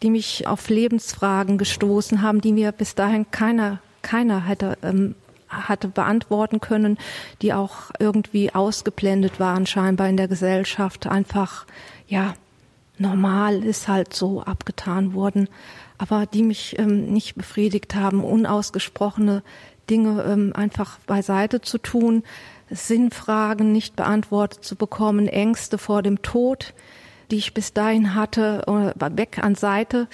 die 0.02 0.10
mich 0.10 0.48
auf 0.48 0.70
Lebensfragen 0.70 1.58
gestoßen 1.58 2.22
haben, 2.22 2.42
die 2.42 2.54
mir 2.54 2.72
bis 2.72 2.96
dahin 2.96 3.30
keiner, 3.32 3.80
keiner 4.02 4.46
hätte 4.46 4.78
ähm, 4.82 5.16
hatte 5.54 5.88
beantworten 5.88 6.60
können, 6.60 6.98
die 7.42 7.54
auch 7.54 7.92
irgendwie 8.00 8.54
ausgeblendet 8.54 9.40
waren 9.40 9.66
scheinbar 9.66 10.10
in 10.10 10.18
der 10.18 10.28
Gesellschaft, 10.28 11.08
einfach 11.08 11.66
ja 12.08 12.34
normal 12.98 13.64
ist 13.64 13.88
halt 13.88 14.14
so 14.14 14.42
abgetan 14.44 15.14
wurden, 15.14 15.50
aber 15.98 16.26
die 16.26 16.44
mich 16.44 16.78
ähm, 16.80 17.12
nicht 17.12 17.36
befriedigt 17.36 17.96
haben, 17.96 18.24
unausgesprochene 18.24 19.44
Dinge 19.90 20.24
ähm, 20.24 20.54
einfach 20.56 21.00
beiseite 21.00 21.62
zu 21.62 21.78
tun, 21.78 22.24
Sinnfragen 22.70 23.72
nicht 23.72 23.96
beantwortet 23.96 24.64
zu 24.64 24.76
bekommen, 24.76 25.28
Ängste 25.28 25.78
vor 25.78 26.02
dem 26.02 26.22
Tod, 26.22 26.74
die 27.32 27.38
ich 27.38 27.54
bis 27.54 27.74
dahin 27.74 28.16
hatte, 28.16 28.64
äh, 28.68 29.18
weg 29.18 29.40
an 29.42 29.56
Seite 29.56 30.08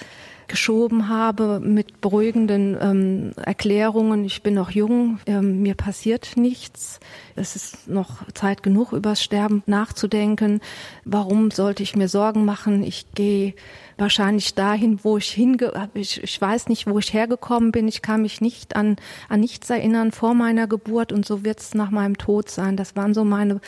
geschoben 0.50 1.08
habe 1.08 1.60
mit 1.60 2.00
beruhigenden 2.00 2.76
ähm, 2.80 3.32
Erklärungen. 3.36 4.24
Ich 4.24 4.42
bin 4.42 4.54
noch 4.54 4.72
jung, 4.72 5.20
ähm, 5.26 5.62
mir 5.62 5.74
passiert 5.74 6.36
nichts. 6.36 6.98
Es 7.36 7.54
ist 7.54 7.88
noch 7.88 8.28
Zeit 8.34 8.64
genug, 8.64 8.92
übers 8.92 9.22
Sterben 9.22 9.62
nachzudenken. 9.66 10.60
Warum 11.04 11.52
sollte 11.52 11.84
ich 11.84 11.94
mir 11.94 12.08
Sorgen 12.08 12.44
machen? 12.44 12.82
Ich 12.82 13.06
gehe 13.14 13.54
wahrscheinlich 13.96 14.54
dahin, 14.56 14.98
wo 15.04 15.18
ich 15.18 15.30
hinge, 15.30 15.88
ich, 15.94 16.20
ich 16.22 16.40
weiß 16.40 16.68
nicht, 16.68 16.88
wo 16.88 16.98
ich 16.98 17.12
hergekommen 17.12 17.70
bin. 17.70 17.86
Ich 17.86 18.02
kann 18.02 18.22
mich 18.22 18.40
nicht 18.40 18.74
an, 18.74 18.96
an 19.28 19.40
nichts 19.40 19.70
erinnern 19.70 20.10
vor 20.10 20.34
meiner 20.34 20.66
Geburt 20.66 21.12
und 21.12 21.24
so 21.24 21.44
wird 21.44 21.60
es 21.60 21.74
nach 21.74 21.90
meinem 21.90 22.18
Tod 22.18 22.50
sein. 22.50 22.76
Das 22.76 22.96
waren 22.96 23.14
so 23.14 23.24
meine 23.24 23.60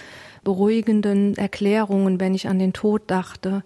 beruhigenden 0.43 1.37
Erklärungen, 1.37 2.19
wenn 2.19 2.35
ich 2.35 2.49
an 2.49 2.59
den 2.59 2.73
Tod 2.73 3.03
dachte. 3.07 3.63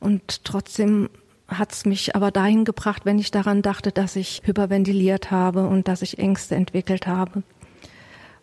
Und 0.00 0.44
trotzdem 0.44 1.10
hat 1.48 1.72
es 1.72 1.84
mich 1.84 2.16
aber 2.16 2.30
dahin 2.30 2.64
gebracht, 2.64 3.02
wenn 3.04 3.18
ich 3.18 3.30
daran 3.30 3.62
dachte, 3.62 3.92
dass 3.92 4.16
ich 4.16 4.42
hyperventiliert 4.44 5.30
habe 5.30 5.66
und 5.66 5.88
dass 5.88 6.02
ich 6.02 6.18
Ängste 6.18 6.54
entwickelt 6.54 7.06
habe. 7.06 7.42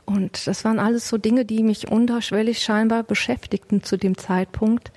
Und 0.05 0.47
das 0.47 0.65
waren 0.65 0.79
alles 0.79 1.07
so 1.07 1.17
Dinge, 1.17 1.45
die 1.45 1.63
mich 1.63 1.89
unterschwellig 1.89 2.61
scheinbar 2.61 3.03
beschäftigten 3.03 3.83
zu 3.83 3.97
dem 3.97 4.17
Zeitpunkt 4.17 4.91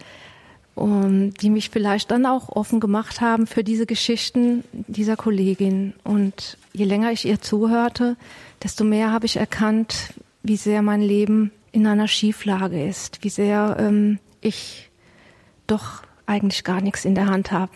und 0.74 1.34
die 1.40 1.50
mich 1.50 1.70
vielleicht 1.70 2.10
dann 2.10 2.26
auch 2.26 2.48
offen 2.50 2.80
gemacht 2.80 3.20
haben 3.20 3.46
für 3.46 3.64
diese 3.64 3.86
Geschichten 3.86 4.62
dieser 4.72 5.16
Kollegin. 5.16 5.94
Und 6.04 6.58
je 6.72 6.84
länger 6.84 7.12
ich 7.12 7.24
ihr 7.24 7.40
zuhörte, 7.40 8.16
desto 8.62 8.84
mehr 8.84 9.12
habe 9.12 9.26
ich 9.26 9.36
erkannt, 9.36 10.14
wie 10.42 10.56
sehr 10.56 10.82
mein 10.82 11.02
Leben 11.02 11.50
in 11.72 11.86
einer 11.86 12.08
Schieflage 12.08 12.86
ist, 12.86 13.22
wie 13.22 13.30
sehr 13.30 13.76
ähm, 13.78 14.18
ich 14.40 14.90
doch 15.66 16.02
eigentlich 16.26 16.64
gar 16.64 16.80
nichts 16.80 17.04
in 17.04 17.14
der 17.14 17.26
Hand 17.26 17.52
habe, 17.52 17.72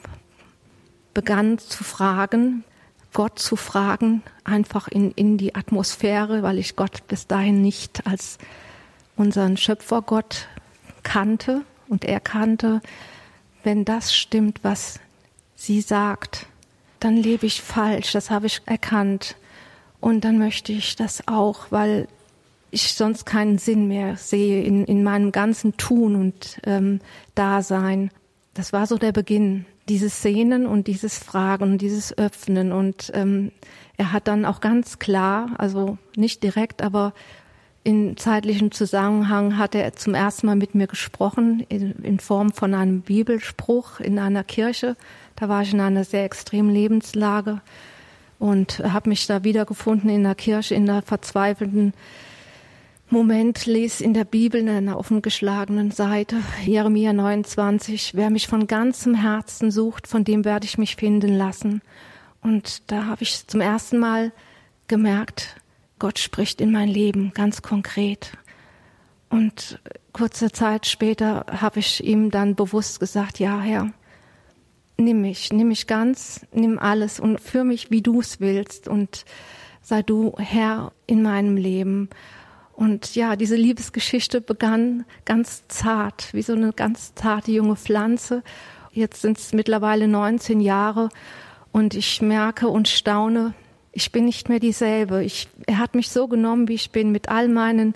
begann 1.14 1.58
zu 1.58 1.84
fragen, 1.84 2.64
Gott 3.12 3.38
zu 3.38 3.56
fragen, 3.56 4.22
einfach 4.44 4.88
in, 4.88 5.10
in 5.12 5.36
die 5.36 5.54
Atmosphäre, 5.54 6.42
weil 6.42 6.58
ich 6.58 6.76
Gott 6.76 7.06
bis 7.08 7.26
dahin 7.26 7.60
nicht 7.60 8.06
als 8.06 8.38
unseren 9.16 9.56
Schöpfergott 9.56 10.46
kannte 11.02 11.62
und 11.88 12.04
er 12.04 12.20
kannte, 12.20 12.80
wenn 13.64 13.84
das 13.84 14.14
stimmt, 14.14 14.60
was 14.62 15.00
sie 15.56 15.80
sagt, 15.80 16.46
dann 17.00 17.16
lebe 17.16 17.46
ich 17.46 17.60
falsch, 17.60 18.12
das 18.12 18.30
habe 18.30 18.46
ich 18.46 18.62
erkannt. 18.66 19.36
Und 20.00 20.24
dann 20.24 20.38
möchte 20.38 20.72
ich 20.72 20.96
das 20.96 21.26
auch, 21.28 21.66
weil 21.70 22.08
ich 22.70 22.94
sonst 22.94 23.26
keinen 23.26 23.58
Sinn 23.58 23.88
mehr 23.88 24.16
sehe 24.16 24.62
in, 24.62 24.84
in 24.84 25.02
meinem 25.02 25.32
ganzen 25.32 25.76
Tun 25.76 26.14
und 26.14 26.60
ähm, 26.64 27.00
Dasein. 27.34 28.10
Das 28.54 28.72
war 28.72 28.86
so 28.86 28.96
der 28.96 29.12
Beginn 29.12 29.66
dieses 29.90 30.22
Sehnen 30.22 30.66
und 30.66 30.86
dieses 30.86 31.18
Fragen, 31.18 31.76
dieses 31.76 32.16
Öffnen. 32.16 32.70
Und 32.70 33.10
ähm, 33.12 33.50
er 33.96 34.12
hat 34.12 34.28
dann 34.28 34.44
auch 34.44 34.60
ganz 34.60 35.00
klar, 35.00 35.50
also 35.58 35.98
nicht 36.16 36.44
direkt, 36.44 36.80
aber 36.80 37.12
in 37.82 38.16
zeitlichem 38.16 38.70
Zusammenhang 38.70 39.58
hat 39.58 39.74
er 39.74 39.92
zum 39.94 40.14
ersten 40.14 40.46
Mal 40.46 40.54
mit 40.54 40.76
mir 40.76 40.86
gesprochen 40.86 41.66
in, 41.68 41.92
in 42.04 42.20
Form 42.20 42.52
von 42.52 42.72
einem 42.72 43.00
Bibelspruch 43.00 43.98
in 43.98 44.20
einer 44.20 44.44
Kirche. 44.44 44.96
Da 45.34 45.48
war 45.48 45.62
ich 45.62 45.72
in 45.72 45.80
einer 45.80 46.04
sehr 46.04 46.24
extremen 46.24 46.70
Lebenslage 46.70 47.60
und 48.38 48.78
habe 48.78 49.08
mich 49.08 49.26
da 49.26 49.42
wiedergefunden 49.42 50.08
in 50.08 50.22
der 50.22 50.36
Kirche, 50.36 50.76
in 50.76 50.86
der 50.86 51.02
verzweifelten 51.02 51.94
Moment, 53.12 53.66
lese 53.66 54.04
in 54.04 54.14
der 54.14 54.24
Bibel 54.24 54.60
in 54.60 54.68
einer 54.68 54.96
offengeschlagenen 54.96 55.90
Seite, 55.90 56.36
Jeremia 56.64 57.12
29, 57.12 58.14
wer 58.14 58.30
mich 58.30 58.46
von 58.46 58.68
ganzem 58.68 59.16
Herzen 59.16 59.72
sucht, 59.72 60.06
von 60.06 60.22
dem 60.22 60.44
werde 60.44 60.66
ich 60.66 60.78
mich 60.78 60.94
finden 60.94 61.36
lassen. 61.36 61.82
Und 62.40 62.88
da 62.88 63.06
habe 63.06 63.24
ich 63.24 63.48
zum 63.48 63.60
ersten 63.60 63.98
Mal 63.98 64.30
gemerkt, 64.86 65.56
Gott 65.98 66.20
spricht 66.20 66.60
in 66.60 66.70
mein 66.70 66.86
Leben 66.86 67.32
ganz 67.34 67.62
konkret. 67.62 68.30
Und 69.28 69.80
kurze 70.12 70.52
Zeit 70.52 70.86
später 70.86 71.46
habe 71.50 71.80
ich 71.80 72.04
ihm 72.04 72.30
dann 72.30 72.54
bewusst 72.54 73.00
gesagt, 73.00 73.40
ja 73.40 73.60
Herr, 73.60 73.92
nimm 74.98 75.20
mich, 75.20 75.52
nimm 75.52 75.66
mich 75.66 75.88
ganz, 75.88 76.46
nimm 76.52 76.78
alles 76.78 77.18
und 77.18 77.40
führ 77.40 77.64
mich, 77.64 77.90
wie 77.90 78.02
du 78.02 78.20
es 78.20 78.38
willst 78.38 78.86
und 78.86 79.24
sei 79.82 80.00
du 80.00 80.32
Herr 80.38 80.92
in 81.08 81.22
meinem 81.22 81.56
Leben. 81.56 82.08
Und 82.80 83.14
ja, 83.14 83.36
diese 83.36 83.56
Liebesgeschichte 83.56 84.40
begann 84.40 85.04
ganz 85.26 85.68
zart, 85.68 86.32
wie 86.32 86.40
so 86.40 86.54
eine 86.54 86.72
ganz 86.72 87.14
zarte 87.14 87.52
junge 87.52 87.76
Pflanze. 87.76 88.42
Jetzt 88.90 89.20
sind 89.20 89.36
es 89.36 89.52
mittlerweile 89.52 90.08
19 90.08 90.62
Jahre 90.62 91.10
und 91.72 91.92
ich 91.92 92.22
merke 92.22 92.68
und 92.68 92.88
staune, 92.88 93.52
ich 93.92 94.12
bin 94.12 94.24
nicht 94.24 94.48
mehr 94.48 94.60
dieselbe. 94.60 95.22
Ich, 95.22 95.50
er 95.66 95.76
hat 95.76 95.94
mich 95.94 96.08
so 96.08 96.26
genommen, 96.26 96.68
wie 96.68 96.74
ich 96.74 96.90
bin, 96.90 97.12
mit 97.12 97.28
all 97.28 97.48
meinen 97.48 97.94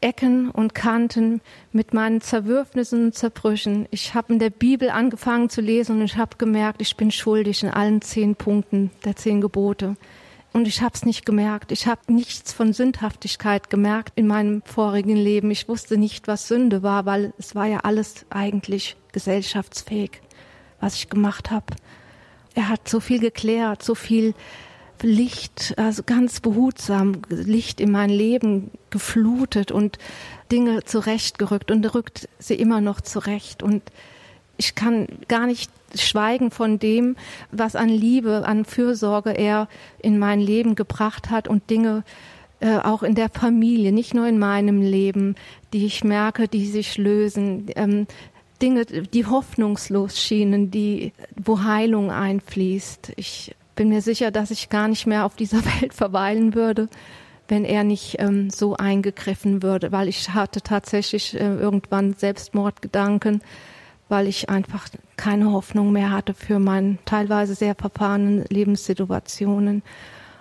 Ecken 0.00 0.48
und 0.48 0.76
Kanten, 0.76 1.40
mit 1.72 1.92
meinen 1.92 2.20
Zerwürfnissen 2.20 3.06
und 3.06 3.16
Zerbrüchen. 3.16 3.88
Ich 3.90 4.14
habe 4.14 4.32
in 4.34 4.38
der 4.38 4.50
Bibel 4.50 4.90
angefangen 4.90 5.50
zu 5.50 5.60
lesen 5.60 5.98
und 5.98 6.04
ich 6.04 6.16
habe 6.16 6.36
gemerkt, 6.38 6.80
ich 6.80 6.96
bin 6.96 7.10
schuldig 7.10 7.64
in 7.64 7.70
allen 7.70 8.00
zehn 8.00 8.36
Punkten 8.36 8.92
der 9.04 9.16
zehn 9.16 9.40
Gebote. 9.40 9.96
Und 10.52 10.66
ich 10.66 10.82
habe 10.82 10.94
es 10.94 11.04
nicht 11.04 11.24
gemerkt. 11.24 11.70
Ich 11.70 11.86
habe 11.86 12.12
nichts 12.12 12.52
von 12.52 12.72
Sündhaftigkeit 12.72 13.70
gemerkt 13.70 14.12
in 14.16 14.26
meinem 14.26 14.62
vorigen 14.62 15.16
Leben. 15.16 15.50
Ich 15.50 15.68
wusste 15.68 15.96
nicht, 15.96 16.26
was 16.26 16.48
Sünde 16.48 16.82
war, 16.82 17.06
weil 17.06 17.32
es 17.38 17.54
war 17.54 17.66
ja 17.66 17.80
alles 17.80 18.26
eigentlich 18.30 18.96
gesellschaftsfähig, 19.12 20.20
was 20.80 20.96
ich 20.96 21.08
gemacht 21.08 21.50
habe. 21.50 21.66
Er 22.54 22.68
hat 22.68 22.88
so 22.88 22.98
viel 22.98 23.20
geklärt, 23.20 23.82
so 23.82 23.94
viel 23.94 24.34
Licht, 25.02 25.74
also 25.76 26.02
ganz 26.02 26.40
behutsam 26.40 27.22
Licht 27.28 27.80
in 27.80 27.90
mein 27.92 28.10
Leben 28.10 28.70
geflutet 28.90 29.70
und 29.70 29.98
Dinge 30.50 30.84
zurechtgerückt 30.84 31.70
und 31.70 31.94
rückt 31.94 32.28
sie 32.38 32.54
immer 32.54 32.80
noch 32.80 33.00
zurecht. 33.00 33.62
Und 33.62 33.82
ich 34.60 34.74
kann 34.74 35.08
gar 35.26 35.46
nicht 35.46 35.70
schweigen 35.94 36.50
von 36.50 36.78
dem, 36.78 37.16
was 37.50 37.74
an 37.74 37.88
Liebe, 37.88 38.46
an 38.46 38.64
Fürsorge 38.64 39.30
er 39.30 39.68
in 39.98 40.18
mein 40.18 40.38
Leben 40.38 40.74
gebracht 40.74 41.30
hat 41.30 41.48
und 41.48 41.70
Dinge 41.70 42.04
äh, 42.60 42.76
auch 42.76 43.02
in 43.02 43.14
der 43.14 43.30
Familie, 43.30 43.90
nicht 43.90 44.12
nur 44.12 44.26
in 44.28 44.38
meinem 44.38 44.82
Leben, 44.82 45.34
die 45.72 45.86
ich 45.86 46.04
merke, 46.04 46.46
die 46.46 46.66
sich 46.66 46.98
lösen. 46.98 47.66
Ähm, 47.74 48.06
Dinge, 48.60 48.84
die 48.84 49.24
hoffnungslos 49.24 50.20
schienen, 50.20 50.70
die, 50.70 51.14
wo 51.42 51.62
Heilung 51.62 52.10
einfließt. 52.10 53.12
Ich 53.16 53.56
bin 53.74 53.88
mir 53.88 54.02
sicher, 54.02 54.30
dass 54.30 54.50
ich 54.50 54.68
gar 54.68 54.88
nicht 54.88 55.06
mehr 55.06 55.24
auf 55.24 55.36
dieser 55.36 55.64
Welt 55.80 55.94
verweilen 55.94 56.54
würde, 56.54 56.88
wenn 57.48 57.64
er 57.64 57.82
nicht 57.82 58.16
ähm, 58.18 58.50
so 58.50 58.76
eingegriffen 58.76 59.62
würde, 59.62 59.90
weil 59.90 60.08
ich 60.08 60.28
hatte 60.28 60.60
tatsächlich 60.60 61.34
äh, 61.34 61.54
irgendwann 61.54 62.12
Selbstmordgedanken, 62.12 63.40
weil 64.10 64.26
ich 64.26 64.50
einfach 64.50 64.88
keine 65.16 65.52
Hoffnung 65.52 65.92
mehr 65.92 66.10
hatte 66.10 66.34
für 66.34 66.58
meine 66.58 66.98
teilweise 67.04 67.54
sehr 67.54 67.74
verfahrenen 67.74 68.44
Lebenssituationen. 68.48 69.82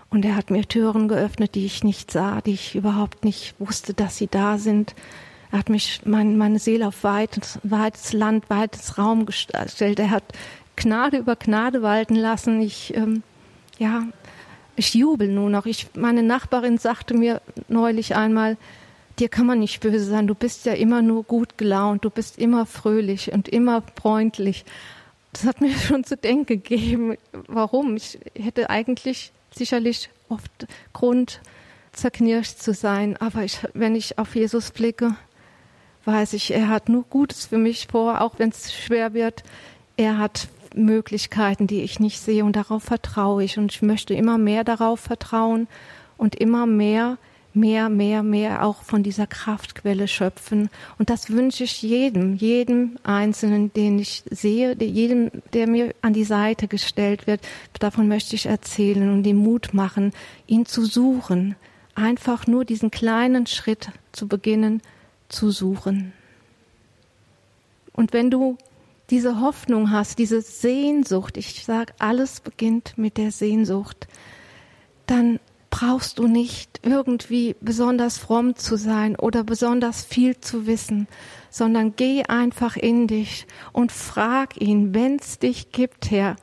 Und 0.09 0.26
er 0.26 0.36
hat 0.36 0.49
mir 0.49 0.67
Türen 0.67 1.07
geöffnet, 1.07 1.55
die 1.55 1.65
ich 1.65 1.84
nicht 1.84 2.11
sah, 2.11 2.41
die 2.41 2.53
ich 2.53 2.76
überhaupt 2.76 3.24
nicht 3.24 3.53
wusste, 3.59 3.93
dass 3.93 4.17
sie 4.17 4.28
da 4.28 4.57
sind. 4.57 4.95
Er 5.51 5.59
hat 5.59 5.70
mich, 5.70 6.01
mein, 6.05 6.38
meine 6.38 6.59
Seele 6.59 6.88
auf 6.88 7.03
weites, 7.03 7.59
weites 7.63 8.13
Land, 8.13 8.49
weites 8.49 8.97
Raum 8.97 9.26
gestellt. 9.26 9.99
Er 9.99 10.09
hat 10.09 10.24
Gnade 10.76 11.17
über 11.17 11.36
Gnade 11.36 11.82
walten 11.82 12.15
lassen. 12.15 12.61
Ich, 12.61 12.95
ähm, 12.95 13.24
ja, 13.78 14.03
ich 14.76 14.93
jubel 14.93 15.28
nur 15.28 15.49
noch. 15.49 15.65
Ich, 15.65 15.88
meine 15.95 16.24
Nachbarin 16.24 16.78
sagte 16.78 17.13
mir 17.13 17.41
neulich 17.67 18.15
einmal, 18.15 18.57
dir 19.20 19.30
kann 19.30 19.45
man 19.45 19.59
nicht 19.59 19.82
böse 19.82 20.05
sein. 20.05 20.28
Du 20.28 20.36
bist 20.36 20.65
ja 20.65 20.74
immer 20.74 21.01
nur 21.01 21.24
gut 21.24 21.57
gelaunt. 21.57 22.05
Du 22.05 22.09
bist 22.09 22.38
immer 22.38 22.65
fröhlich 22.65 23.32
und 23.32 23.47
immer 23.49 23.84
freundlich. 24.01 24.65
Das 25.34 25.45
hat 25.45 25.61
mir 25.61 25.74
schon 25.88 26.03
zu 26.03 26.17
denken 26.17 26.45
gegeben. 26.45 27.17
Warum? 27.47 27.95
Ich 27.95 28.20
hätte 28.36 28.70
eigentlich 28.70 29.32
sicherlich 29.51 30.09
oft 30.30 30.67
Grund, 30.93 31.41
zerknirscht 31.91 32.59
zu 32.59 32.74
sein. 32.74 33.17
Aber 33.17 33.43
ich, 33.43 33.59
wenn 33.74 33.95
ich 33.95 34.17
auf 34.17 34.36
Jesus 34.36 34.72
blicke, 34.72 35.15
weiß 36.05 36.34
ich, 36.34 36.51
er 36.51 36.70
hat 36.70 36.89
nur 36.89 37.03
Gutes 37.03 37.47
für 37.47 37.57
mich 37.57 37.88
vor, 37.88 38.22
auch 38.22 38.39
wenn 38.39 38.49
es 38.49 38.74
schwer 38.74 39.13
wird. 39.13 39.43
Er 39.97 40.17
hat 40.17 40.47
Möglichkeiten, 40.76 41.67
die 41.67 41.82
ich 41.82 41.99
nicht 41.99 42.20
sehe 42.20 42.45
und 42.45 42.55
darauf 42.55 42.84
vertraue 42.84 43.43
ich 43.43 43.57
und 43.57 43.72
ich 43.72 43.82
möchte 43.82 44.13
immer 44.13 44.38
mehr 44.38 44.63
darauf 44.63 44.99
vertrauen 44.99 45.67
und 46.17 46.36
immer 46.36 46.67
mehr, 46.67 47.17
mehr, 47.53 47.89
mehr, 47.89 48.23
mehr 48.23 48.63
auch 48.65 48.83
von 48.83 49.03
dieser 49.03 49.27
Kraftquelle 49.27 50.07
schöpfen. 50.07 50.69
Und 50.97 51.09
das 51.09 51.29
wünsche 51.29 51.63
ich 51.63 51.81
jedem, 51.81 52.35
jedem 52.35 52.97
Einzelnen, 53.03 53.73
den 53.73 53.99
ich 53.99 54.23
sehe, 54.29 54.75
jedem, 54.81 55.31
der 55.53 55.67
mir 55.67 55.95
an 56.01 56.13
die 56.13 56.23
Seite 56.23 56.67
gestellt 56.67 57.27
wird, 57.27 57.41
davon 57.79 58.07
möchte 58.07 58.35
ich 58.35 58.45
erzählen 58.45 59.11
und 59.11 59.25
ihm 59.25 59.37
Mut 59.37 59.73
machen, 59.73 60.13
ihn 60.47 60.65
zu 60.65 60.85
suchen, 60.85 61.55
einfach 61.95 62.47
nur 62.47 62.65
diesen 62.65 62.91
kleinen 62.91 63.45
Schritt 63.47 63.89
zu 64.11 64.27
beginnen, 64.27 64.81
zu 65.27 65.51
suchen. 65.51 66.13
Und 67.93 68.13
wenn 68.13 68.31
du 68.31 68.57
diese 69.09 69.41
Hoffnung 69.41 69.91
hast, 69.91 70.19
diese 70.19 70.41
Sehnsucht, 70.41 71.37
ich 71.37 71.65
sage, 71.65 71.93
alles 71.99 72.41
beginnt 72.41 72.97
mit 72.97 73.17
der 73.17 73.31
Sehnsucht, 73.31 74.07
dann 75.07 75.39
brauchst 75.80 76.19
du 76.19 76.27
nicht 76.27 76.82
irgendwie 76.84 77.55
besonders 77.61 78.17
fromm 78.17 78.57
zu 78.57 78.75
sein 78.75 79.15
oder 79.15 79.45
besonders 79.45 80.03
viel 80.03 80.38
zu 80.38 80.67
wissen, 80.67 81.07
sondern 81.49 81.95
geh 81.95 82.23
einfach 82.23 82.75
in 82.75 83.07
dich 83.07 83.47
und 83.71 83.93
frag 83.93 84.59
ihn, 84.59 84.93
wenn's 84.93 85.39
dich 85.39 85.71
gibt, 85.71 86.11
Herr, 86.11 86.36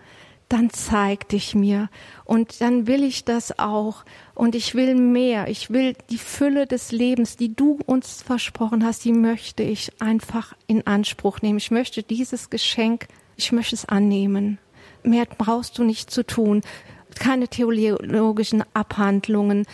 dann 0.48 0.70
zeig 0.70 1.28
dich 1.28 1.54
mir 1.54 1.90
und 2.24 2.62
dann 2.62 2.86
will 2.86 3.04
ich 3.04 3.26
das 3.26 3.58
auch 3.58 4.06
und 4.34 4.54
ich 4.54 4.74
will 4.74 4.94
mehr. 4.94 5.48
Ich 5.48 5.68
will 5.68 5.94
die 6.08 6.18
Fülle 6.18 6.66
des 6.66 6.90
Lebens, 6.90 7.36
die 7.36 7.54
du 7.54 7.78
uns 7.84 8.22
versprochen 8.22 8.86
hast, 8.86 9.04
die 9.04 9.12
möchte 9.12 9.62
ich 9.62 10.00
einfach 10.00 10.54
in 10.66 10.86
Anspruch 10.86 11.42
nehmen. 11.42 11.58
Ich 11.58 11.70
möchte 11.70 12.02
dieses 12.02 12.48
Geschenk, 12.48 13.06
ich 13.36 13.52
möchte 13.52 13.74
es 13.74 13.84
annehmen. 13.84 14.58
Mehr 15.02 15.26
brauchst 15.26 15.76
du 15.76 15.84
nicht 15.84 16.10
zu 16.10 16.24
tun. 16.24 16.62
Keine 17.18 17.48
theologischen 17.48 18.62
Abhandlungen, 18.74 19.66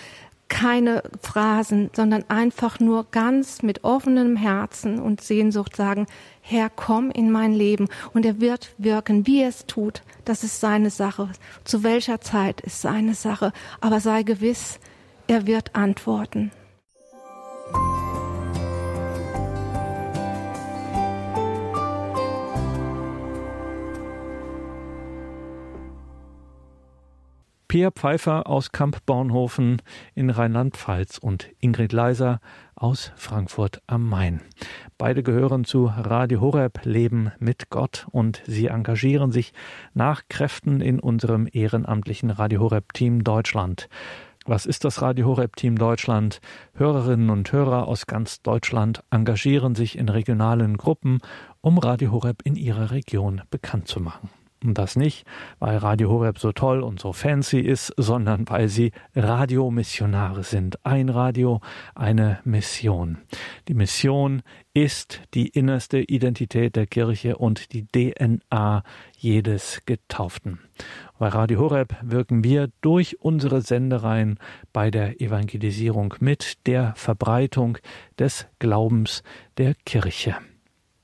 keine 0.48 1.02
Phrasen, 1.22 1.90
sondern 1.94 2.24
einfach 2.28 2.78
nur 2.78 3.06
ganz 3.10 3.62
mit 3.62 3.84
offenem 3.84 4.36
Herzen 4.36 5.00
und 5.00 5.22
Sehnsucht 5.22 5.74
sagen, 5.74 6.06
Herr, 6.42 6.68
komm 6.68 7.10
in 7.10 7.30
mein 7.30 7.54
Leben. 7.54 7.88
Und 8.12 8.26
er 8.26 8.40
wird 8.40 8.74
wirken, 8.76 9.26
wie 9.26 9.42
er 9.42 9.48
es 9.48 9.64
tut. 9.64 10.02
Das 10.26 10.44
ist 10.44 10.60
seine 10.60 10.90
Sache. 10.90 11.30
Zu 11.64 11.82
welcher 11.82 12.20
Zeit 12.20 12.60
ist 12.60 12.82
seine 12.82 13.14
Sache. 13.14 13.52
Aber 13.80 14.00
sei 14.00 14.24
gewiss, 14.24 14.78
er 15.26 15.46
wird 15.46 15.74
antworten. 15.74 16.50
Pia 27.72 27.90
Pfeiffer 27.90 28.46
aus 28.48 28.70
Kamp 28.70 28.98
Bornhofen 29.06 29.80
in 30.14 30.28
Rheinland-Pfalz 30.28 31.16
und 31.16 31.48
Ingrid 31.58 31.94
Leiser 31.94 32.38
aus 32.74 33.12
Frankfurt 33.16 33.80
am 33.86 34.06
Main. 34.10 34.42
Beide 34.98 35.22
gehören 35.22 35.64
zu 35.64 35.86
Radio 35.86 36.42
Horeb 36.42 36.80
Leben 36.84 37.32
mit 37.38 37.70
Gott 37.70 38.06
und 38.10 38.42
sie 38.46 38.66
engagieren 38.66 39.32
sich 39.32 39.54
nach 39.94 40.24
Kräften 40.28 40.82
in 40.82 41.00
unserem 41.00 41.48
ehrenamtlichen 41.50 42.28
Radio 42.28 42.60
Horeb 42.60 42.92
Team 42.92 43.24
Deutschland. 43.24 43.88
Was 44.44 44.66
ist 44.66 44.84
das 44.84 45.00
Radio 45.00 45.24
Horeb 45.28 45.56
Team 45.56 45.78
Deutschland? 45.78 46.42
Hörerinnen 46.74 47.30
und 47.30 47.50
Hörer 47.52 47.88
aus 47.88 48.04
ganz 48.04 48.42
Deutschland 48.42 49.02
engagieren 49.10 49.74
sich 49.74 49.96
in 49.96 50.10
regionalen 50.10 50.76
Gruppen, 50.76 51.20
um 51.62 51.78
Radio 51.78 52.12
Horeb 52.12 52.42
in 52.44 52.54
ihrer 52.54 52.90
Region 52.90 53.40
bekannt 53.50 53.88
zu 53.88 53.98
machen. 53.98 54.28
Und 54.64 54.78
das 54.78 54.96
nicht, 54.96 55.26
weil 55.58 55.78
Radio 55.78 56.08
Horeb 56.10 56.38
so 56.38 56.52
toll 56.52 56.82
und 56.82 57.00
so 57.00 57.12
fancy 57.12 57.58
ist, 57.58 57.92
sondern 57.96 58.48
weil 58.48 58.68
sie 58.68 58.92
Radiomissionare 59.14 60.44
sind. 60.44 60.84
Ein 60.86 61.08
Radio, 61.08 61.60
eine 61.94 62.38
Mission. 62.44 63.18
Die 63.68 63.74
Mission 63.74 64.42
ist 64.72 65.20
die 65.34 65.48
innerste 65.48 65.98
Identität 65.98 66.76
der 66.76 66.86
Kirche 66.86 67.36
und 67.36 67.72
die 67.72 67.86
DNA 67.86 68.82
jedes 69.18 69.82
Getauften. 69.84 70.60
Bei 71.18 71.28
Radio 71.28 71.60
Horeb 71.60 71.94
wirken 72.02 72.44
wir 72.44 72.68
durch 72.80 73.20
unsere 73.20 73.62
Sendereien 73.62 74.38
bei 74.72 74.90
der 74.90 75.20
Evangelisierung 75.20 76.14
mit, 76.20 76.66
der 76.66 76.94
Verbreitung 76.96 77.78
des 78.18 78.46
Glaubens 78.58 79.22
der 79.58 79.74
Kirche. 79.84 80.36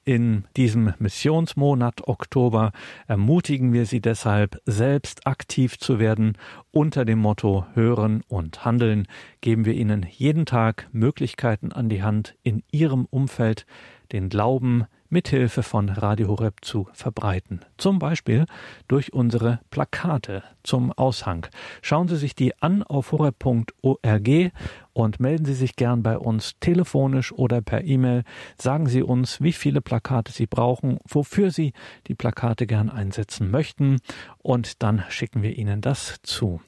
In 0.08 0.44
diesem 0.56 0.94
Missionsmonat 0.98 2.08
Oktober 2.08 2.72
ermutigen 3.08 3.74
wir 3.74 3.84
Sie 3.84 4.00
deshalb, 4.00 4.58
selbst 4.64 5.26
aktiv 5.26 5.78
zu 5.78 5.98
werden. 5.98 6.38
Unter 6.70 7.04
dem 7.04 7.18
Motto 7.18 7.66
Hören 7.74 8.22
und 8.26 8.64
Handeln 8.64 9.06
geben 9.42 9.66
wir 9.66 9.74
Ihnen 9.74 10.06
jeden 10.10 10.46
Tag 10.46 10.88
Möglichkeiten 10.92 11.72
an 11.72 11.90
die 11.90 12.02
Hand, 12.02 12.36
in 12.42 12.62
Ihrem 12.70 13.04
Umfeld 13.04 13.66
den 14.10 14.30
Glauben 14.30 14.86
mithilfe 15.10 15.62
von 15.62 15.88
Radio 15.88 16.28
Horeb 16.28 16.64
zu 16.64 16.88
verbreiten. 16.92 17.60
Zum 17.76 17.98
Beispiel 17.98 18.46
durch 18.88 19.12
unsere 19.12 19.60
Plakate 19.70 20.42
zum 20.62 20.92
Aushang. 20.92 21.46
Schauen 21.82 22.08
Sie 22.08 22.16
sich 22.16 22.34
die 22.34 22.56
an 22.62 22.82
auf 22.82 23.12
horeb.org 23.12 24.52
und 24.98 25.20
melden 25.20 25.44
Sie 25.44 25.54
sich 25.54 25.76
gern 25.76 26.02
bei 26.02 26.18
uns 26.18 26.58
telefonisch 26.58 27.32
oder 27.32 27.62
per 27.62 27.84
E-Mail. 27.84 28.24
Sagen 28.60 28.86
Sie 28.86 29.02
uns, 29.02 29.40
wie 29.40 29.52
viele 29.52 29.80
Plakate 29.80 30.32
Sie 30.32 30.46
brauchen, 30.46 30.98
wofür 31.08 31.50
Sie 31.50 31.72
die 32.08 32.14
Plakate 32.14 32.66
gern 32.66 32.90
einsetzen 32.90 33.50
möchten 33.50 33.98
und 34.38 34.82
dann 34.82 35.04
schicken 35.08 35.42
wir 35.42 35.56
Ihnen 35.56 35.80
das 35.80 36.16
zu. 36.22 36.60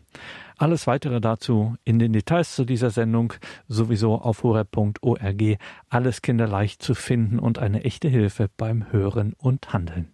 Alles 0.60 0.86
weitere 0.86 1.22
dazu 1.22 1.76
in 1.84 1.98
den 1.98 2.12
Details 2.12 2.54
zu 2.54 2.66
dieser 2.66 2.90
Sendung 2.90 3.32
sowieso 3.66 4.16
auf 4.16 4.42
horeb.org. 4.42 5.56
Alles 5.88 6.20
kinderleicht 6.20 6.82
zu 6.82 6.94
finden 6.94 7.38
und 7.38 7.58
eine 7.58 7.84
echte 7.84 8.08
Hilfe 8.08 8.50
beim 8.58 8.92
Hören 8.92 9.32
und 9.38 9.72
Handeln. 9.72 10.12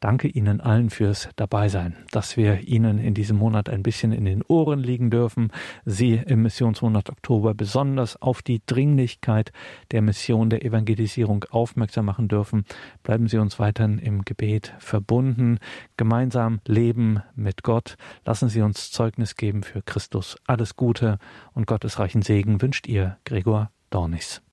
Danke 0.00 0.28
Ihnen 0.28 0.60
allen 0.60 0.90
fürs 0.90 1.30
Dabeisein, 1.36 1.96
dass 2.10 2.36
wir 2.36 2.68
Ihnen 2.68 2.98
in 2.98 3.14
diesem 3.14 3.38
Monat 3.38 3.70
ein 3.70 3.82
bisschen 3.82 4.12
in 4.12 4.26
den 4.26 4.42
Ohren 4.42 4.80
liegen 4.80 5.08
dürfen. 5.08 5.50
Sie 5.86 6.12
im 6.12 6.42
Missionsmonat 6.42 7.08
Oktober 7.08 7.54
besonders 7.54 8.20
auf 8.20 8.42
die 8.42 8.60
Dringlichkeit 8.66 9.50
der 9.92 10.02
Mission 10.02 10.50
der 10.50 10.62
Evangelisierung 10.62 11.46
aufmerksam 11.48 12.04
machen 12.04 12.28
dürfen. 12.28 12.66
Bleiben 13.02 13.28
Sie 13.28 13.38
uns 13.38 13.58
weiterhin 13.58 13.98
im 13.98 14.26
Gebet 14.26 14.74
verbunden. 14.78 15.58
Gemeinsam 15.96 16.60
leben 16.66 17.22
mit 17.34 17.62
Gott. 17.62 17.96
Lassen 18.26 18.50
Sie 18.50 18.60
uns 18.60 18.90
Zeugnis 18.90 19.36
geben 19.36 19.62
für 19.62 19.85
Christus. 19.86 20.36
Alles 20.46 20.76
Gute 20.76 21.18
und 21.54 21.66
Gottes 21.66 21.98
reichen 21.98 22.22
Segen 22.22 22.60
wünscht 22.60 22.86
ihr, 22.86 23.18
Gregor 23.24 23.70
Dornis. 23.90 24.42